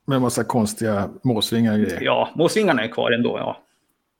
med 0.07 0.21
massa 0.21 0.45
konstiga 0.45 1.11
måsvingar 1.25 1.73
och 1.73 1.79
grejer. 1.79 2.01
Ja, 2.01 2.31
måsvingarna 2.35 2.85
är 2.85 2.89
kvar 2.89 3.11
ändå. 3.11 3.39
Ja. 3.39 3.63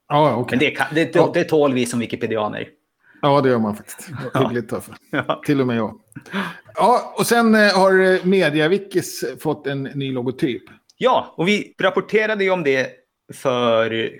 Ja, 0.07 0.35
okay. 0.35 0.57
Men 0.57 0.65
det, 0.65 0.71
kan, 0.71 0.87
det, 0.95 1.13
det, 1.13 1.31
det 1.33 1.43
tål 1.43 1.73
vi 1.73 1.85
som 1.85 1.99
wikipedianer. 1.99 2.67
Ja, 3.21 3.41
det 3.41 3.49
gör 3.49 3.59
man 3.59 3.75
faktiskt. 3.75 4.09
Hyggligt 4.33 4.69
tuffa. 4.69 4.93
Ja. 5.09 5.41
Till 5.45 5.61
och 5.61 5.67
med 5.67 5.77
jag. 5.77 5.99
Ja, 6.75 7.13
och 7.17 7.25
sen 7.25 7.55
eh, 7.55 7.75
har 7.75 8.13
eh, 8.13 8.25
MediaWikis 8.25 9.23
fått 9.39 9.67
en 9.67 9.83
ny 9.83 10.11
logotyp. 10.11 10.63
Ja, 10.97 11.33
och 11.37 11.47
vi 11.47 11.73
rapporterade 11.81 12.43
ju 12.43 12.49
om 12.51 12.63
det 12.63 12.89
för, 13.33 14.11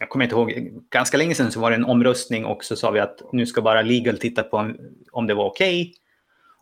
jag 0.00 0.08
kommer 0.08 0.24
inte 0.24 0.36
ihåg, 0.36 0.70
ganska 0.90 1.16
länge 1.16 1.34
sedan 1.34 1.50
så 1.50 1.60
var 1.60 1.70
det 1.70 1.76
en 1.76 1.84
omröstning 1.84 2.44
och 2.44 2.64
så 2.64 2.76
sa 2.76 2.90
vi 2.90 3.00
att 3.00 3.20
nu 3.32 3.46
ska 3.46 3.62
bara 3.62 3.82
legal 3.82 4.18
titta 4.18 4.42
på 4.42 4.72
om 5.12 5.26
det 5.26 5.34
var 5.34 5.44
okej. 5.44 5.82
Okay. 5.82 5.92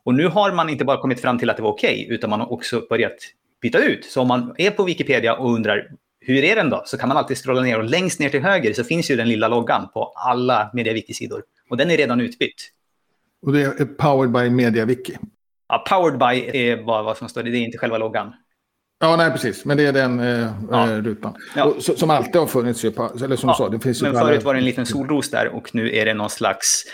Och 0.04 0.14
nu 0.14 0.26
har 0.26 0.52
man 0.52 0.68
inte 0.68 0.84
bara 0.84 1.00
kommit 1.00 1.20
fram 1.20 1.38
till 1.38 1.50
att 1.50 1.56
det 1.56 1.62
var 1.62 1.70
okej, 1.70 2.04
okay, 2.04 2.14
utan 2.14 2.30
man 2.30 2.40
har 2.40 2.52
också 2.52 2.86
börjat 2.88 3.16
byta 3.62 3.78
ut. 3.78 4.04
Så 4.04 4.20
om 4.20 4.28
man 4.28 4.54
är 4.58 4.70
på 4.70 4.84
Wikipedia 4.84 5.36
och 5.36 5.52
undrar 5.54 5.90
hur 6.26 6.44
är 6.44 6.56
den 6.56 6.70
då? 6.70 6.82
Så 6.86 6.98
kan 6.98 7.08
man 7.08 7.16
alltid 7.16 7.36
scrolla 7.36 7.60
ner 7.60 7.78
och 7.78 7.84
längst 7.84 8.20
ner 8.20 8.28
till 8.28 8.42
höger 8.42 8.72
så 8.72 8.84
finns 8.84 9.10
ju 9.10 9.16
den 9.16 9.28
lilla 9.28 9.48
loggan 9.48 9.88
på 9.94 10.12
alla 10.14 10.70
MediaWiki-sidor. 10.72 11.42
Och 11.70 11.76
den 11.76 11.90
är 11.90 11.96
redan 11.96 12.20
utbytt. 12.20 12.70
Och 13.46 13.52
det 13.52 13.62
är 13.62 13.84
powered 13.84 14.32
by 14.32 14.50
MediaWiki? 14.50 15.16
Ja, 15.68 15.84
powered 15.88 16.18
by 16.18 16.58
är 16.58 16.84
bara 16.84 17.02
vad 17.02 17.16
som 17.16 17.28
står, 17.28 17.42
det 17.42 17.50
är 17.50 17.64
inte 17.64 17.78
själva 17.78 17.98
loggan. 17.98 18.32
Ja, 19.00 19.16
nej 19.16 19.30
precis. 19.30 19.64
Men 19.64 19.76
det 19.76 19.86
är 19.86 19.92
den 19.92 20.20
eh, 20.20 20.52
ja. 20.70 20.90
Eh, 20.90 20.96
rutan. 20.96 21.34
Ja. 21.56 21.64
Och, 21.64 21.82
som 21.82 22.10
alltid 22.10 22.36
har 22.36 22.46
funnits 22.46 22.84
ju, 22.84 22.88
eller 23.24 23.36
som 23.36 23.48
ja. 23.48 23.54
sa, 23.54 23.68
det 23.68 23.80
finns 23.80 24.02
ju 24.02 24.06
Men 24.06 24.26
förut 24.26 24.42
var 24.42 24.54
det 24.54 24.60
en 24.60 24.64
liten 24.64 24.86
solros 24.86 25.30
där 25.30 25.48
och 25.48 25.74
nu 25.74 25.96
är 25.96 26.06
det 26.06 26.14
någon 26.14 26.30
slags 26.30 26.84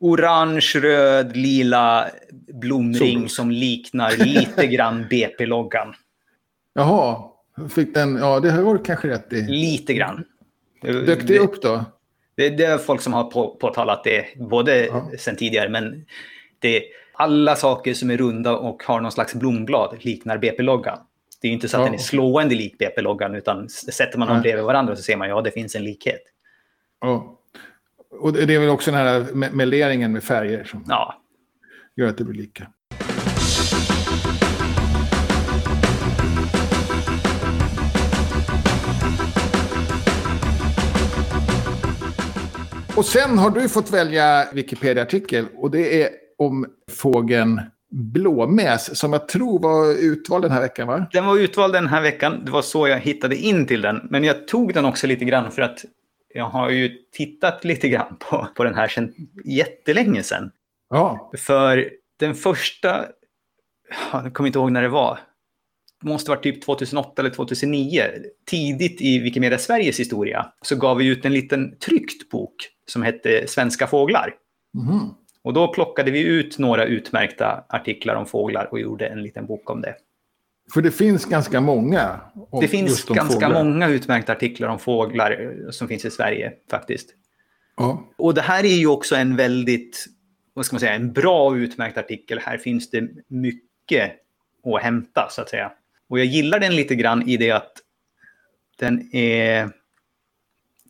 orange, 0.00 0.70
röd, 0.74 1.36
lila 1.36 2.06
blomring 2.52 3.14
solros. 3.14 3.34
som 3.34 3.50
liknar 3.50 4.16
lite 4.16 4.66
grann 4.66 5.06
BP-loggan. 5.10 5.94
Jaha, 6.74 7.31
Fick 7.70 7.94
den, 7.94 8.16
ja, 8.16 8.40
det 8.40 8.50
har 8.50 8.74
du 8.74 8.82
kanske 8.82 9.08
rätt 9.08 9.32
i. 9.32 9.42
Lite 9.42 9.94
grann. 9.94 10.24
Dök 10.82 11.26
det 11.26 11.38
upp 11.38 11.62
då? 11.62 11.84
Det, 12.34 12.50
det 12.50 12.64
är 12.64 12.78
folk 12.78 13.00
som 13.00 13.12
har 13.12 13.24
på, 13.24 13.56
påtalat 13.60 14.04
det, 14.04 14.24
både 14.36 14.86
ja. 14.86 15.10
sen 15.18 15.36
tidigare, 15.36 15.68
men 15.68 16.04
det, 16.58 16.82
alla 17.12 17.56
saker 17.56 17.94
som 17.94 18.10
är 18.10 18.16
runda 18.16 18.56
och 18.56 18.82
har 18.82 19.00
någon 19.00 19.12
slags 19.12 19.34
blomblad 19.34 19.96
liknar 20.00 20.38
BP-loggan. 20.38 20.98
Det 21.40 21.48
är 21.48 21.52
inte 21.52 21.68
så 21.68 21.76
att 21.76 21.80
ja. 21.80 21.84
den 21.84 21.94
är 21.94 21.98
slående 21.98 22.54
lik 22.54 22.78
BP-loggan, 22.78 23.34
utan 23.34 23.68
sätter 23.68 24.18
man 24.18 24.28
dem 24.28 24.36
ja. 24.36 24.42
bredvid 24.42 24.64
varandra 24.64 24.96
så 24.96 25.02
ser 25.02 25.16
man 25.16 25.28
ja, 25.28 25.40
det 25.40 25.50
finns 25.50 25.74
en 25.74 25.84
likhet. 25.84 26.22
Ja. 27.00 27.38
Och 28.10 28.32
det 28.32 28.54
är 28.54 28.58
väl 28.58 28.68
också 28.68 28.90
den 28.90 29.00
här 29.00 29.34
meleringen 29.34 30.12
med 30.12 30.24
färger 30.24 30.64
som 30.64 30.84
ja. 30.88 31.14
gör 31.96 32.08
att 32.08 32.18
det 32.18 32.24
blir 32.24 32.42
lika. 32.42 32.66
Och 42.96 43.04
sen 43.04 43.38
har 43.38 43.50
du 43.50 43.68
fått 43.68 43.90
välja 43.90 44.48
Wikipedia-artikel 44.52 45.46
och 45.56 45.70
det 45.70 46.02
är 46.02 46.10
om 46.38 46.66
fågeln 46.90 47.60
blåmes 47.90 48.98
som 48.98 49.12
jag 49.12 49.28
tror 49.28 49.58
var 49.60 50.04
utvald 50.04 50.44
den 50.44 50.50
här 50.50 50.60
veckan, 50.60 50.88
va? 50.88 51.06
Den 51.12 51.26
var 51.26 51.38
utvald 51.38 51.72
den 51.72 51.86
här 51.86 52.02
veckan. 52.02 52.44
Det 52.44 52.50
var 52.50 52.62
så 52.62 52.88
jag 52.88 52.98
hittade 52.98 53.36
in 53.36 53.66
till 53.66 53.80
den. 53.80 54.06
Men 54.10 54.24
jag 54.24 54.48
tog 54.48 54.74
den 54.74 54.84
också 54.84 55.06
lite 55.06 55.24
grann 55.24 55.50
för 55.50 55.62
att 55.62 55.84
jag 56.34 56.44
har 56.44 56.70
ju 56.70 56.88
tittat 57.12 57.64
lite 57.64 57.88
grann 57.88 58.16
på, 58.18 58.48
på 58.56 58.64
den 58.64 58.74
här 58.74 58.88
sedan 58.88 59.12
jättelänge 59.44 60.22
sedan. 60.22 60.50
Ja. 60.90 61.30
För 61.38 61.90
den 62.18 62.34
första, 62.34 63.04
jag 64.12 64.34
kommer 64.34 64.46
inte 64.46 64.58
ihåg 64.58 64.72
när 64.72 64.82
det 64.82 64.88
var, 64.88 65.18
måste 66.02 66.30
vara 66.30 66.40
typ 66.40 66.62
2008 66.62 67.22
eller 67.22 67.30
2009, 67.30 68.02
tidigt 68.46 69.00
i 69.00 69.18
Wikimedia 69.18 69.58
Sveriges 69.58 70.00
historia, 70.00 70.46
så 70.62 70.76
gav 70.76 70.96
vi 70.96 71.06
ut 71.06 71.24
en 71.24 71.32
liten 71.32 71.78
tryckt 71.78 72.30
bok 72.30 72.54
som 72.86 73.02
hette 73.02 73.46
Svenska 73.46 73.86
fåglar. 73.86 74.34
Mhm. 74.74 75.14
Och 75.44 75.52
då 75.52 75.72
plockade 75.72 76.10
vi 76.10 76.22
ut 76.22 76.58
några 76.58 76.84
utmärkta 76.84 77.64
artiklar 77.68 78.14
om 78.14 78.26
fåglar 78.26 78.68
och 78.70 78.80
gjorde 78.80 79.06
en 79.06 79.22
liten 79.22 79.46
bok 79.46 79.70
om 79.70 79.80
det. 79.80 79.94
För 80.74 80.82
det 80.82 80.90
finns 80.90 81.24
ganska 81.24 81.60
många. 81.60 82.20
Det 82.60 82.68
finns 82.68 83.04
ganska 83.04 83.40
fåglar. 83.40 83.64
många 83.64 83.88
utmärkta 83.88 84.32
artiklar 84.32 84.68
om 84.68 84.78
fåglar 84.78 85.30
eh, 85.30 85.70
som 85.70 85.88
finns 85.88 86.04
i 86.04 86.10
Sverige 86.10 86.52
faktiskt. 86.70 87.10
Ja. 87.76 88.04
Och 88.18 88.34
det 88.34 88.40
här 88.40 88.64
är 88.64 88.76
ju 88.76 88.86
också 88.86 89.16
en 89.16 89.36
väldigt, 89.36 90.06
vad 90.54 90.66
ska 90.66 90.74
man 90.74 90.80
säga, 90.80 90.94
en 90.94 91.12
bra 91.12 91.56
utmärkt 91.56 91.98
artikel. 91.98 92.38
Här 92.38 92.58
finns 92.58 92.90
det 92.90 93.08
mycket 93.28 94.12
att 94.64 94.82
hämta 94.82 95.28
så 95.30 95.42
att 95.42 95.48
säga. 95.48 95.72
Och 96.12 96.18
jag 96.18 96.26
gillar 96.26 96.60
den 96.60 96.76
lite 96.76 96.94
grann 96.94 97.28
i 97.28 97.36
det 97.36 97.50
att 97.50 97.72
den 98.78 99.14
är... 99.14 99.70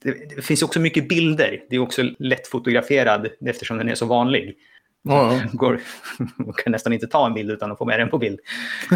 Det, 0.03 0.45
finns 0.45 0.63
också 0.63 0.81
mycket 0.81 1.09
bilder. 1.09 1.61
Det 1.71 1.77
är 1.77 1.81
också 1.81 2.03
lätt 2.19 2.47
fotograferad 2.47 3.29
eftersom 3.47 3.79
den 3.79 3.89
är 3.89 3.95
så 3.95 4.07
vanlig. 4.07 4.57
Ja, 5.03 5.33
ja. 5.33 5.41
Går, 5.53 5.81
man 6.37 6.53
kan 6.53 6.71
nästan 6.71 6.93
inte 6.93 7.07
ta 7.07 7.27
en 7.27 7.35
bild 7.35 7.51
utan 7.51 7.73
att 7.73 7.79
få 7.79 7.85
med 7.85 8.01
den 8.01 8.09
på 8.09 8.19
bild. 8.19 8.41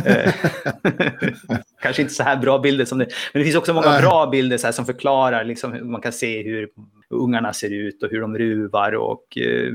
Eh, 0.05 0.35
Kanske 1.83 2.03
inte 2.03 2.15
så 2.15 2.23
här 2.23 2.37
bra 2.37 2.59
bilder 2.59 2.85
som 2.85 2.99
det. 2.99 3.09
Men 3.33 3.41
det 3.41 3.45
finns 3.45 3.57
också 3.57 3.75
många 3.75 4.01
bra 4.01 4.27
bilder 4.27 4.57
så 4.59 4.73
som 4.73 4.87
förklarar, 4.87 5.45
liksom, 5.45 5.73
hur 5.73 5.85
man 5.85 6.01
kan 6.01 6.13
se 6.13 6.43
hur 6.43 6.69
ungarna 7.11 7.53
ser 7.53 7.71
ut 7.71 8.03
och 8.03 8.11
hur 8.11 8.21
de 8.21 8.39
ruvar 8.39 8.95
och 8.95 9.39
eh, 9.39 9.73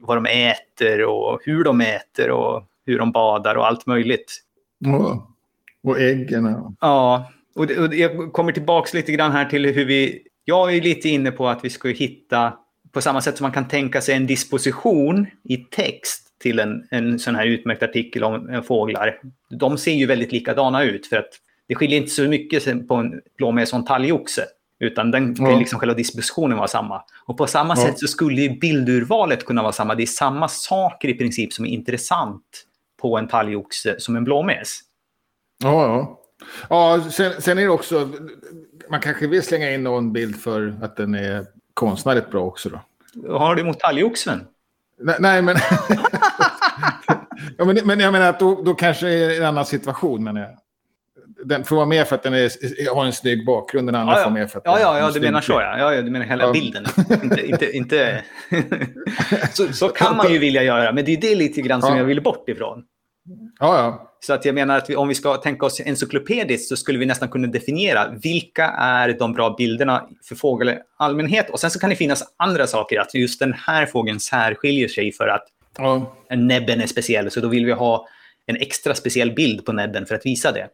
vad 0.00 0.16
de 0.16 0.26
äter 0.26 1.04
och 1.04 1.40
hur 1.44 1.64
de 1.64 1.80
äter 1.80 2.30
och 2.30 2.64
hur 2.86 2.98
de 2.98 3.12
badar 3.12 3.54
och 3.54 3.66
allt 3.66 3.86
möjligt. 3.86 4.40
ja. 4.78 5.30
Och 5.84 6.00
äggen. 6.00 6.74
ja. 6.80 7.30
Och, 7.54 7.66
det, 7.66 7.78
och 7.78 7.90
det- 7.90 7.96
jag 7.96 8.32
kommer 8.32 8.52
tillbaka 8.52 8.90
lite 8.96 9.12
grann 9.12 9.32
här 9.32 9.44
till 9.44 9.66
hur 9.66 9.84
vi... 9.84 10.22
Jag 10.44 10.76
är 10.76 10.80
lite 10.80 11.08
inne 11.08 11.30
på 11.30 11.48
att 11.48 11.64
vi 11.64 11.70
ska 11.70 11.88
hitta, 11.88 12.52
på 12.92 13.00
samma 13.00 13.20
sätt 13.20 13.36
som 13.36 13.44
man 13.44 13.52
kan 13.52 13.68
tänka 13.68 14.00
sig 14.00 14.14
en 14.14 14.26
disposition 14.26 15.26
i 15.44 15.56
text 15.56 16.38
till 16.40 16.58
en, 16.58 16.86
en 16.90 17.18
sån 17.18 17.34
här 17.34 17.46
utmärkt 17.46 17.82
artikel 17.82 18.24
om 18.24 18.62
fåglar. 18.66 19.20
De 19.58 19.78
ser 19.78 19.92
ju 19.92 20.06
väldigt 20.06 20.32
likadana 20.32 20.82
ut 20.84 21.06
för 21.06 21.16
att 21.16 21.28
det 21.68 21.74
skiljer 21.74 21.98
inte 21.98 22.10
så 22.10 22.22
mycket 22.22 22.88
på 22.88 22.94
en 22.94 23.20
blåmes 23.36 23.72
och 23.72 23.78
en 23.78 23.84
talgoxe. 23.84 24.44
Utan 24.80 25.10
den 25.10 25.34
kan 25.34 25.46
Ja. 25.50 25.58
liksom 25.58 25.78
själva 25.78 25.94
dispositionen 25.94 26.56
vara 26.58 26.68
samma. 26.68 27.02
Och 27.26 27.36
på 27.36 27.46
samma 27.46 27.74
Ja. 27.76 27.82
sätt 27.86 27.98
så 27.98 28.06
skulle 28.06 28.40
ju 28.42 28.58
bildurvalet 28.58 29.44
kunna 29.46 29.62
vara 29.62 29.72
samma. 29.72 29.94
Det 29.94 30.02
är 30.02 30.06
samma 30.06 30.48
saker 30.48 31.08
i 31.08 31.14
princip 31.14 31.52
som 31.52 31.64
är 31.64 31.68
intressant 31.70 32.64
på 33.02 33.18
en 33.18 33.28
talgoxe 33.28 33.94
som 33.98 34.16
en 34.16 34.24
blåmes. 34.24 34.80
Ja, 35.64 35.86
ja. 35.86 36.20
ja 36.68 37.10
sen, 37.10 37.32
sen 37.42 37.58
är 37.58 37.62
det 37.62 37.68
också... 37.68 38.08
Man 38.90 39.00
kanske 39.00 39.26
vill 39.26 39.42
slänga 39.42 39.70
in 39.70 39.84
någon 39.84 40.12
bild 40.12 40.36
för 40.40 40.74
att 40.82 40.96
den 40.96 41.14
är 41.14 41.46
konstnärligt 41.74 42.30
bra 42.30 42.40
också 42.44 42.68
då. 42.68 42.80
Har 43.38 43.54
du 43.54 43.62
emot 43.62 43.80
talgoxen? 43.80 44.46
Nej, 45.00 45.16
nej 45.20 45.42
men... 45.42 45.56
ja, 47.58 47.64
men... 47.64 47.78
Men 47.84 48.00
jag 48.00 48.12
menar 48.12 48.26
att 48.28 48.40
då, 48.40 48.62
då 48.62 48.74
kanske 48.74 49.06
det 49.06 49.12
är 49.36 49.40
en 49.40 49.46
annan 49.46 49.66
situation. 49.66 50.24
Men 50.24 50.36
jag. 50.36 50.48
Den 51.44 51.64
får 51.64 51.76
vara 51.76 51.86
med 51.86 52.08
för 52.08 52.14
att 52.14 52.22
den 52.22 52.34
är, 52.34 52.94
har 52.94 53.04
en 53.04 53.12
snygg 53.12 53.46
bakgrund. 53.46 53.88
Den 53.88 53.94
andra 53.94 54.14
Ja, 54.14 54.18
ja. 54.18 54.24
får 54.24 54.30
med 54.30 54.50
för 54.50 54.58
att 54.58 54.64
Ja, 54.64 54.80
ja, 54.80 54.98
ja 54.98 55.10
du 55.10 55.20
menar 55.20 55.40
så 55.40 55.52
ja. 55.52 55.78
ja, 55.78 55.94
ja 55.94 56.02
du 56.02 56.10
menar 56.10 56.26
hela 56.26 56.52
bilden. 56.52 56.84
inte, 57.22 57.46
inte, 57.46 57.76
inte... 57.76 58.22
så, 59.52 59.72
så 59.72 59.88
kan 59.88 60.16
man 60.16 60.32
ju 60.32 60.38
vilja 60.38 60.62
göra, 60.62 60.92
men 60.92 61.04
det 61.04 61.12
är 61.12 61.20
det 61.20 61.34
lite 61.34 61.60
grann 61.60 61.82
som 61.82 61.90
Ja. 61.90 61.98
jag 61.98 62.04
vill 62.04 62.22
bort 62.22 62.48
ifrån. 62.48 62.84
Ja, 63.58 63.78
ja. 63.78 64.10
Så 64.20 64.32
att 64.32 64.44
jag 64.44 64.54
menar 64.54 64.76
att 64.78 64.90
vi, 64.90 64.96
om 64.96 65.08
vi 65.08 65.14
ska 65.14 65.36
tänka 65.36 65.66
oss 65.66 65.80
encyklopediskt 65.80 66.68
så 66.68 66.76
skulle 66.76 66.98
vi 66.98 67.06
nästan 67.06 67.28
kunna 67.28 67.46
definiera 67.46 68.08
vilka 68.08 68.66
är 68.68 69.18
de 69.18 69.32
bra 69.32 69.54
bilderna 69.58 70.08
för 70.24 70.34
fågel 70.34 70.68
i 70.68 70.78
allmänhet. 70.96 71.50
Och 71.50 71.60
sen 71.60 71.70
så 71.70 71.78
kan 71.78 71.90
det 71.90 71.96
finnas 71.96 72.34
andra 72.36 72.66
saker, 72.66 73.00
att 73.00 73.14
just 73.14 73.40
den 73.40 73.52
här 73.52 73.86
fågeln 73.86 74.20
särskiljer 74.20 74.88
sig 74.88 75.12
för 75.12 75.28
att 75.28 75.46
ja. 75.78 76.16
näbben 76.30 76.80
är 76.80 76.86
speciell, 76.86 77.30
så 77.30 77.40
då 77.40 77.48
vill 77.48 77.66
vi 77.66 77.72
ha 77.72 78.08
en 78.46 78.56
extra 78.56 78.94
speciell 78.94 79.32
bild 79.32 79.64
på 79.64 79.72
näbben 79.72 80.06
för 80.06 80.14
att 80.14 80.26
visa 80.26 80.52
det. 80.52 80.68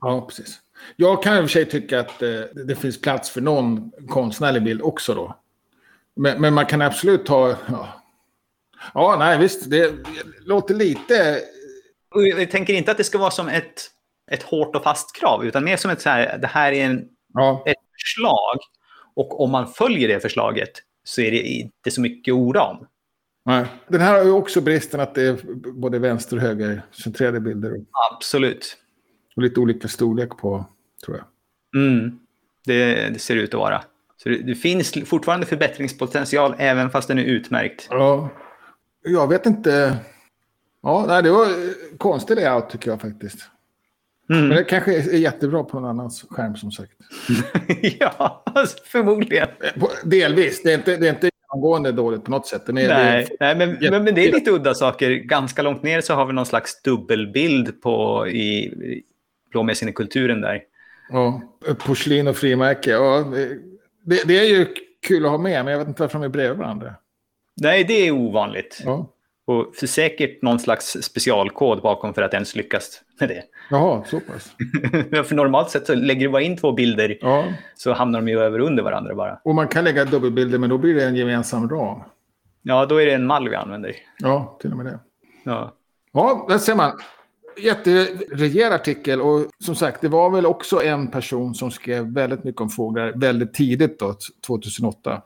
Ja, 0.00 0.26
precis. 0.28 0.60
Jag 0.96 1.22
kan 1.22 1.36
i 1.36 1.38
och 1.38 1.44
för 1.44 1.48
sig 1.48 1.64
tycka 1.64 2.00
att 2.00 2.22
eh, 2.22 2.40
det 2.66 2.76
finns 2.76 3.00
plats 3.00 3.30
för 3.30 3.40
någon 3.40 3.92
konstnärlig 4.08 4.62
bild 4.62 4.82
också 4.82 5.14
då. 5.14 5.36
Men, 6.16 6.40
men 6.40 6.54
man 6.54 6.66
kan 6.66 6.82
absolut 6.82 7.26
ta... 7.26 7.56
Ja, 7.68 8.02
ja 8.94 9.16
nej 9.18 9.38
visst. 9.38 9.70
Det 9.70 9.92
låter 10.44 10.74
lite... 10.74 11.40
Och 12.16 12.26
jag 12.26 12.50
tänker 12.50 12.74
inte 12.74 12.90
att 12.90 12.96
det 12.96 13.04
ska 13.04 13.18
vara 13.18 13.30
som 13.30 13.48
ett, 13.48 13.82
ett 14.30 14.42
hårt 14.42 14.76
och 14.76 14.82
fast 14.82 15.16
krav, 15.16 15.44
utan 15.44 15.64
mer 15.64 15.76
som 15.76 15.90
ett 15.90 16.00
så 16.00 16.08
här, 16.08 16.38
det 16.38 16.46
här 16.46 16.72
är 16.72 16.84
en, 16.84 17.08
Ja, 17.34 17.62
ett 17.66 17.76
förslag. 18.02 18.58
Och 19.14 19.40
om 19.40 19.50
man 19.50 19.66
följer 19.66 20.08
det 20.08 20.20
förslaget 20.20 20.70
så 21.04 21.20
är 21.20 21.30
det 21.30 21.42
inte 21.42 21.90
så 21.90 22.00
mycket 22.00 22.32
att 22.32 22.38
orda 22.38 22.62
om. 22.62 22.86
nej. 23.44 23.66
Den 23.88 24.00
här 24.00 24.14
har 24.14 24.24
ju 24.24 24.30
också 24.30 24.60
bristen 24.60 25.00
att 25.00 25.14
det 25.14 25.22
är 25.22 25.36
både 25.72 25.98
vänster 25.98 26.36
och 26.36 26.42
höger 26.42 26.82
centrerade 27.02 27.40
bilder. 27.40 27.72
Absolut. 28.12 28.76
Och 29.36 29.42
lite 29.42 29.60
olika 29.60 29.88
storlek 29.88 30.28
på, 30.28 30.64
tror 31.04 31.16
jag. 31.16 31.26
Mm. 31.82 32.18
Det, 32.64 33.08
det 33.08 33.18
ser 33.18 33.36
ut 33.36 33.54
att 33.54 33.60
vara. 33.60 33.82
Så 34.16 34.28
det, 34.28 34.38
det 34.38 34.54
finns 34.54 34.94
fortfarande 35.04 35.46
förbättringspotential 35.46 36.54
även 36.58 36.90
fast 36.90 37.08
den 37.08 37.18
är 37.18 37.24
utmärkt. 37.24 37.86
Ja, 37.90 38.28
jag 39.02 39.28
vet 39.28 39.46
inte. 39.46 39.96
Ja, 40.86 41.04
nej, 41.08 41.22
det 41.22 41.30
var 41.30 41.44
eh, 41.44 41.50
konstig 41.98 42.36
layout 42.36 42.70
tycker 42.70 42.90
jag 42.90 43.00
faktiskt. 43.00 43.38
Men 44.28 44.38
Mm. 44.38 44.56
det 44.56 44.64
kanske 44.64 44.94
är 44.96 45.16
jättebra 45.16 45.64
på 45.64 45.80
någon 45.80 45.90
annans 45.90 46.24
skärm 46.30 46.56
som 46.56 46.70
sagt. 46.72 46.92
ja, 48.00 48.44
förmodligen. 48.84 49.48
Delvis. 50.04 50.62
Det 50.62 50.70
är 50.72 50.74
inte, 50.74 50.96
det 50.96 51.06
är 51.08 51.10
inte 51.10 51.30
genomgående 51.52 51.92
dåligt 51.92 52.24
på 52.24 52.30
något 52.30 52.46
sätt. 52.46 52.68
Är, 52.68 52.72
Nej, 52.72 52.86
är, 52.88 53.28
nej 53.40 53.56
men, 53.56 53.90
men, 53.90 54.04
men 54.04 54.14
det 54.14 54.28
är 54.28 54.32
lite 54.32 54.50
udda 54.50 54.74
saker. 54.74 55.10
Ganska 55.10 55.62
långt 55.62 55.82
ner 55.82 56.00
så 56.00 56.14
har 56.14 56.26
vi 56.26 56.32
någon 56.32 56.46
slags 56.46 56.82
dubbelbild 56.82 57.82
på 57.82 58.26
i, 58.28 58.64
i 58.64 59.02
blåmässan 59.50 59.88
i 59.88 59.92
kulturen 59.92 60.40
där. 60.40 60.62
ja, 61.10 61.42
porslin 61.78 62.28
och 62.28 62.36
frimärke. 62.36 62.90
Ja, 62.90 63.24
det, 63.32 63.48
det, 64.04 64.28
det 64.28 64.38
är 64.38 64.44
ju 64.58 64.66
kul 65.06 65.24
att 65.24 65.30
ha 65.30 65.38
med, 65.38 65.64
men 65.64 65.72
jag 65.72 65.78
vet 65.78 65.88
inte 65.88 66.02
varför 66.02 66.18
de 66.18 66.24
är 66.24 66.28
bredvid 66.28 66.58
varandra. 66.58 66.94
Nej, 67.60 67.84
det 67.84 67.94
är 68.06 68.10
ovanligt. 68.10 68.82
Ja. 68.84 69.12
Och 69.46 69.74
för 69.74 69.86
säkert 69.86 70.42
någon 70.42 70.58
slags 70.58 70.96
specialkod 71.02 71.82
bakom 71.82 72.14
för 72.14 72.22
att 72.22 72.34
ens 72.34 72.56
lyckas 72.56 73.02
med 73.20 73.28
det. 73.28 73.42
Jaha, 73.70 74.04
så 74.06 74.20
pass. 74.20 74.52
för 75.28 75.34
normalt 75.34 75.70
sett 75.70 75.86
så 75.86 75.94
lägger 75.94 76.20
du 76.20 76.28
bara 76.28 76.42
in 76.42 76.56
två 76.56 76.72
bilder 76.72 77.18
Ja, 77.20 77.44
så 77.74 77.92
hamnar 77.92 78.20
de 78.20 78.28
ju 78.28 78.40
över 78.40 78.58
under 78.58 78.82
varandra 78.82 79.14
bara. 79.14 79.40
och 79.44 79.54
man 79.54 79.68
kan 79.68 79.84
lägga 79.84 80.04
dubbelbilder, 80.04 80.58
men 80.58 80.70
då 80.70 80.78
blir 80.78 80.94
det 80.94 81.04
en 81.04 81.16
gemensam 81.16 81.68
ram. 81.68 82.00
Ja, 82.62 82.86
då 82.86 83.02
är 83.02 83.06
det 83.06 83.12
en 83.12 83.26
mall 83.26 83.48
vi 83.48 83.54
använder. 83.54 83.92
Ja, 84.18 84.58
till 84.60 84.70
och 84.70 84.76
med 84.76 84.86
det. 84.86 84.98
Ja. 85.44 85.74
Ja, 86.12 86.46
där 86.48 86.58
ser 86.58 86.74
man. 86.74 86.92
Jätterejäl 87.58 88.72
artikel 88.72 89.20
och 89.20 89.46
som 89.64 89.74
sagt, 89.74 90.00
det 90.00 90.08
var 90.08 90.30
väl 90.30 90.46
också 90.46 90.82
en 90.82 91.10
person 91.10 91.54
som 91.54 91.70
skrev 91.70 92.12
väldigt 92.14 92.44
mycket 92.44 92.60
om 92.60 92.68
fåglar 92.68 93.12
väldigt 93.16 93.54
tidigt 93.54 93.98
då, 93.98 94.14
2008. 94.46 95.22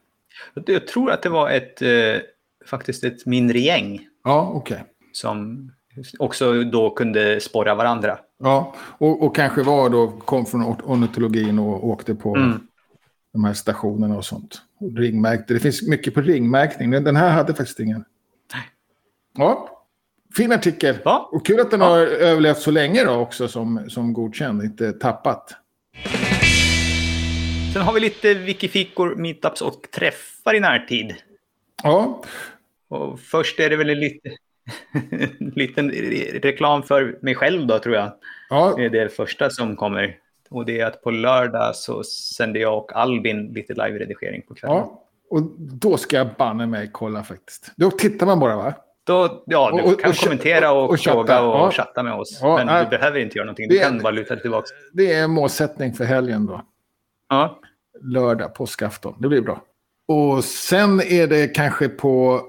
Jag 0.66 0.87
tror 0.87 1.11
att 1.11 1.23
det 1.23 1.29
var 1.29 1.51
ett, 1.51 1.83
eh, 1.83 2.23
faktiskt 2.66 3.05
ett 3.05 3.27
mindre 3.27 3.59
gäng 3.59 4.07
Ja, 4.25 4.53
okej. 4.55 4.85
som 5.12 5.71
också 6.18 6.62
då 6.64 6.91
kunde 6.91 7.41
sporra 7.41 7.75
varandra. 7.75 8.18
Ja, 8.39 8.75
och, 8.81 9.23
och 9.23 9.37
kanske 9.37 9.62
var 9.62 9.91
då, 9.91 10.09
kom 10.09 10.47
från 10.47 10.62
or- 10.62 10.83
ornitologin 10.85 11.59
och 11.59 11.89
åkte 11.89 12.14
på 12.14 12.37
Mm. 12.37 12.61
de 13.33 13.45
här 13.45 13.53
stationerna 13.53 14.16
och 14.16 14.25
sånt. 14.25 14.62
Och 14.81 14.97
ringmärkte. 14.97 15.55
Det 15.55 15.61
finns 15.61 15.83
mycket 15.89 16.14
på 16.14 16.21
ringmärkning. 16.21 16.91
Den 16.91 17.05
den 17.05 17.16
här 17.16 17.31
hade 17.31 17.55
faktiskt 17.55 17.81
ingen. 17.81 18.05
Nej. 18.55 18.62
Ja, 19.37 19.68
fin 20.37 20.53
artikel. 20.53 20.97
Ja. 21.05 21.29
Och 21.33 21.47
kul 21.47 21.61
att 21.61 21.71
den 21.71 21.81
Ja. 21.81 21.87
har 21.87 21.99
överlevt 21.99 22.59
så 22.59 22.71
länge 22.71 23.05
då 23.05 23.12
också 23.12 23.49
som, 23.49 23.85
som 23.91 24.12
godkänd, 24.12 24.62
inte 24.62 24.93
tappat. 24.93 25.55
Sen 27.73 27.83
har 27.83 27.93
vi 27.93 28.01
lite 28.01 28.35
wikifikor, 28.35 29.14
meetups 29.16 29.62
och 29.62 29.83
träffar 29.95 30.55
i 30.55 30.61
närtid. 30.61 31.14
Ja, 31.83 32.23
Och 32.91 33.20
först 33.20 33.61
är 33.61 33.70
det 33.70 33.76
väl 33.76 33.91
en 33.91 34.01
lite, 34.01 34.30
liten 35.38 35.91
reklam 36.43 36.82
för 36.82 37.18
mig 37.22 37.34
själv 37.34 37.66
då, 37.66 37.78
tror 37.78 37.95
jag. 37.95 38.12
ja, 38.51 38.74
Det 38.76 38.84
är 38.84 38.91
det 38.91 39.09
första 39.09 39.51
som 39.51 39.76
kommer. 39.76 40.16
Och 40.51 40.64
det 40.66 40.80
är 40.80 40.86
att 40.86 41.03
på 41.03 41.11
lördag 41.11 41.76
så 41.76 42.03
sänder 42.05 42.61
jag 42.61 42.78
och 42.78 42.97
Albin 42.97 43.53
lite 43.55 43.74
live-redigering 43.74 44.43
på 44.49 44.55
kvällen. 44.55 44.76
ja. 44.76 45.03
Och 45.30 45.43
då 45.59 45.97
ska 45.97 46.16
jag 46.16 46.28
banne 46.38 46.66
mig 46.66 46.91
kolla 46.93 47.22
faktiskt. 47.22 47.72
Då 47.76 47.91
tittar 47.91 48.26
man 48.26 48.41
bara 48.41 48.57
va? 48.57 48.74
Då, 49.05 49.43
ja, 49.47 49.70
du 49.76 49.82
Och- 49.82 49.93
och- 49.93 50.01
kan 50.01 50.11
och 50.11 50.16
ch- 50.16 50.22
kommentera 50.24 50.72
och, 50.72 50.91
och 50.91 51.01
fråga 51.01 51.43
och 51.43 51.55
ja. 51.57 51.70
chatta 51.70 52.03
med 52.03 52.12
oss. 52.14 52.38
Ja, 52.43 52.57
men 52.57 52.66
nej. 52.66 52.84
du 52.84 52.91
behöver 52.91 53.18
inte 53.18 53.38
göra 53.38 53.45
någonting. 53.47 53.68
Du 53.68 53.74
Det- 53.78 53.82
kan 53.84 53.99
bara 53.99 54.11
luta 54.11 54.34
dig 54.34 54.43
tillbaka. 54.43 54.66
Det 54.93 55.12
är 55.12 55.28
målsättning 55.28 55.93
för 55.95 56.05
helgen 56.05 56.47
då. 56.47 56.62
Ja. 57.28 57.61
Lördag, 58.03 58.55
påskafton. 58.55 59.14
Det 59.18 59.28
blir 59.28 59.41
bra. 59.41 59.62
Och 60.09 60.45
sen 60.45 61.01
är 61.01 61.26
det 61.26 61.49
kanske 61.55 61.88
på... 61.88 62.41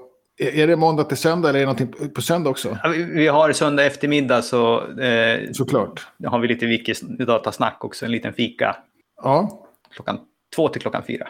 Är 0.42 0.66
det 0.66 0.76
måndag 0.76 1.04
till 1.04 1.16
söndag 1.16 1.48
eller 1.48 1.58
är 1.60 1.66
det 1.66 1.72
någonting 1.72 2.10
på 2.14 2.22
söndag 2.22 2.50
också? 2.50 2.78
Ja, 2.82 2.88
vi- 3.14 3.26
har 3.28 3.52
söndag 3.52 3.84
eftermiddag 3.84 4.42
så 4.42 4.90
eh, 5.00 5.40
Såklart. 5.52 6.06
har 6.26 6.38
vi 6.38 6.48
lite 6.48 6.66
Wikis-datasnack 6.66 7.84
också. 7.84 8.04
En 8.04 8.10
liten 8.12 8.32
fika 8.32 8.76
Ja. 9.22 9.66
klockan 9.94 10.18
två 10.56 10.68
till 10.68 10.82
klockan 10.82 11.02
fyra. 11.06 11.28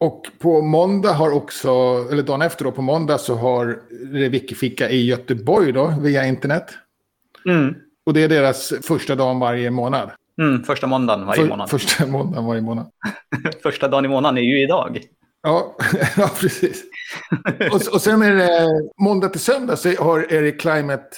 Och 0.00 0.26
på 0.38 0.62
måndag 0.62 1.12
har 1.12 1.30
också, 1.30 1.70
eller 2.12 2.22
dagen 2.22 2.42
efter 2.42 2.64
då, 2.64 2.72
på 2.72 2.82
måndag 2.82 3.18
så 3.18 3.34
har 3.34 3.78
det 4.12 4.28
Wikifika 4.28 4.90
i 4.90 5.06
Göteborg 5.06 5.72
då, 5.72 5.94
via 6.00 6.26
internet. 6.26 6.64
Mm. 7.46 7.74
Och 8.06 8.14
det 8.14 8.22
är 8.22 8.28
deras 8.28 8.72
första 8.82 9.14
dagen 9.14 9.38
varje 9.38 9.70
månad. 9.70 10.10
Mm, 10.40 10.62
första 10.64 10.86
måndagen 10.86 11.26
varje 11.26 11.42
För, 11.42 11.48
månad. 11.48 11.70
Första 11.70 12.06
måndagen 12.06 12.44
varje 12.46 12.60
månad. 12.60 12.86
Första 13.62 13.88
dagen 13.88 14.04
i 14.04 14.08
månaden 14.08 14.38
är 14.38 14.42
ju 14.42 14.62
idag. 14.62 15.00
Ja, 15.42 15.76
ja 16.16 16.30
precis. 16.40 16.84
Och, 17.72 17.94
och 17.94 18.02
sen 18.02 18.22
är 18.22 18.34
det 18.34 18.82
måndag 18.98 19.28
till 19.28 19.40
söndag 19.40 19.76
så 19.76 19.88
har, 20.02 20.32
är 20.32 20.42
det 20.42 20.52
Climate 20.52 21.08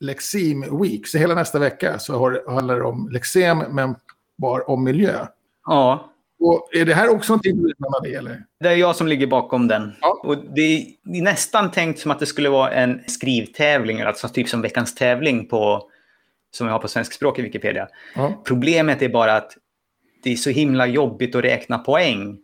Lexim 0.00 0.80
Week. 0.82 1.06
Så 1.06 1.18
hela 1.18 1.34
nästa 1.34 1.58
vecka 1.58 1.98
så 1.98 2.18
har, 2.18 2.52
handlar 2.52 2.76
det 2.76 2.84
om 2.84 3.08
lexem, 3.12 3.58
men 3.58 3.94
bara 4.36 4.62
om 4.62 4.84
miljö. 4.84 5.26
Ja, 5.66 6.12
Och 6.40 6.68
är 6.72 6.84
det 6.84 6.94
här 6.94 7.08
också 7.08 7.32
någonting 7.32 7.56
du 7.56 7.62
vill 7.62 7.74
det, 8.02 8.14
eller? 8.14 8.44
det 8.60 8.68
är 8.68 8.76
jag 8.76 8.96
som 8.96 9.06
ligger 9.06 9.26
bakom 9.26 9.68
den. 9.68 9.92
Ja. 10.00 10.20
Och 10.24 10.36
det 10.54 10.60
är 10.60 10.86
nästan 11.02 11.70
tänkt 11.70 12.00
som 12.00 12.10
att 12.10 12.18
det 12.18 12.26
skulle 12.26 12.48
vara 12.48 12.70
en 12.70 13.00
skrivtävling, 13.06 14.00
alltså 14.00 14.28
typ 14.28 14.48
som 14.48 14.62
veckans 14.62 14.94
tävling 14.94 15.48
på, 15.48 15.88
som 16.50 16.66
vi 16.66 16.72
har 16.72 16.78
på 16.78 16.88
svenskspråk 16.88 17.38
i 17.38 17.42
Wikipedia. 17.42 17.88
Ja, 18.14 18.42
Problemet 18.44 19.02
är 19.02 19.08
bara 19.08 19.36
att 19.36 19.56
det 20.22 20.32
är 20.32 20.36
så 20.36 20.50
himla 20.50 20.86
jobbigt 20.86 21.34
att 21.34 21.44
räkna 21.44 21.78
poäng 21.78 22.38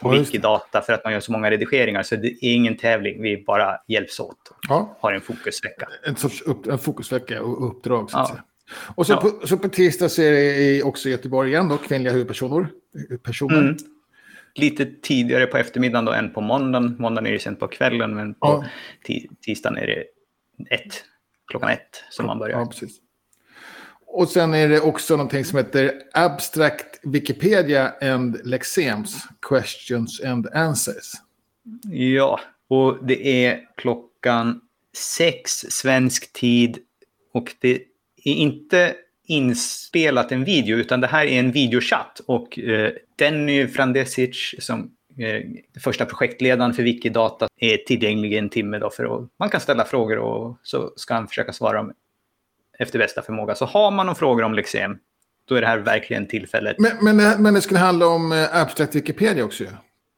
Ja. 0.00 0.10
Wikidata 0.10 0.80
för 0.80 0.92
att 0.92 1.04
man 1.04 1.12
gör 1.12 1.20
så 1.20 1.32
många 1.32 1.50
redigeringar. 1.50 2.02
Så 2.02 2.16
det 2.16 2.28
är 2.28 2.54
ingen 2.54 2.76
tävling, 2.76 3.22
vi 3.22 3.44
bara 3.46 3.76
hjälps 3.88 4.20
åt 4.20 4.36
ja. 4.68 4.96
har 5.00 5.12
en 5.12 5.20
fokusvecka. 5.20 5.88
En 6.04 6.16
sorts 6.16 6.42
upp, 6.42 6.66
en 6.66 6.78
fokusvecka 6.78 7.42
och 7.42 7.66
uppdrag, 7.70 8.10
så 8.10 8.18
att 8.18 8.28
Ja. 8.28 8.34
säga. 8.34 8.44
Och 8.94 9.06
så, 9.06 9.12
Ja. 9.12 9.16
på, 9.40 9.46
så 9.46 9.58
på 9.58 9.68
tisdag 9.68 10.08
så 10.08 10.22
är 10.22 10.30
det 10.32 10.82
också 10.82 11.08
i 11.08 11.12
Göteborg 11.12 11.50
igen 11.50 11.68
då, 11.68 11.76
kvinnliga 11.76 12.12
huvudpersoner. 12.12 12.68
Personer. 13.22 13.58
Mm. 13.60 13.76
Lite 14.54 14.86
tidigare 15.02 15.46
på 15.46 15.56
eftermiddagen 15.56 16.04
då 16.04 16.12
än 16.12 16.32
på 16.32 16.40
måndagen. 16.40 16.96
Måndagen 16.98 17.26
är 17.26 17.32
det 17.32 17.38
sent 17.38 17.60
på 17.60 17.68
kvällen, 17.68 18.14
men 18.14 18.34
på 18.34 18.38
Ja. 18.40 18.64
ti- 19.08 19.28
tisdagen 19.40 19.78
är 19.78 19.86
det 19.86 20.04
ett, 20.74 21.04
klockan 21.50 21.68
ett 21.70 22.04
som 22.10 22.26
man 22.26 22.38
börjar. 22.38 22.58
Ja, 22.58 22.66
precis. 22.66 22.96
Och 24.16 24.28
sen 24.28 24.54
är 24.54 24.68
det 24.68 24.80
också 24.80 25.16
någonting 25.16 25.44
som 25.44 25.58
heter 25.58 25.92
Abstract 26.12 27.00
Wikipedia 27.02 27.92
and 28.02 28.40
Lexems 28.44 29.28
Questions 29.48 30.20
and 30.20 30.46
Answers. 30.54 31.12
Ja, 31.90 32.40
och 32.68 33.06
det 33.06 33.44
är 33.44 33.60
klockan 33.76 34.60
sex 35.16 35.50
svensk 35.52 36.32
tid 36.32 36.78
och 37.32 37.54
det 37.60 37.82
är 38.24 38.34
inte 38.34 38.94
inspelat 39.26 40.32
en 40.32 40.44
video 40.44 40.76
utan 40.76 41.00
det 41.00 41.06
här 41.06 41.26
är 41.26 41.38
en 41.38 41.52
videochatt 41.52 42.20
och 42.26 42.58
eh, 42.58 42.92
Denny 43.16 43.68
Frandesic 43.68 44.54
som 44.58 44.90
eh, 45.18 45.42
första 45.80 46.04
projektledaren 46.04 46.74
för 46.74 46.82
Wikidata 46.82 47.48
är 47.60 47.76
tillgänglig 47.76 48.32
i 48.32 48.38
en 48.38 48.48
timme 48.48 48.78
då 48.78 48.90
för 48.90 49.04
att 49.04 49.30
man 49.38 49.50
kan 49.50 49.60
ställa 49.60 49.84
frågor 49.84 50.18
och 50.18 50.58
så 50.62 50.92
ska 50.96 51.14
han 51.14 51.28
försöka 51.28 51.52
svara 51.52 51.76
dem 51.76 51.92
efter 52.78 52.98
bästa 52.98 53.22
förmåga. 53.22 53.54
Så 53.54 53.64
har 53.64 53.90
man 53.90 54.06
några 54.06 54.14
frågor 54.18 54.42
om 54.42 54.54
Lexem 54.54 54.96
då 55.48 55.54
är 55.54 55.60
det 55.60 55.66
här 55.66 55.78
verkligen 55.78 56.26
tillfället. 56.26 56.76
Men, 56.78 56.92
men, 57.00 57.16
det- 57.16 57.36
men 57.38 57.54
det 57.54 57.60
skulle 57.60 57.80
handla 57.80 58.06
om 58.06 58.32
eh, 58.32 58.56
Abstract 58.62 58.94
Wikipedia 58.94 59.44
också 59.44 59.64
ju. 59.64 59.70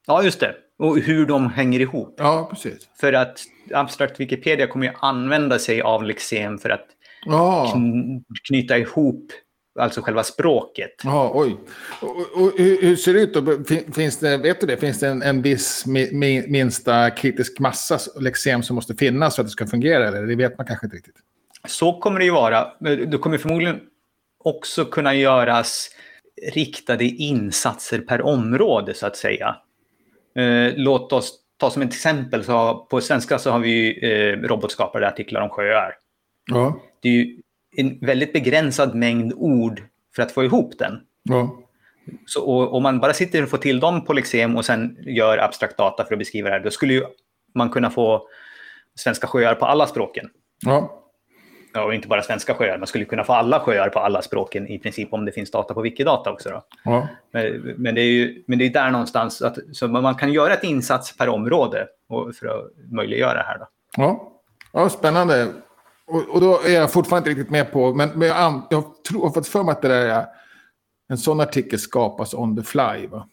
Ja, 0.07 0.23
just 0.23 0.41
det. 0.41 0.55
Och 0.79 0.99
hur 0.99 1.27
de 1.27 1.51
hänger 1.51 1.81
ihop. 1.81 2.15
Ja, 2.19 2.49
precis. 2.53 2.89
För 3.01 3.13
att 3.13 3.41
Abstract 3.75 4.21
Wikipedia 4.21 4.67
kommer 4.67 4.87
ju 4.87 4.93
använda 5.01 5.59
sig 5.59 5.81
av 5.83 6.05
Lexem 6.05 6.59
för 6.59 6.71
att 6.71 6.87
Ja, 7.27 7.73
kn- 7.75 8.23
knyta 8.49 8.79
ihop 8.79 9.33
alltså 9.79 10.01
själva 10.03 10.23
språket. 10.23 10.91
ja 11.05 11.31
oj. 11.35 11.57
Och, 12.01 12.09
och, 12.17 12.43
och 12.43 12.53
hur, 12.59 12.83
hur 12.83 12.97
ser 12.97 13.15
det 13.15 13.21
ut 13.21 13.35
då? 13.35 13.65
Fin- 13.65 13.93
Finns 13.93 14.17
det, 14.19 14.37
vet 14.37 14.61
du 14.61 14.67
det? 14.67 14.77
Finns 14.77 14.99
det 15.01 15.09
en, 15.09 15.23
en 15.23 15.43
viss 15.43 15.87
mi, 15.87 16.45
minsta 16.49 17.11
kritisk 17.11 17.59
massa 17.59 17.99
Lexem 18.21 18.63
som 18.63 18.75
måste 18.75 18.95
finnas 18.95 19.35
för 19.37 19.43
att 19.43 19.47
det 19.47 19.53
ska 19.53 19.67
fungera? 19.67 20.09
Eller? 20.09 20.23
Det 20.23 20.37
vet 20.37 20.59
man 20.59 20.67
kanske 20.67 20.87
inte 20.87 20.97
riktigt. 20.97 21.17
Så 21.69 21.93
kommer 22.01 22.19
det 22.19 22.25
ju 22.25 22.31
vara. 22.33 22.73
Det 22.81 23.19
kommer 23.19 23.39
förmodligen 23.39 23.81
också 24.45 24.85
kunna 24.85 25.15
göras 25.15 25.91
riktade 26.55 27.05
insatser 27.05 27.99
per 27.99 28.23
område 28.23 28.95
så 28.95 29.07
att 29.07 29.17
säga. 29.17 29.57
Eh, 30.37 30.73
låt 30.77 31.13
oss 31.13 31.39
ta 31.57 31.71
som 31.71 31.83
ett 31.83 31.89
exempel. 31.89 32.45
Så 32.45 32.87
på 32.91 33.01
svenska 33.01 33.39
så 33.39 33.51
har 33.51 33.59
vi 33.59 33.71
ju, 33.71 34.11
eh, 34.11 34.37
robotskapade 34.39 35.09
artiklar 35.09 35.41
om 35.41 35.51
sjöar. 35.51 35.95
Ja, 36.51 36.81
Det 37.03 37.09
är 37.09 37.13
ju 37.13 37.37
en 37.77 37.99
väldigt 38.01 38.33
begränsad 38.33 38.95
mängd 38.95 39.33
ord 39.37 39.83
för 40.17 40.23
att 40.23 40.33
få 40.33 40.45
ihop 40.45 40.79
den. 40.79 41.01
ja, 41.23 41.57
Så, 42.27 42.45
och, 42.45 42.75
om 42.75 42.83
man 42.83 43.01
bara 43.01 43.13
sitter 43.13 43.43
och 43.43 43.49
får 43.49 43.59
till 43.59 43.81
dem 43.81 44.05
på 44.05 44.13
Lexem 44.13 44.57
och 44.57 44.65
sen 44.65 44.97
gör 45.01 45.39
abstrakt 45.39 45.77
data 45.77 46.05
för 46.05 46.15
att 46.15 46.19
beskriva 46.19 46.49
det 46.49 46.55
här, 46.55 46.65
då 46.65 46.71
skulle 46.71 46.93
ju 46.93 47.05
man 47.55 47.71
kunna 47.71 47.91
få 47.91 48.29
svenska 48.95 49.27
sjöar 49.27 49.55
på 49.55 49.67
alla 49.67 49.87
språken. 49.87 50.31
ja. 50.67 50.95
Ja, 51.73 51.95
inte 51.95 52.09
bara 52.09 52.23
svenska 52.23 52.55
sjöar, 52.55 52.79
man 52.79 52.87
skulle 52.87 53.05
kunna 53.05 53.25
få 53.25 53.33
alla 53.33 53.61
sjöar 53.61 53.89
på 53.89 53.99
alla 53.99 54.23
språken 54.23 54.69
i 54.69 54.79
princip 54.79 55.13
om 55.13 55.25
det 55.25 55.33
finns 55.33 55.51
data 55.51 55.75
på 55.75 55.81
Wikidata 55.81 56.33
också. 56.33 56.51
Då. 56.51 56.63
ja. 56.85 57.09
Men, 57.31 57.75
men, 57.77 57.95
det 57.95 58.01
är 58.01 58.13
ju, 58.13 58.43
men 58.47 58.59
det 58.59 58.67
är 58.67 58.71
där 58.71 58.91
någonstans, 58.91 59.43
att, 59.43 59.59
så 59.73 59.89
man 59.89 60.15
kan 60.15 60.33
göra 60.33 60.55
ett 60.55 60.65
insats 60.65 61.17
per 61.17 61.29
område 61.29 61.87
för 62.39 62.47
att 62.47 62.91
möjliggöra 62.91 63.35
det 63.35 63.45
här. 63.47 63.59
Då. 63.59 63.67
Ja, 63.97 64.33
ja 64.73 64.89
spännande. 64.89 65.49
Och, 66.07 66.29
och 66.29 66.41
då 66.41 66.61
är 66.67 66.73
jag 66.73 66.93
fortfarande 66.93 67.31
inte 67.31 67.41
riktigt 67.41 67.53
med 67.53 67.73
på, 67.73 67.95
men, 67.95 68.09
men 68.15 68.29
jag, 68.29 68.63
jag 68.71 68.85
tror, 69.09 69.23
har 69.23 69.31
fått 69.31 69.49
för 69.49 69.63
mig 69.63 69.73
att 69.73 69.83
det 69.83 69.89
där 69.89 70.07
är, 70.07 70.27
en 71.09 71.19
sån 71.19 71.41
artikel 71.41 71.79
skapas 71.79 72.35
on 72.35 72.57
the 72.57 72.63
fly. 72.63 73.07
Va? 73.07 73.29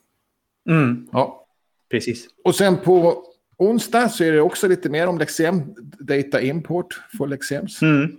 Mm, 0.69 1.07
Ja. 1.11 1.45
precis. 1.91 2.27
Och 2.43 2.55
sen 2.55 2.77
på 2.77 3.23
onsdag 3.57 4.09
så 4.09 4.23
är 4.23 4.31
det 4.31 4.41
också 4.41 4.67
lite 4.67 4.89
mer 4.89 5.07
om 5.07 5.17
Lexem, 5.17 5.61
data 5.99 6.41
import 6.41 7.01
för 7.17 7.27
Lexems. 7.27 7.81
Mm. 7.81 8.17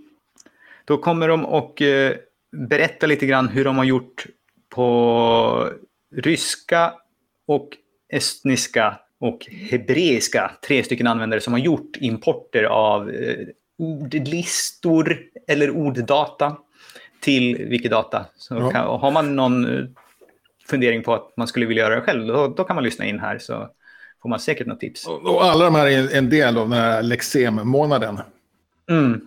Då 0.87 0.97
kommer 0.97 1.27
de 1.27 1.45
och 1.45 1.81
eh, 1.81 2.15
berätta 2.51 3.07
lite 3.07 3.25
grann 3.25 3.47
hur 3.47 3.65
de 3.65 3.77
har 3.77 3.85
gjort 3.85 4.25
på 4.69 5.69
ryska 6.15 6.93
och 7.47 7.69
estniska 8.13 8.99
och 9.19 9.47
hebreiska. 9.69 10.51
Tre 10.67 10.83
stycken 10.83 11.07
användare 11.07 11.41
som 11.41 11.53
har 11.53 11.59
gjort 11.59 11.97
importer 11.97 12.63
av 12.63 13.09
eh, 13.09 13.47
ordlistor 13.77 15.19
eller 15.47 15.69
orddata 15.69 16.57
till 17.19 17.57
Wikidata. 17.57 18.25
Så 18.35 18.69
kan, 18.69 18.99
har 18.99 19.11
man 19.11 19.35
någon 19.35 19.77
eh, 19.77 19.85
fundering 20.67 21.03
på 21.03 21.13
att 21.13 21.37
man 21.37 21.47
skulle 21.47 21.65
vilja 21.65 21.83
göra 21.83 21.95
det 21.95 22.01
själv, 22.01 22.27
då, 22.27 22.47
då 22.47 22.63
kan 22.63 22.75
man 22.75 22.83
lyssna 22.83 23.05
in 23.05 23.19
här 23.19 23.39
så 23.39 23.69
får 24.21 24.29
man 24.29 24.39
säkert 24.39 24.67
något 24.67 24.79
tips. 24.79 25.07
Och, 25.07 25.25
och 25.25 25.43
alla 25.43 25.65
de 25.65 25.75
här 25.75 25.87
är 25.87 26.17
en 26.17 26.29
del 26.29 26.57
av 26.57 26.69
den 26.69 26.79
här 26.79 27.03
Lexem-månaden. 27.03 28.19
Mm. 28.89 29.21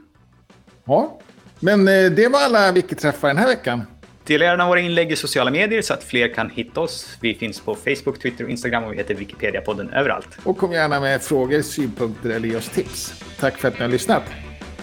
Ja, 0.85 1.21
men 1.61 1.89
eh, 1.89 2.11
det 2.11 2.29
var 2.29 2.41
alla 2.41 2.73
Wiki-träffar 2.73 3.29
den 3.29 3.37
här 3.37 3.47
veckan. 3.47 3.83
Dela 4.25 4.45
gärna 4.45 4.67
våra 4.67 4.81
inlägg 4.81 5.13
i 5.13 5.17
sociala 5.17 5.51
medier 5.51 5.83
så 5.83 5.95
att 5.95 6.05
fler 6.05 6.35
kan 6.35 6.51
hitta 6.51 6.81
oss. 6.81 7.17
Vi 7.21 7.35
finns 7.35 7.61
på 7.61 7.75
Facebook, 7.75 8.19
Twitter 8.23 8.45
och 8.45 8.51
Instagram 8.51 8.85
och 8.85 8.93
vi 8.93 8.97
heter 8.97 9.15
Wikipedia-podden 9.15 9.93
överallt. 9.95 10.29
Och 10.45 10.59
kom 10.59 10.73
gärna 10.73 11.01
med 11.01 11.23
frågor, 11.23 11.63
synpunkter 11.63 12.31
eller 12.31 12.49
ge 12.49 12.57
oss 12.57 12.69
tips. 12.69 13.25
Tack 13.41 13.59
för 13.59 13.69
att 13.69 13.75
ni 13.75 13.81
har 13.81 13.89
lyssnat. 13.89 14.23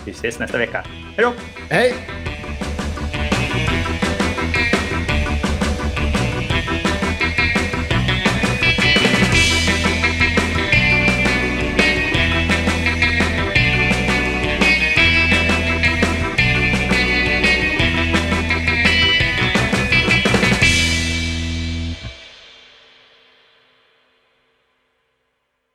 Vi 0.05 0.11
ses 0.11 0.39
nästa 0.39 0.57
vecka. 0.57 0.85
Hej 1.15 1.25
då! 1.25 1.33
Hej! 1.69 1.95